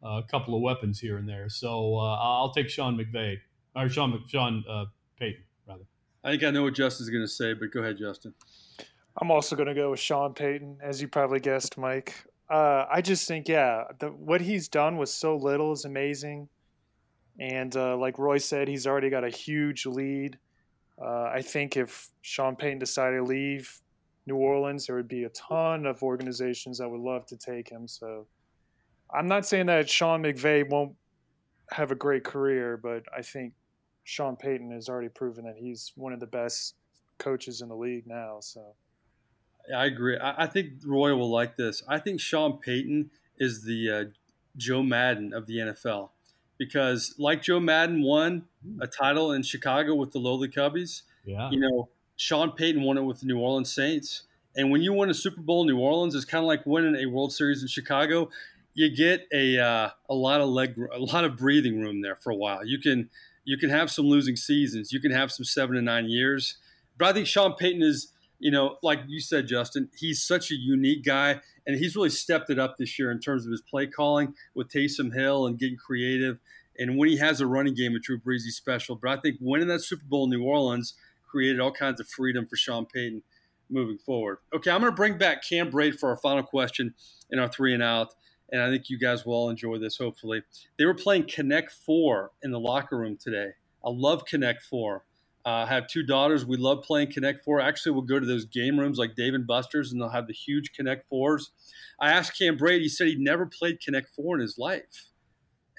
uh, 0.03 0.21
a 0.23 0.23
couple 0.23 0.55
of 0.55 0.61
weapons 0.61 0.99
here 0.99 1.17
and 1.17 1.27
there. 1.27 1.49
So 1.49 1.97
uh, 1.97 2.15
I'll 2.15 2.51
take 2.51 2.69
Sean 2.69 2.97
McVay 2.97 3.37
or 3.75 3.89
Sean 3.89 4.11
Mc- 4.11 4.29
Sean 4.29 4.63
uh, 4.69 4.85
Payton 5.17 5.43
rather. 5.67 5.85
I 6.23 6.31
think 6.31 6.43
I 6.43 6.51
know 6.51 6.63
what 6.63 6.73
Justin's 6.73 7.09
going 7.09 7.23
to 7.23 7.27
say, 7.27 7.53
but 7.53 7.71
go 7.71 7.81
ahead, 7.81 7.97
Justin. 7.97 8.33
I'm 9.21 9.29
also 9.29 9.55
going 9.55 9.67
to 9.67 9.75
go 9.75 9.91
with 9.91 9.99
Sean 9.99 10.33
Payton, 10.33 10.79
as 10.81 11.01
you 11.01 11.07
probably 11.07 11.39
guessed, 11.39 11.77
Mike. 11.77 12.15
Uh, 12.49 12.85
I 12.91 13.01
just 13.01 13.27
think, 13.27 13.47
yeah, 13.47 13.83
the, 13.99 14.07
what 14.07 14.41
he's 14.41 14.67
done 14.67 14.97
with 14.97 15.09
so 15.09 15.35
little 15.35 15.71
is 15.71 15.85
amazing. 15.85 16.49
And 17.39 17.75
uh, 17.75 17.97
like 17.97 18.19
Roy 18.19 18.37
said, 18.37 18.67
he's 18.67 18.85
already 18.85 19.09
got 19.09 19.23
a 19.23 19.29
huge 19.29 19.85
lead. 19.85 20.37
Uh, 21.01 21.31
I 21.33 21.41
think 21.41 21.77
if 21.77 22.09
Sean 22.21 22.55
Payton 22.55 22.79
decided 22.79 23.17
to 23.17 23.23
leave 23.23 23.81
New 24.25 24.35
Orleans, 24.35 24.87
there 24.87 24.95
would 24.95 25.07
be 25.07 25.23
a 25.23 25.29
ton 25.29 25.85
of 25.85 26.03
organizations 26.03 26.77
that 26.77 26.89
would 26.89 27.01
love 27.01 27.25
to 27.27 27.37
take 27.37 27.69
him. 27.69 27.87
So 27.87 28.27
I'm 29.13 29.27
not 29.27 29.45
saying 29.45 29.65
that 29.67 29.89
Sean 29.89 30.23
McVay 30.23 30.69
won't 30.69 30.95
have 31.71 31.91
a 31.91 31.95
great 31.95 32.23
career, 32.23 32.77
but 32.77 33.03
I 33.15 33.21
think 33.21 33.53
Sean 34.03 34.35
Payton 34.35 34.71
has 34.71 34.89
already 34.89 35.09
proven 35.09 35.45
that 35.45 35.55
he's 35.57 35.91
one 35.95 36.13
of 36.13 36.19
the 36.19 36.27
best 36.27 36.75
coaches 37.17 37.61
in 37.61 37.69
the 37.69 37.75
league 37.75 38.05
now. 38.07 38.37
So. 38.41 38.61
I 39.75 39.85
agree. 39.85 40.17
I, 40.17 40.43
I 40.43 40.47
think 40.47 40.73
Roy 40.85 41.15
will 41.15 41.31
like 41.31 41.55
this. 41.55 41.83
I 41.87 41.99
think 41.99 42.19
Sean 42.19 42.57
Payton 42.57 43.09
is 43.37 43.63
the 43.63 43.89
uh, 43.89 44.03
Joe 44.57 44.83
Maddon 44.83 45.33
of 45.33 45.47
the 45.47 45.57
NFL 45.57 46.09
because, 46.57 47.15
like 47.17 47.41
Joe 47.41 47.59
Maddon 47.59 48.01
won 48.01 48.45
a 48.79 48.87
title 48.87 49.31
in 49.31 49.43
Chicago 49.43 49.95
with 49.95 50.11
the 50.11 50.19
lowly 50.19 50.47
Cubbies, 50.47 51.01
Yeah. 51.25 51.49
you 51.51 51.59
know, 51.59 51.89
Sean 52.15 52.51
Payton 52.51 52.81
won 52.83 52.97
it 52.97 53.01
with 53.03 53.19
the 53.19 53.25
New 53.25 53.39
Orleans 53.39 53.71
Saints. 53.73 54.23
And 54.55 54.69
when 54.71 54.81
you 54.81 54.93
win 54.93 55.09
a 55.09 55.13
Super 55.15 55.41
Bowl 55.41 55.61
in 55.61 55.67
New 55.67 55.79
Orleans, 55.79 56.13
it's 56.15 56.25
kind 56.25 56.43
of 56.43 56.47
like 56.47 56.65
winning 56.65 56.95
a 56.95 57.07
World 57.07 57.33
Series 57.33 57.61
in 57.61 57.67
Chicago. 57.67 58.29
You 58.75 58.95
get 58.95 59.27
a 59.33 59.57
uh, 59.59 59.89
a 60.09 60.13
lot 60.15 60.41
of 60.41 60.49
leg, 60.49 60.75
a 60.93 60.99
lot 60.99 61.23
of 61.25 61.37
breathing 61.37 61.81
room 61.81 62.01
there 62.01 62.15
for 62.15 62.31
a 62.31 62.35
while. 62.35 62.65
You 62.65 62.79
can 62.79 63.09
you 63.45 63.57
can 63.57 63.69
have 63.69 63.91
some 63.91 64.05
losing 64.05 64.35
seasons. 64.35 64.93
You 64.93 64.99
can 64.99 65.11
have 65.11 65.31
some 65.31 65.43
seven 65.43 65.75
to 65.75 65.81
nine 65.81 66.07
years. 66.07 66.57
But 66.97 67.07
I 67.09 67.13
think 67.13 67.27
Sean 67.27 67.55
Payton 67.55 67.81
is, 67.81 68.13
you 68.39 68.51
know, 68.51 68.77
like 68.83 68.99
you 69.07 69.19
said, 69.19 69.47
Justin, 69.47 69.89
he's 69.97 70.21
such 70.21 70.51
a 70.51 70.55
unique 70.55 71.03
guy, 71.03 71.41
and 71.65 71.77
he's 71.77 71.95
really 71.95 72.09
stepped 72.09 72.49
it 72.49 72.59
up 72.59 72.77
this 72.77 72.97
year 72.99 73.11
in 73.11 73.19
terms 73.19 73.45
of 73.45 73.51
his 73.51 73.61
play 73.61 73.87
calling 73.87 74.33
with 74.53 74.69
Taysom 74.69 75.13
Hill 75.13 75.47
and 75.47 75.57
getting 75.57 75.77
creative. 75.77 76.39
And 76.77 76.97
when 76.97 77.09
he 77.09 77.17
has 77.17 77.39
a 77.39 77.47
running 77.47 77.75
game 77.75 77.93
with 77.93 78.03
Drew 78.03 78.19
Brees, 78.19 78.43
he's 78.43 78.55
special. 78.55 78.95
But 78.95 79.11
I 79.11 79.21
think 79.21 79.37
winning 79.39 79.67
that 79.67 79.81
Super 79.81 80.05
Bowl 80.05 80.25
in 80.25 80.31
New 80.31 80.43
Orleans 80.43 80.95
created 81.29 81.59
all 81.59 81.71
kinds 81.71 81.99
of 81.99 82.07
freedom 82.07 82.45
for 82.45 82.55
Sean 82.55 82.85
Payton 82.85 83.23
moving 83.69 83.97
forward. 83.97 84.37
Okay, 84.55 84.71
I'm 84.71 84.81
going 84.81 84.91
to 84.91 84.95
bring 84.95 85.17
back 85.17 85.43
Cam 85.47 85.71
Brate 85.71 85.99
for 85.99 86.09
our 86.09 86.17
final 86.17 86.43
question 86.43 86.93
in 87.29 87.39
our 87.39 87.47
three 87.47 87.73
and 87.73 87.83
out. 87.83 88.13
And 88.51 88.61
I 88.61 88.69
think 88.69 88.89
you 88.89 88.99
guys 88.99 89.25
will 89.25 89.33
all 89.33 89.49
enjoy 89.49 89.79
this, 89.79 89.97
hopefully. 89.97 90.43
They 90.77 90.85
were 90.85 90.93
playing 90.93 91.27
Connect 91.27 91.71
Four 91.71 92.31
in 92.43 92.51
the 92.51 92.59
locker 92.59 92.97
room 92.97 93.17
today. 93.17 93.51
I 93.83 93.89
love 93.89 94.25
Connect 94.25 94.61
Four. 94.61 95.05
Uh, 95.45 95.65
have 95.65 95.87
two 95.87 96.03
daughters. 96.03 96.45
We 96.45 96.55
love 96.55 96.83
playing 96.83 97.11
Connect 97.11 97.43
Four. 97.43 97.59
Actually, 97.59 97.91
we'll 97.93 98.03
go 98.03 98.19
to 98.19 98.25
those 98.25 98.45
game 98.45 98.79
rooms 98.79 98.97
like 98.97 99.15
Dave 99.15 99.33
and 99.33 99.45
Buster's, 99.45 99.91
and 99.91 100.01
they'll 100.01 100.09
have 100.09 100.27
the 100.27 100.33
huge 100.33 100.71
Connect 100.73 101.07
Fours. 101.09 101.51
I 101.99 102.11
asked 102.11 102.37
Cam 102.37 102.57
Brate. 102.57 102.79
He 102.81 102.87
said 102.87 103.07
he'd 103.07 103.19
never 103.19 103.45
played 103.45 103.81
Connect 103.81 104.09
Four 104.15 104.35
in 104.35 104.41
his 104.41 104.57
life. 104.57 105.09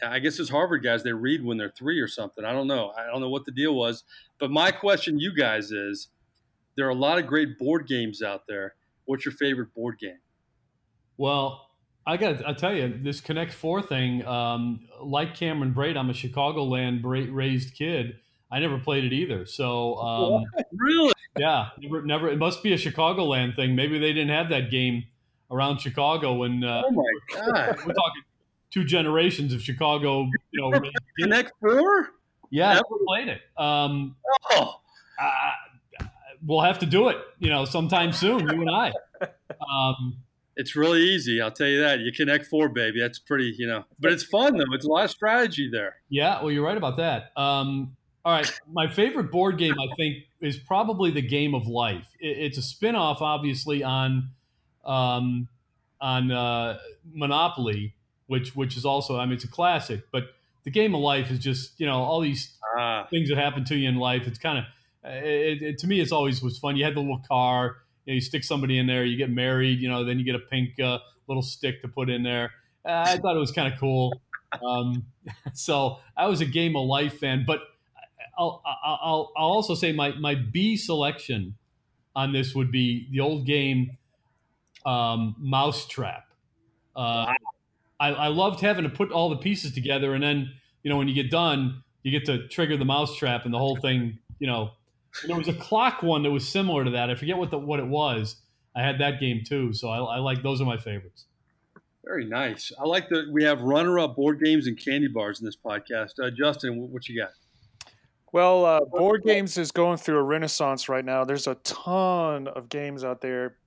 I 0.03 0.19
guess 0.19 0.39
as 0.39 0.49
Harvard 0.49 0.83
guys, 0.83 1.03
they 1.03 1.13
read 1.13 1.45
when 1.45 1.57
they're 1.57 1.73
three 1.77 2.01
or 2.01 2.09
something. 2.09 2.45
I 2.45 2.53
don't 2.53 2.67
know. 2.67 2.93
I 2.99 3.07
don't 3.07 3.21
know 3.21 3.31
what 3.31 3.47
the 3.47 3.53
deal 3.53 3.75
was. 3.75 4.05
But 4.39 4.51
my 4.51 4.71
question 4.71 5.19
you 5.19 5.35
guys 5.35 5.71
is 5.71 6.09
there 6.77 6.87
are 6.87 6.91
a 6.91 6.95
lot 6.95 7.19
of 7.19 7.27
great 7.27 7.59
board 7.59 7.87
games 7.87 8.23
out 8.23 8.43
there. 8.47 8.75
What's 9.07 9.25
your 9.25 9.33
favorite 9.33 9.73
board 9.75 9.99
game? 9.99 10.19
Well, 11.17 11.71
I 12.07 12.17
got 12.17 12.47
I 12.47 12.53
tell 12.53 12.75
you, 12.75 13.01
this 13.03 13.21
Connect 13.21 13.53
Four 13.53 13.81
thing, 13.81 14.27
um, 14.27 14.89
like 15.03 15.35
Cameron 15.35 15.73
Brate, 15.73 15.97
I'm 15.97 16.11
a 16.11 16.13
Chicagoland 16.13 17.01
raised 17.03 17.75
kid. 17.75 18.17
I 18.55 18.61
never 18.61 18.79
played 18.79 19.05
it 19.05 19.13
either. 19.13 19.47
So 19.47 19.97
um, 19.97 20.45
Really? 20.73 21.13
yeah, 21.39 21.71
never, 21.81 22.03
never. 22.03 22.29
It 22.29 22.39
must 22.39 22.63
be 22.63 22.73
a 22.73 22.77
Chicagoland 22.77 23.57
thing. 23.57 23.75
Maybe 23.75 23.99
they 23.99 24.13
didn't 24.13 24.31
have 24.31 24.49
that 24.51 24.71
game 24.71 25.05
around 25.51 25.79
Chicago 25.81 26.35
when 26.35 26.63
uh, 26.63 26.83
Oh 26.87 26.91
my 26.93 27.03
God. 27.35 27.77
we're 27.87 27.93
talking 27.95 28.23
two 28.71 28.85
generations 28.85 29.53
of 29.53 29.61
Chicago. 29.63 30.29
You 30.53 30.61
know, 30.71 30.81
kids. 30.81 30.95
Connect 31.21 31.53
Four? 31.61 32.11
yeah, 32.51 32.75
Never- 32.75 32.85
never 32.91 33.05
played 33.07 33.29
it. 33.29 33.41
Um, 33.57 34.17
Oh, 34.53 34.81
uh, 35.21 36.05
we'll 36.47 36.61
have 36.61 36.79
to 36.81 36.87
do 36.87 37.09
it. 37.09 37.19
You 37.39 37.51
know, 37.51 37.65
sometime 37.65 38.13
soon. 38.13 38.41
You 38.49 38.61
and 38.63 38.71
I. 38.71 38.93
Um, 39.69 40.17
it's 40.57 40.77
really 40.77 41.01
easy. 41.03 41.41
I'll 41.41 41.51
tell 41.51 41.67
you 41.67 41.81
that. 41.81 42.01
You 42.01 42.13
Connect 42.13 42.47
Four, 42.47 42.69
baby. 42.69 43.01
That's 43.01 43.19
pretty, 43.19 43.55
you 43.59 43.67
know. 43.67 43.85
But 43.99 44.13
it's 44.13 44.23
fun 44.23 44.57
though. 44.57 44.65
It's 44.73 44.85
a 44.85 44.89
lot 44.89 45.05
of 45.05 45.11
strategy 45.11 45.69
there. 45.73 45.97
Yeah, 46.09 46.41
well, 46.41 46.53
you're 46.53 46.65
right 46.65 46.77
about 46.77 46.97
that. 46.99 47.33
Um, 47.37 47.97
all 48.25 48.33
right, 48.33 48.61
my 48.73 48.89
favorite 48.89 49.31
board 49.31 49.59
game, 49.59 49.75
I 49.75 49.95
think, 49.97 50.25
is 50.41 50.57
probably 50.57 51.11
the 51.11 51.23
Game 51.23 51.55
of 51.55 51.67
Life. 51.67 52.09
It, 52.21 52.39
it's 52.39 52.59
a 52.59 52.63
spin-off, 52.63 53.21
obviously, 53.21 53.83
on 53.83 54.31
um, 54.85 55.49
on 56.01 56.31
uh, 56.31 56.79
Monopoly, 57.13 57.95
which 58.27 58.55
which 58.57 58.77
is 58.77 58.85
also, 58.85 59.19
I 59.19 59.25
mean, 59.25 59.35
it's 59.35 59.45
a 59.45 59.49
classic. 59.49 60.03
But 60.11 60.25
the 60.65 60.71
Game 60.71 60.95
of 60.95 61.01
Life 61.01 61.31
is 61.31 61.39
just, 61.39 61.79
you 61.79 61.87
know, 61.87 62.03
all 62.03 62.21
these 62.21 62.55
Ah, 62.77 63.07
things 63.09 63.29
that 63.29 63.39
happen 63.39 63.65
to 63.65 63.77
you 63.77 63.89
in 63.89 63.97
life. 63.97 64.27
It's 64.27 64.39
kind 64.39 64.59
of, 64.59 64.65
it, 65.05 65.63
it, 65.63 65.79
to 65.79 65.87
me, 65.87 66.01
it's 66.01 66.11
always 66.11 66.43
was 66.43 66.59
fun. 66.59 66.77
You 66.77 66.85
had 66.85 66.95
the 66.95 67.01
little 67.01 67.23
car, 67.29 67.77
you, 68.05 68.13
know, 68.13 68.15
you 68.15 68.21
stick 68.21 68.43
somebody 68.43 68.79
in 68.79 68.87
there, 68.87 69.05
you 69.05 69.17
get 69.17 69.31
married, 69.31 69.79
you 69.81 69.89
know, 69.89 70.05
then 70.05 70.19
you 70.19 70.25
get 70.25 70.35
a 70.35 70.41
pink 70.41 70.81
uh, 70.81 70.99
little 71.29 71.43
stick 71.43 71.83
to 71.83 71.89
put 71.89 72.11
in 72.11 72.23
there. 72.23 72.51
Uh, 72.85 73.05
I 73.07 73.17
thought 73.19 73.37
it 73.37 73.41
was 73.41 73.53
kind 73.53 73.73
of 73.73 73.79
cool. 73.79 74.21
Um, 74.67 75.07
so 75.55 75.99
I 76.17 76.27
was 76.27 76.41
a 76.41 76.47
Game 76.47 76.75
of 76.75 76.87
Life 76.87 77.19
fan, 77.19 77.45
but 77.47 77.61
I'll, 78.39 78.63
I'll, 78.65 79.33
I'll 79.37 79.47
also 79.47 79.75
say 79.75 79.93
my, 79.93 80.13
my 80.13 80.35
B 80.35 80.77
selection 80.77 81.57
on 82.17 82.33
this 82.33 82.55
would 82.55 82.71
be 82.71 83.09
the 83.11 83.21
old 83.21 83.47
game 83.47 83.97
um, 84.87 85.35
Mousetrap. 85.39 86.27
Uh, 86.95 87.33
I, 87.99 88.09
I 88.11 88.29
loved 88.29 88.61
having 88.61 88.85
to 88.85 88.91
put 88.91 89.11
all 89.11 89.31
the 89.31 89.37
pieces 89.37 89.73
together, 89.73 90.15
and 90.15 90.23
then 90.23 90.53
you 90.83 90.91
know 90.91 90.97
when 90.97 91.09
you 91.09 91.15
get 91.15 91.31
done, 91.31 91.83
you 92.03 92.11
get 92.11 92.27
to 92.27 92.47
trigger 92.49 92.77
the 92.77 92.85
mousetrap, 92.85 93.45
and 93.45 93.55
the 93.55 93.59
whole 93.59 93.77
thing. 93.77 94.19
You 94.39 94.47
know, 94.47 94.71
and 95.23 95.31
there 95.31 95.39
was 95.39 95.49
a 95.49 95.55
clock 95.55 96.03
one 96.03 96.23
that 96.25 96.31
was 96.31 96.47
similar 96.47 96.85
to 96.85 96.91
that. 96.91 97.11
I 97.11 97.15
forget 97.15 97.37
what 97.37 97.51
the 97.51 97.59
what 97.59 97.81
it 97.81 97.87
was. 97.87 98.37
I 98.77 98.83
had 98.83 98.99
that 98.99 99.21
game 99.21 99.43
too, 99.47 99.73
so 99.73 99.89
I, 99.89 100.17
I 100.17 100.19
like 100.19 100.43
those 100.43 100.61
are 100.61 100.65
my 100.65 100.77
favorites. 100.77 101.27
Very 102.05 102.27
nice. 102.27 102.71
I 102.79 102.85
like 102.85 103.09
that 103.09 103.31
we 103.33 103.45
have 103.45 103.63
runner-up 103.63 104.15
board 104.17 104.39
games 104.45 104.67
and 104.67 104.79
candy 104.79 105.09
bars 105.09 105.41
in 105.41 105.47
this 105.47 105.57
podcast. 105.57 106.13
Uh, 106.23 106.31
Justin, 106.31 106.91
what 106.93 107.09
you 107.09 107.19
got? 107.19 107.31
Well, 108.35 108.65
uh, 108.65 108.81
board 108.81 109.23
games 109.23 109.59
is 109.59 109.71
going 109.71 109.97
through 109.97 110.19
a 110.19 110.23
renaissance 110.25 110.89
right 110.89 111.05
now. 111.05 111.25
There's 111.25 111.47
a 111.47 111.55
ton 111.63 112.49
of 112.49 112.69
games 112.69 113.05
out 113.05 113.21
there. 113.21 113.59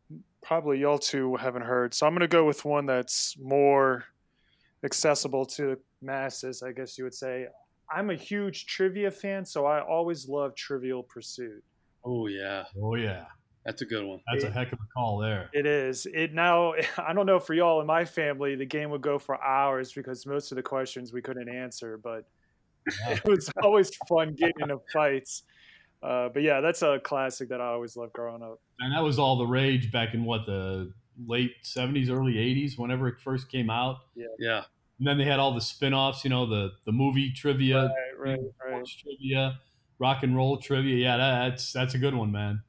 Probably 0.43 0.79
y'all 0.79 0.97
two 0.97 1.37
haven't 1.37 1.61
heard. 1.61 1.93
So 1.93 2.05
I'm 2.05 2.11
going 2.11 2.19
to 2.19 2.27
go 2.27 2.43
with 2.43 2.65
one 2.65 2.85
that's 2.85 3.37
more 3.41 4.03
accessible 4.83 5.45
to 5.45 5.67
the 5.67 5.79
masses, 6.01 6.63
I 6.63 6.73
guess 6.73 6.97
you 6.97 7.05
would 7.05 7.13
say. 7.13 7.47
I'm 7.89 8.09
a 8.09 8.15
huge 8.15 8.65
trivia 8.65 9.09
fan, 9.09 9.45
so 9.45 9.65
I 9.65 9.79
always 9.79 10.27
love 10.27 10.53
Trivial 10.53 11.01
Pursuit. 11.01 11.63
Oh 12.03 12.27
yeah. 12.27 12.65
Oh 12.77 12.95
yeah. 12.95 13.23
That's 13.65 13.83
a 13.83 13.85
good 13.85 14.03
one. 14.03 14.19
That's 14.29 14.43
it, 14.43 14.49
a 14.49 14.51
heck 14.51 14.73
of 14.73 14.79
a 14.79 14.93
call 14.93 15.17
there. 15.17 15.49
It 15.53 15.65
is. 15.65 16.07
It 16.13 16.33
now 16.33 16.73
I 16.97 17.13
don't 17.13 17.25
know 17.25 17.39
for 17.39 17.53
y'all 17.53 17.79
in 17.79 17.87
my 17.87 18.03
family, 18.03 18.55
the 18.55 18.65
game 18.65 18.89
would 18.89 19.01
go 19.01 19.17
for 19.17 19.41
hours 19.41 19.93
because 19.93 20.25
most 20.25 20.51
of 20.51 20.57
the 20.57 20.61
questions 20.61 21.13
we 21.13 21.21
couldn't 21.21 21.47
answer, 21.47 21.97
but 21.97 22.25
yeah. 23.07 23.13
it 23.25 23.25
was 23.25 23.51
always 23.63 23.91
fun 24.07 24.33
getting 24.33 24.61
into 24.61 24.79
fights. 24.91 25.43
Uh, 26.03 26.29
but 26.29 26.43
yeah, 26.43 26.61
that's 26.61 26.81
a 26.81 26.99
classic 26.99 27.49
that 27.49 27.59
I 27.59 27.67
always 27.67 27.95
loved 27.95 28.13
growing 28.13 28.43
up. 28.43 28.59
And 28.79 28.95
that 28.95 29.03
was 29.03 29.17
all 29.17 29.37
the 29.37 29.47
rage 29.47 29.91
back 29.91 30.13
in 30.13 30.23
what 30.25 30.45
the 30.45 30.91
late 31.25 31.51
'70s, 31.63 32.09
early 32.09 32.33
'80s, 32.33 32.77
whenever 32.77 33.07
it 33.07 33.19
first 33.19 33.49
came 33.49 33.69
out. 33.69 33.97
Yeah, 34.15 34.27
yeah. 34.37 34.63
And 34.99 35.07
then 35.07 35.17
they 35.17 35.25
had 35.25 35.39
all 35.39 35.53
the 35.53 35.61
spin-offs, 35.61 36.23
you 36.23 36.29
know, 36.29 36.45
the 36.45 36.71
the 36.85 36.91
movie 36.91 37.31
trivia, 37.31 37.91
right, 38.17 38.37
right, 38.37 38.39
right. 38.71 38.85
trivia, 38.85 39.59
rock 39.99 40.23
and 40.23 40.35
roll 40.35 40.57
trivia. 40.57 40.95
Yeah, 40.95 41.17
that's 41.17 41.73
that's 41.73 41.95
a 41.95 41.97
good 41.97 42.13
one, 42.13 42.31
man. 42.31 42.61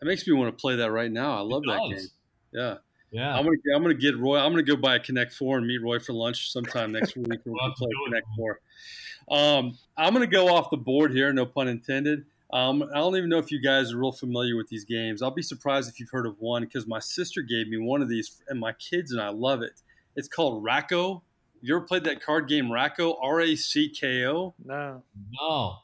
It 0.00 0.06
makes 0.06 0.26
me 0.26 0.32
want 0.32 0.56
to 0.56 0.60
play 0.60 0.76
that 0.76 0.90
right 0.90 1.12
now. 1.12 1.36
I 1.36 1.40
love 1.40 1.62
that 1.66 1.78
game. 1.88 2.08
Yeah. 2.52 2.76
Yeah. 3.12 3.36
I'm 3.36 3.44
gonna 3.44 3.56
I'm 3.74 3.82
gonna 3.82 3.94
get 3.94 4.16
Roy. 4.16 4.38
I'm 4.38 4.52
gonna 4.52 4.62
go 4.62 4.76
buy 4.76 4.96
a 4.96 4.98
Connect 4.98 5.32
Four 5.32 5.58
and 5.58 5.66
meet 5.66 5.82
Roy 5.82 5.98
for 5.98 6.14
lunch 6.14 6.50
sometime 6.50 6.92
next 6.92 7.14
week. 7.16 7.40
we'll 7.44 7.54
we 7.54 7.74
play 7.76 7.88
Connect 8.06 8.26
Four. 8.36 8.60
Um, 9.30 9.78
I'm 9.96 10.14
gonna 10.14 10.26
go 10.26 10.48
off 10.48 10.70
the 10.70 10.78
board 10.78 11.12
here, 11.12 11.32
no 11.32 11.46
pun 11.46 11.68
intended. 11.68 12.24
Um, 12.52 12.82
I 12.94 12.98
don't 12.98 13.16
even 13.16 13.28
know 13.28 13.38
if 13.38 13.50
you 13.50 13.62
guys 13.62 13.92
are 13.92 13.98
real 13.98 14.12
familiar 14.12 14.56
with 14.56 14.68
these 14.68 14.84
games. 14.84 15.22
I'll 15.22 15.30
be 15.30 15.42
surprised 15.42 15.88
if 15.88 16.00
you've 16.00 16.10
heard 16.10 16.26
of 16.26 16.36
one 16.38 16.62
because 16.62 16.86
my 16.86 16.98
sister 16.98 17.42
gave 17.42 17.68
me 17.68 17.78
one 17.78 18.02
of 18.02 18.08
these, 18.08 18.42
and 18.48 18.58
my 18.58 18.72
kids 18.72 19.12
and 19.12 19.20
I 19.20 19.28
love 19.28 19.62
it. 19.62 19.80
It's 20.16 20.28
called 20.28 20.64
Racko. 20.64 21.22
You 21.60 21.76
ever 21.76 21.84
played 21.84 22.04
that 22.04 22.22
card 22.22 22.48
game 22.48 22.66
Racko? 22.66 23.16
R 23.22 23.40
A 23.40 23.56
C 23.56 23.88
K 23.88 24.26
O. 24.26 24.54
No. 24.64 25.02
No 25.40 25.76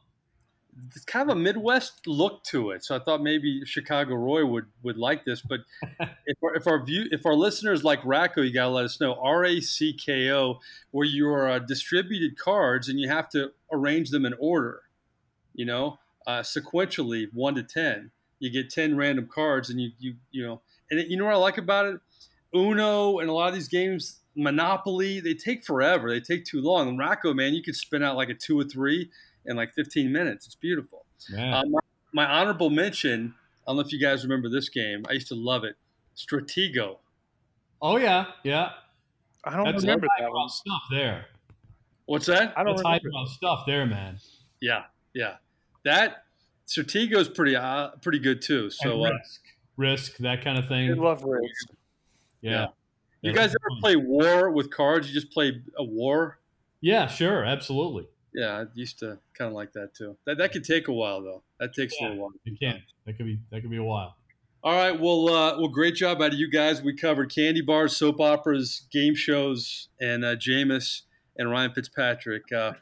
it's 0.95 1.05
kind 1.05 1.31
of 1.31 1.37
a 1.37 1.41
Midwest 1.41 2.07
look 2.07 2.43
to 2.45 2.71
it. 2.71 2.85
So 2.85 2.97
I 2.97 2.99
thought 2.99 3.23
maybe 3.23 3.65
Chicago 3.65 4.15
Roy 4.15 4.45
would 4.45 4.67
would 4.83 4.97
like 4.97 5.25
this. 5.25 5.41
But 5.41 5.61
if 6.27 6.37
our, 6.43 6.55
if 6.55 6.67
our 6.67 6.85
view 6.85 7.07
if 7.11 7.25
our 7.27 7.35
listeners 7.35 7.85
like 7.85 8.03
Racko, 8.03 8.47
you 8.47 8.53
gotta 8.53 8.71
let 8.71 8.85
us 8.85 9.01
know. 9.01 9.15
R 9.21 9.45
A 9.45 9.61
C 9.61 9.93
K 9.93 10.31
O, 10.33 10.59
where 10.91 11.07
you 11.07 11.29
are 11.29 11.49
uh, 11.49 11.59
distributed 11.59 12.39
cards 12.39 12.89
and 12.89 12.99
you 13.01 13.09
have 13.09 13.29
to 13.31 13.53
arrange 13.73 14.11
them 14.11 14.25
in 14.25 14.35
order. 14.39 14.83
You 15.55 15.67
know, 15.67 15.99
uh, 16.27 16.41
sequentially, 16.41 17.29
one 17.33 17.55
to 17.55 17.63
ten. 17.63 18.11
You 18.39 18.51
get 18.51 18.71
ten 18.71 18.97
random 18.97 19.29
cards, 19.33 19.71
and 19.71 19.81
you 19.81 19.91
you 19.99 20.15
you 20.31 20.47
know, 20.47 20.61
and 20.91 21.01
it, 21.01 21.09
you 21.09 21.17
know 21.17 21.25
what 21.25 21.35
I 21.35 21.39
like 21.39 21.59
about 21.59 21.87
it. 21.87 22.01
Uno 22.55 23.19
and 23.19 23.29
a 23.29 23.33
lot 23.33 23.49
of 23.49 23.55
these 23.55 23.69
games, 23.69 24.21
Monopoly, 24.35 25.21
they 25.21 25.35
take 25.35 25.65
forever. 25.65 26.11
They 26.11 26.21
take 26.21 26.45
too 26.45 26.63
long. 26.63 26.89
And 26.89 26.99
Racko, 26.99 27.35
man, 27.35 27.53
you 27.53 27.63
could 27.63 27.77
spin 27.77 28.03
out 28.03 28.17
like 28.17 28.31
a 28.31 28.35
two 28.35 28.59
or 28.59 28.65
three 28.65 29.11
in 29.49 29.57
like 29.57 29.73
15 29.75 30.13
minutes. 30.13 30.47
It's 30.47 30.55
beautiful. 30.55 31.07
Uh, 31.37 31.65
my, 31.69 31.81
my, 32.13 32.27
honorable 32.27 32.71
mention. 32.71 33.35
I 33.67 33.71
don't 33.71 33.77
know 33.77 33.83
if 33.83 33.93
you 33.93 34.01
guys 34.01 34.23
remember 34.23 34.49
this 34.49 34.69
game. 34.69 35.05
I 35.09 35.15
used 35.15 35.29
to 35.29 35.35
love 35.35 35.65
it. 35.65 35.75
Stratego. 36.17 36.99
Oh 37.83 37.97
yeah, 37.97 38.27
yeah. 38.45 38.71
I 39.45 39.57
don't 39.57 39.65
That's 39.65 39.83
remember 39.83 40.07
that 40.19 40.31
one. 40.31 40.49
stuff 40.49 40.83
there. 40.91 41.27
What's 42.07 42.27
that? 42.27 42.55
I 42.57 42.65
don't 42.65 42.77
That's 42.77 43.05
remember. 43.05 43.31
stuff 43.31 43.65
there, 43.67 43.87
man. 43.87 44.19
Yeah, 44.61 44.85
yeah. 45.15 45.37
That 45.85 46.25
Stratego 46.67 47.17
is 47.17 47.29
pretty 47.29 47.57
uh, 47.57 47.91
pretty 48.03 48.19
good 48.19 48.43
too. 48.43 48.71
So 48.71 49.05
risk, 49.05 49.13
uh, 49.13 49.49
risk, 49.77 50.17
that 50.19 50.43
kind 50.43 50.59
of 50.59 50.69
thing. 50.69 50.91
I 50.91 50.95
love 50.95 51.23
risk. 51.25 51.69
Yeah. 52.41 52.51
yeah. 52.51 52.67
You 53.23 53.33
guys 53.33 53.51
ever 53.51 53.81
play 53.81 53.97
war 53.97 54.51
with 54.51 54.71
cards? 54.71 55.09
You 55.09 55.15
just 55.15 55.33
play 55.33 55.61
a 55.77 55.85
war? 55.85 56.39
Yeah, 56.81 57.07
sure, 57.09 57.45
absolutely. 57.45 58.07
Yeah, 58.39 58.61
I 58.61 58.65
used 58.75 59.01
to 59.01 59.19
kind 59.37 59.49
of 59.49 59.55
like 59.55 59.73
that 59.73 59.97
too. 59.97 60.17
That 60.25 60.39
that 60.39 60.53
could 60.53 60.63
take 60.63 60.87
a 60.87 60.93
while 60.93 61.21
though. 61.21 61.43
That 61.59 61.75
takes 61.75 61.97
yeah, 62.01 62.07
a 62.07 62.11
little 62.11 62.23
while. 62.23 62.33
It 62.45 62.61
can. 62.61 62.81
That 63.05 63.17
could 63.17 63.27
be 63.27 63.41
that 63.51 63.63
could 63.63 63.71
be 63.71 63.79
a 63.79 63.83
while. 63.83 64.17
All 64.63 64.77
right. 64.77 64.93
Well, 64.93 65.29
uh, 65.29 65.59
well, 65.59 65.67
great 65.67 65.97
job 65.97 66.23
out 66.23 66.33
of 66.33 66.39
you 66.39 66.49
guys. 66.49 66.81
We 66.81 66.95
covered 66.95 67.35
candy 67.35 67.63
bars, 67.63 67.97
soap 67.97 68.21
operas, 68.21 68.87
game 68.93 69.17
shows, 69.17 69.89
and 70.01 70.25
uh, 70.25 70.37
Jameis 70.37 71.03
and 71.37 71.51
Ryan 71.51 71.73
Fitzpatrick. 71.73 72.53
Uh, 72.53 72.75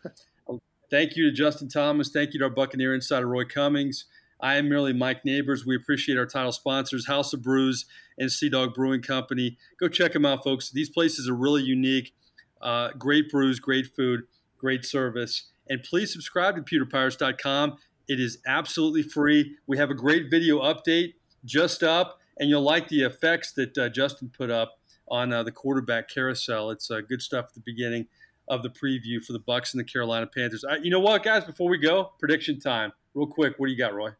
thank 0.90 1.16
you 1.16 1.24
to 1.24 1.32
Justin 1.32 1.70
Thomas. 1.70 2.10
Thank 2.10 2.34
you 2.34 2.38
to 2.40 2.44
our 2.44 2.50
Buccaneer 2.50 2.94
insider 2.94 3.26
Roy 3.26 3.46
Cummings. 3.46 4.04
I 4.38 4.56
am 4.56 4.68
merely 4.68 4.92
Mike 4.92 5.24
Neighbors. 5.24 5.64
We 5.64 5.74
appreciate 5.74 6.18
our 6.18 6.26
title 6.26 6.52
sponsors, 6.52 7.06
House 7.06 7.32
of 7.32 7.40
Brews 7.40 7.86
and 8.18 8.30
Sea 8.30 8.50
Dog 8.50 8.74
Brewing 8.74 9.00
Company. 9.00 9.56
Go 9.80 9.88
check 9.88 10.12
them 10.12 10.26
out, 10.26 10.44
folks. 10.44 10.70
These 10.70 10.90
places 10.90 11.30
are 11.30 11.34
really 11.34 11.62
unique. 11.62 12.12
Uh, 12.60 12.90
great 12.98 13.30
brews, 13.30 13.58
great 13.58 13.86
food 13.86 14.24
great 14.58 14.84
service. 14.84 15.44
And 15.68 15.82
please 15.82 16.12
subscribe 16.12 16.56
to 16.56 16.62
pewterpirates.com. 16.62 17.78
It 18.08 18.20
is 18.20 18.38
absolutely 18.46 19.02
free. 19.02 19.56
We 19.66 19.78
have 19.78 19.90
a 19.90 19.94
great 19.94 20.30
video 20.30 20.60
update 20.60 21.14
just 21.44 21.82
up, 21.82 22.20
and 22.38 22.48
you'll 22.48 22.62
like 22.62 22.88
the 22.88 23.02
effects 23.02 23.52
that 23.52 23.76
uh, 23.76 23.88
Justin 23.88 24.30
put 24.36 24.50
up 24.50 24.78
on 25.08 25.32
uh, 25.32 25.42
the 25.42 25.52
quarterback 25.52 26.08
carousel. 26.08 26.70
It's 26.70 26.90
uh, 26.90 27.00
good 27.00 27.22
stuff 27.22 27.46
at 27.48 27.54
the 27.54 27.62
beginning 27.64 28.06
of 28.48 28.62
the 28.62 28.70
preview 28.70 29.24
for 29.24 29.32
the 29.32 29.40
Bucs 29.40 29.72
and 29.72 29.80
the 29.80 29.84
Carolina 29.84 30.26
Panthers. 30.26 30.64
you 30.82 30.90
know 30.90 31.00
what, 31.00 31.24
guys? 31.24 31.44
Before 31.44 31.68
we 31.68 31.78
go, 31.78 32.12
prediction 32.20 32.60
time, 32.60 32.92
real 33.14 33.26
quick. 33.26 33.54
What 33.56 33.66
do 33.66 33.72
you 33.72 33.78
got, 33.78 33.92
Roy? 33.94 34.10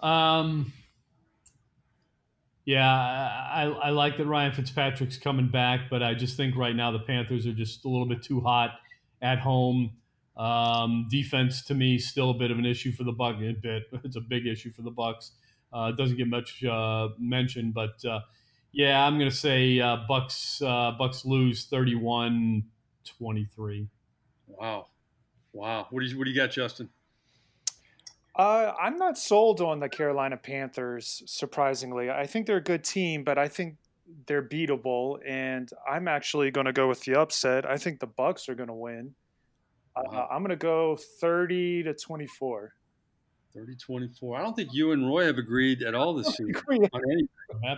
Um, 0.00 0.72
yeah, 2.64 2.88
I, 2.88 3.64
I 3.64 3.90
like 3.90 4.16
that 4.16 4.26
Ryan 4.26 4.52
Fitzpatrick's 4.52 5.18
coming 5.18 5.48
back, 5.48 5.82
but 5.90 6.02
I 6.02 6.14
just 6.14 6.36
think 6.36 6.56
right 6.56 6.74
now 6.74 6.90
the 6.90 6.98
Panthers 6.98 7.46
are 7.46 7.52
just 7.52 7.84
a 7.84 7.88
little 7.88 8.06
bit 8.06 8.22
too 8.22 8.40
hot 8.40 8.72
at 9.24 9.40
home. 9.40 9.90
Um, 10.36 11.06
defense 11.10 11.62
to 11.64 11.74
me 11.74 11.98
still 11.98 12.30
a 12.30 12.34
bit 12.34 12.50
of 12.50 12.58
an 12.58 12.66
issue 12.66 12.92
for 12.92 13.04
the 13.04 13.12
Bucs. 13.12 13.50
A 13.50 13.54
bit, 13.54 13.84
it's 14.04 14.16
a 14.16 14.20
big 14.20 14.46
issue 14.46 14.70
for 14.70 14.82
the 14.82 14.92
Bucs. 14.92 15.30
Uh, 15.72 15.90
doesn't 15.92 16.16
get 16.16 16.28
much 16.28 16.62
uh, 16.64 17.08
mention, 17.18 17.72
but 17.72 18.04
uh, 18.04 18.20
yeah, 18.70 19.04
I'm 19.04 19.18
going 19.18 19.30
to 19.30 19.36
say 19.36 19.80
uh, 19.80 19.98
Bucs 20.08 20.62
uh, 20.62 20.96
Bucs 20.98 21.24
lose 21.24 21.66
31-23. 21.68 23.88
Wow, 24.46 24.86
wow. 25.52 25.86
What 25.90 26.00
do 26.00 26.06
you 26.06 26.18
what 26.18 26.24
do 26.24 26.30
you 26.30 26.36
got, 26.36 26.50
Justin? 26.50 26.90
Uh, 28.36 28.72
I'm 28.80 28.98
not 28.98 29.16
sold 29.16 29.60
on 29.60 29.78
the 29.78 29.88
Carolina 29.88 30.36
Panthers. 30.36 31.22
Surprisingly, 31.26 32.10
I 32.10 32.26
think 32.26 32.46
they're 32.46 32.56
a 32.56 32.62
good 32.62 32.82
team, 32.82 33.22
but 33.22 33.38
I 33.38 33.46
think 33.46 33.76
they're 34.26 34.42
beatable, 34.42 35.18
and 35.26 35.68
I'm 35.88 36.08
actually 36.08 36.50
going 36.50 36.66
to 36.66 36.72
go 36.72 36.88
with 36.88 37.02
the 37.02 37.18
upset. 37.18 37.68
I 37.68 37.78
think 37.78 38.00
the 38.00 38.06
Bucs 38.06 38.48
are 38.48 38.54
going 38.54 38.68
to 38.68 38.74
win. 38.74 39.14
Uh-huh. 39.96 40.16
Uh, 40.16 40.26
I'm 40.30 40.42
going 40.42 40.50
to 40.50 40.56
go 40.56 40.98
30 41.20 41.84
to 41.84 41.94
24. 41.94 42.74
30 43.54 43.76
24. 43.76 44.36
I 44.36 44.42
don't 44.42 44.56
think 44.56 44.70
you 44.72 44.90
and 44.92 45.06
Roy 45.06 45.26
have 45.26 45.38
agreed 45.38 45.82
at 45.82 45.94
all 45.94 46.12
this 46.14 46.26
season 46.36 46.54
on 46.66 47.00
anything 47.12 47.28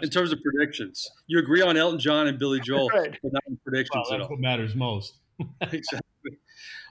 in 0.02 0.08
terms 0.08 0.32
of 0.32 0.40
predictions. 0.42 1.10
You 1.26 1.38
agree 1.38 1.60
on 1.60 1.76
Elton 1.76 2.00
John 2.00 2.26
and 2.26 2.38
Billy 2.38 2.60
Joel, 2.64 2.88
right. 2.88 3.16
but 3.22 3.32
not 3.32 3.42
in 3.46 3.58
predictions 3.58 4.06
well, 4.08 4.14
at 4.14 4.20
all. 4.22 4.28
what 4.30 4.40
matters 4.40 4.74
most. 4.74 5.14
exactly. 5.60 6.38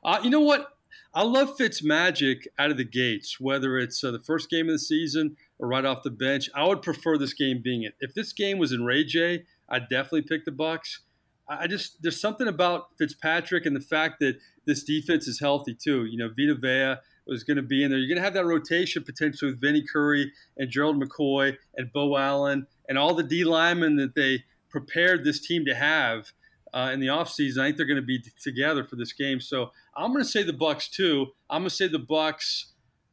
Uh, 0.03 0.19
you 0.23 0.29
know 0.29 0.41
what? 0.41 0.77
I 1.15 1.23
love 1.23 1.55
Fitz 1.57 1.81
magic 1.81 2.47
out 2.59 2.71
of 2.71 2.77
the 2.77 2.83
gates, 2.83 3.39
whether 3.39 3.77
it's 3.77 4.03
uh, 4.03 4.11
the 4.11 4.19
first 4.19 4.49
game 4.49 4.67
of 4.67 4.73
the 4.73 4.79
season 4.79 5.37
or 5.59 5.67
right 5.67 5.85
off 5.85 6.03
the 6.03 6.11
bench. 6.11 6.49
I 6.55 6.67
would 6.67 6.81
prefer 6.81 7.17
this 7.17 7.33
game 7.33 7.61
being 7.63 7.83
it. 7.83 7.95
If 7.99 8.13
this 8.13 8.33
game 8.33 8.57
was 8.57 8.71
in 8.71 8.83
Ray 8.83 9.03
J, 9.03 9.45
I'd 9.69 9.89
definitely 9.89 10.23
pick 10.23 10.45
the 10.45 10.51
Bucs. 10.51 10.99
I 11.47 11.67
just 11.67 12.01
there's 12.01 12.19
something 12.19 12.47
about 12.47 12.97
Fitzpatrick 12.97 13.65
and 13.65 13.75
the 13.75 13.81
fact 13.81 14.19
that 14.19 14.37
this 14.65 14.83
defense 14.83 15.27
is 15.27 15.39
healthy 15.39 15.75
too. 15.75 16.05
You 16.05 16.17
know, 16.17 16.29
Vita 16.29 16.55
Vea 16.55 17.01
was 17.27 17.43
going 17.43 17.57
to 17.57 17.63
be 17.63 17.83
in 17.83 17.89
there. 17.89 17.99
You're 17.99 18.07
going 18.07 18.17
to 18.17 18.23
have 18.23 18.33
that 18.33 18.45
rotation 18.45 19.03
potentially 19.03 19.51
with 19.51 19.61
Vinny 19.61 19.83
Curry 19.91 20.31
and 20.57 20.69
Gerald 20.69 21.01
McCoy 21.01 21.55
and 21.75 21.91
Beau 21.91 22.17
Allen 22.17 22.67
and 22.87 22.97
all 22.97 23.13
the 23.13 23.23
D 23.23 23.43
linemen 23.43 23.95
that 23.97 24.15
they 24.15 24.43
prepared 24.69 25.23
this 25.23 25.39
team 25.39 25.65
to 25.65 25.75
have 25.75 26.31
uh, 26.73 26.91
in 26.93 26.99
the 26.99 27.07
offseason. 27.07 27.59
I 27.59 27.67
think 27.67 27.77
they're 27.77 27.85
going 27.85 28.01
to 28.01 28.05
be 28.05 28.19
t- 28.19 28.31
together 28.41 28.83
for 28.83 28.95
this 28.95 29.13
game. 29.13 29.39
So 29.39 29.71
I'm 29.95 30.11
going 30.11 30.23
to 30.23 30.29
say 30.29 30.43
the 30.43 30.51
Bucs 30.51 30.89
too. 30.89 31.27
I'm 31.49 31.61
going 31.61 31.69
to 31.69 31.75
say 31.75 31.87
the 31.87 31.99
Bucs 31.99 32.65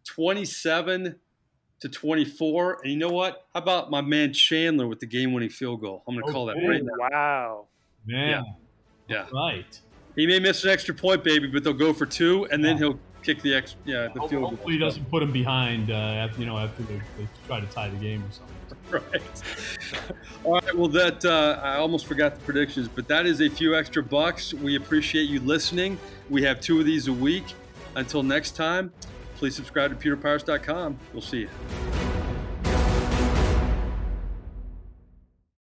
27 0.05 1.17
to 1.83 1.89
24. 1.89 2.79
And 2.83 2.93
you 2.93 2.99
know 2.99 3.11
what? 3.11 3.47
How 3.53 3.61
about 3.61 3.91
my 3.91 4.01
man 4.01 4.33
Chandler 4.33 4.87
with 4.87 5.01
the 5.01 5.07
game-winning 5.07 5.51
field 5.51 5.81
goal? 5.81 6.05
I'm 6.07 6.15
going 6.15 6.25
to 6.25 6.31
oh, 6.31 6.33
call 6.33 6.47
that 6.47 6.57
right 6.67 6.83
now. 6.83 6.93
Wow. 7.11 7.67
Man. 8.07 8.45
Yeah. 9.09 9.17
yeah. 9.17 9.27
Right. 9.33 9.81
He 10.15 10.27
may 10.27 10.39
miss 10.39 10.63
an 10.63 10.71
extra 10.71 10.95
point, 10.95 11.25
baby, 11.25 11.49
but 11.49 11.65
they'll 11.65 11.73
go 11.73 11.93
for 11.93 12.07
two, 12.07 12.47
and 12.53 12.65
then 12.65 12.77
yeah. 12.77 12.79
he'll 12.79 12.99
kick 13.23 13.43
the 13.43 13.55
extra. 13.55 13.81
Yeah, 13.85 14.09
the 14.09 14.21
field. 14.21 14.31
goal. 14.31 14.41
Hopefully, 14.51 14.57
goal. 14.59 14.71
he 14.73 14.79
doesn't 14.79 15.11
put 15.11 15.23
him 15.23 15.33
behind. 15.33 15.91
Uh, 15.91 15.95
after 15.95 16.39
you 16.39 16.47
know, 16.47 16.59
after 16.59 16.83
they, 16.85 17.01
they 17.19 17.27
try 17.47 17.61
to 17.61 17.67
tie 17.67 17.89
the 17.89 17.97
game 17.97 18.23
or 18.23 18.31
something. 18.33 18.49
Right. 18.91 19.23
All 20.45 20.55
right. 20.55 20.77
Well, 20.77 20.89
that 20.89 21.25
uh, 21.25 21.59
I 21.63 21.77
almost 21.77 22.05
forgot 22.05 22.35
the 22.35 22.41
predictions, 22.43 22.89
but 22.89 23.09
that 23.09 23.25
is 23.25 23.41
a 23.41 23.49
few 23.49 23.75
extra 23.75 24.03
bucks. 24.03 24.53
We 24.53 24.77
appreciate 24.77 25.31
you 25.31 25.41
listening. 25.41 25.99
We 26.29 26.43
have 26.43 26.61
two 26.61 26.79
of 26.79 26.85
these 26.85 27.09
a 27.09 27.13
week. 27.13 27.45
Until 27.95 28.23
next 28.23 28.57
time, 28.57 28.93
please 29.43 29.57
subscribe 29.57 29.91
to 29.91 29.97
pewterpirates.com. 30.17 30.97
We'll 31.13 31.21
see 31.21 31.41
you. 31.41 32.02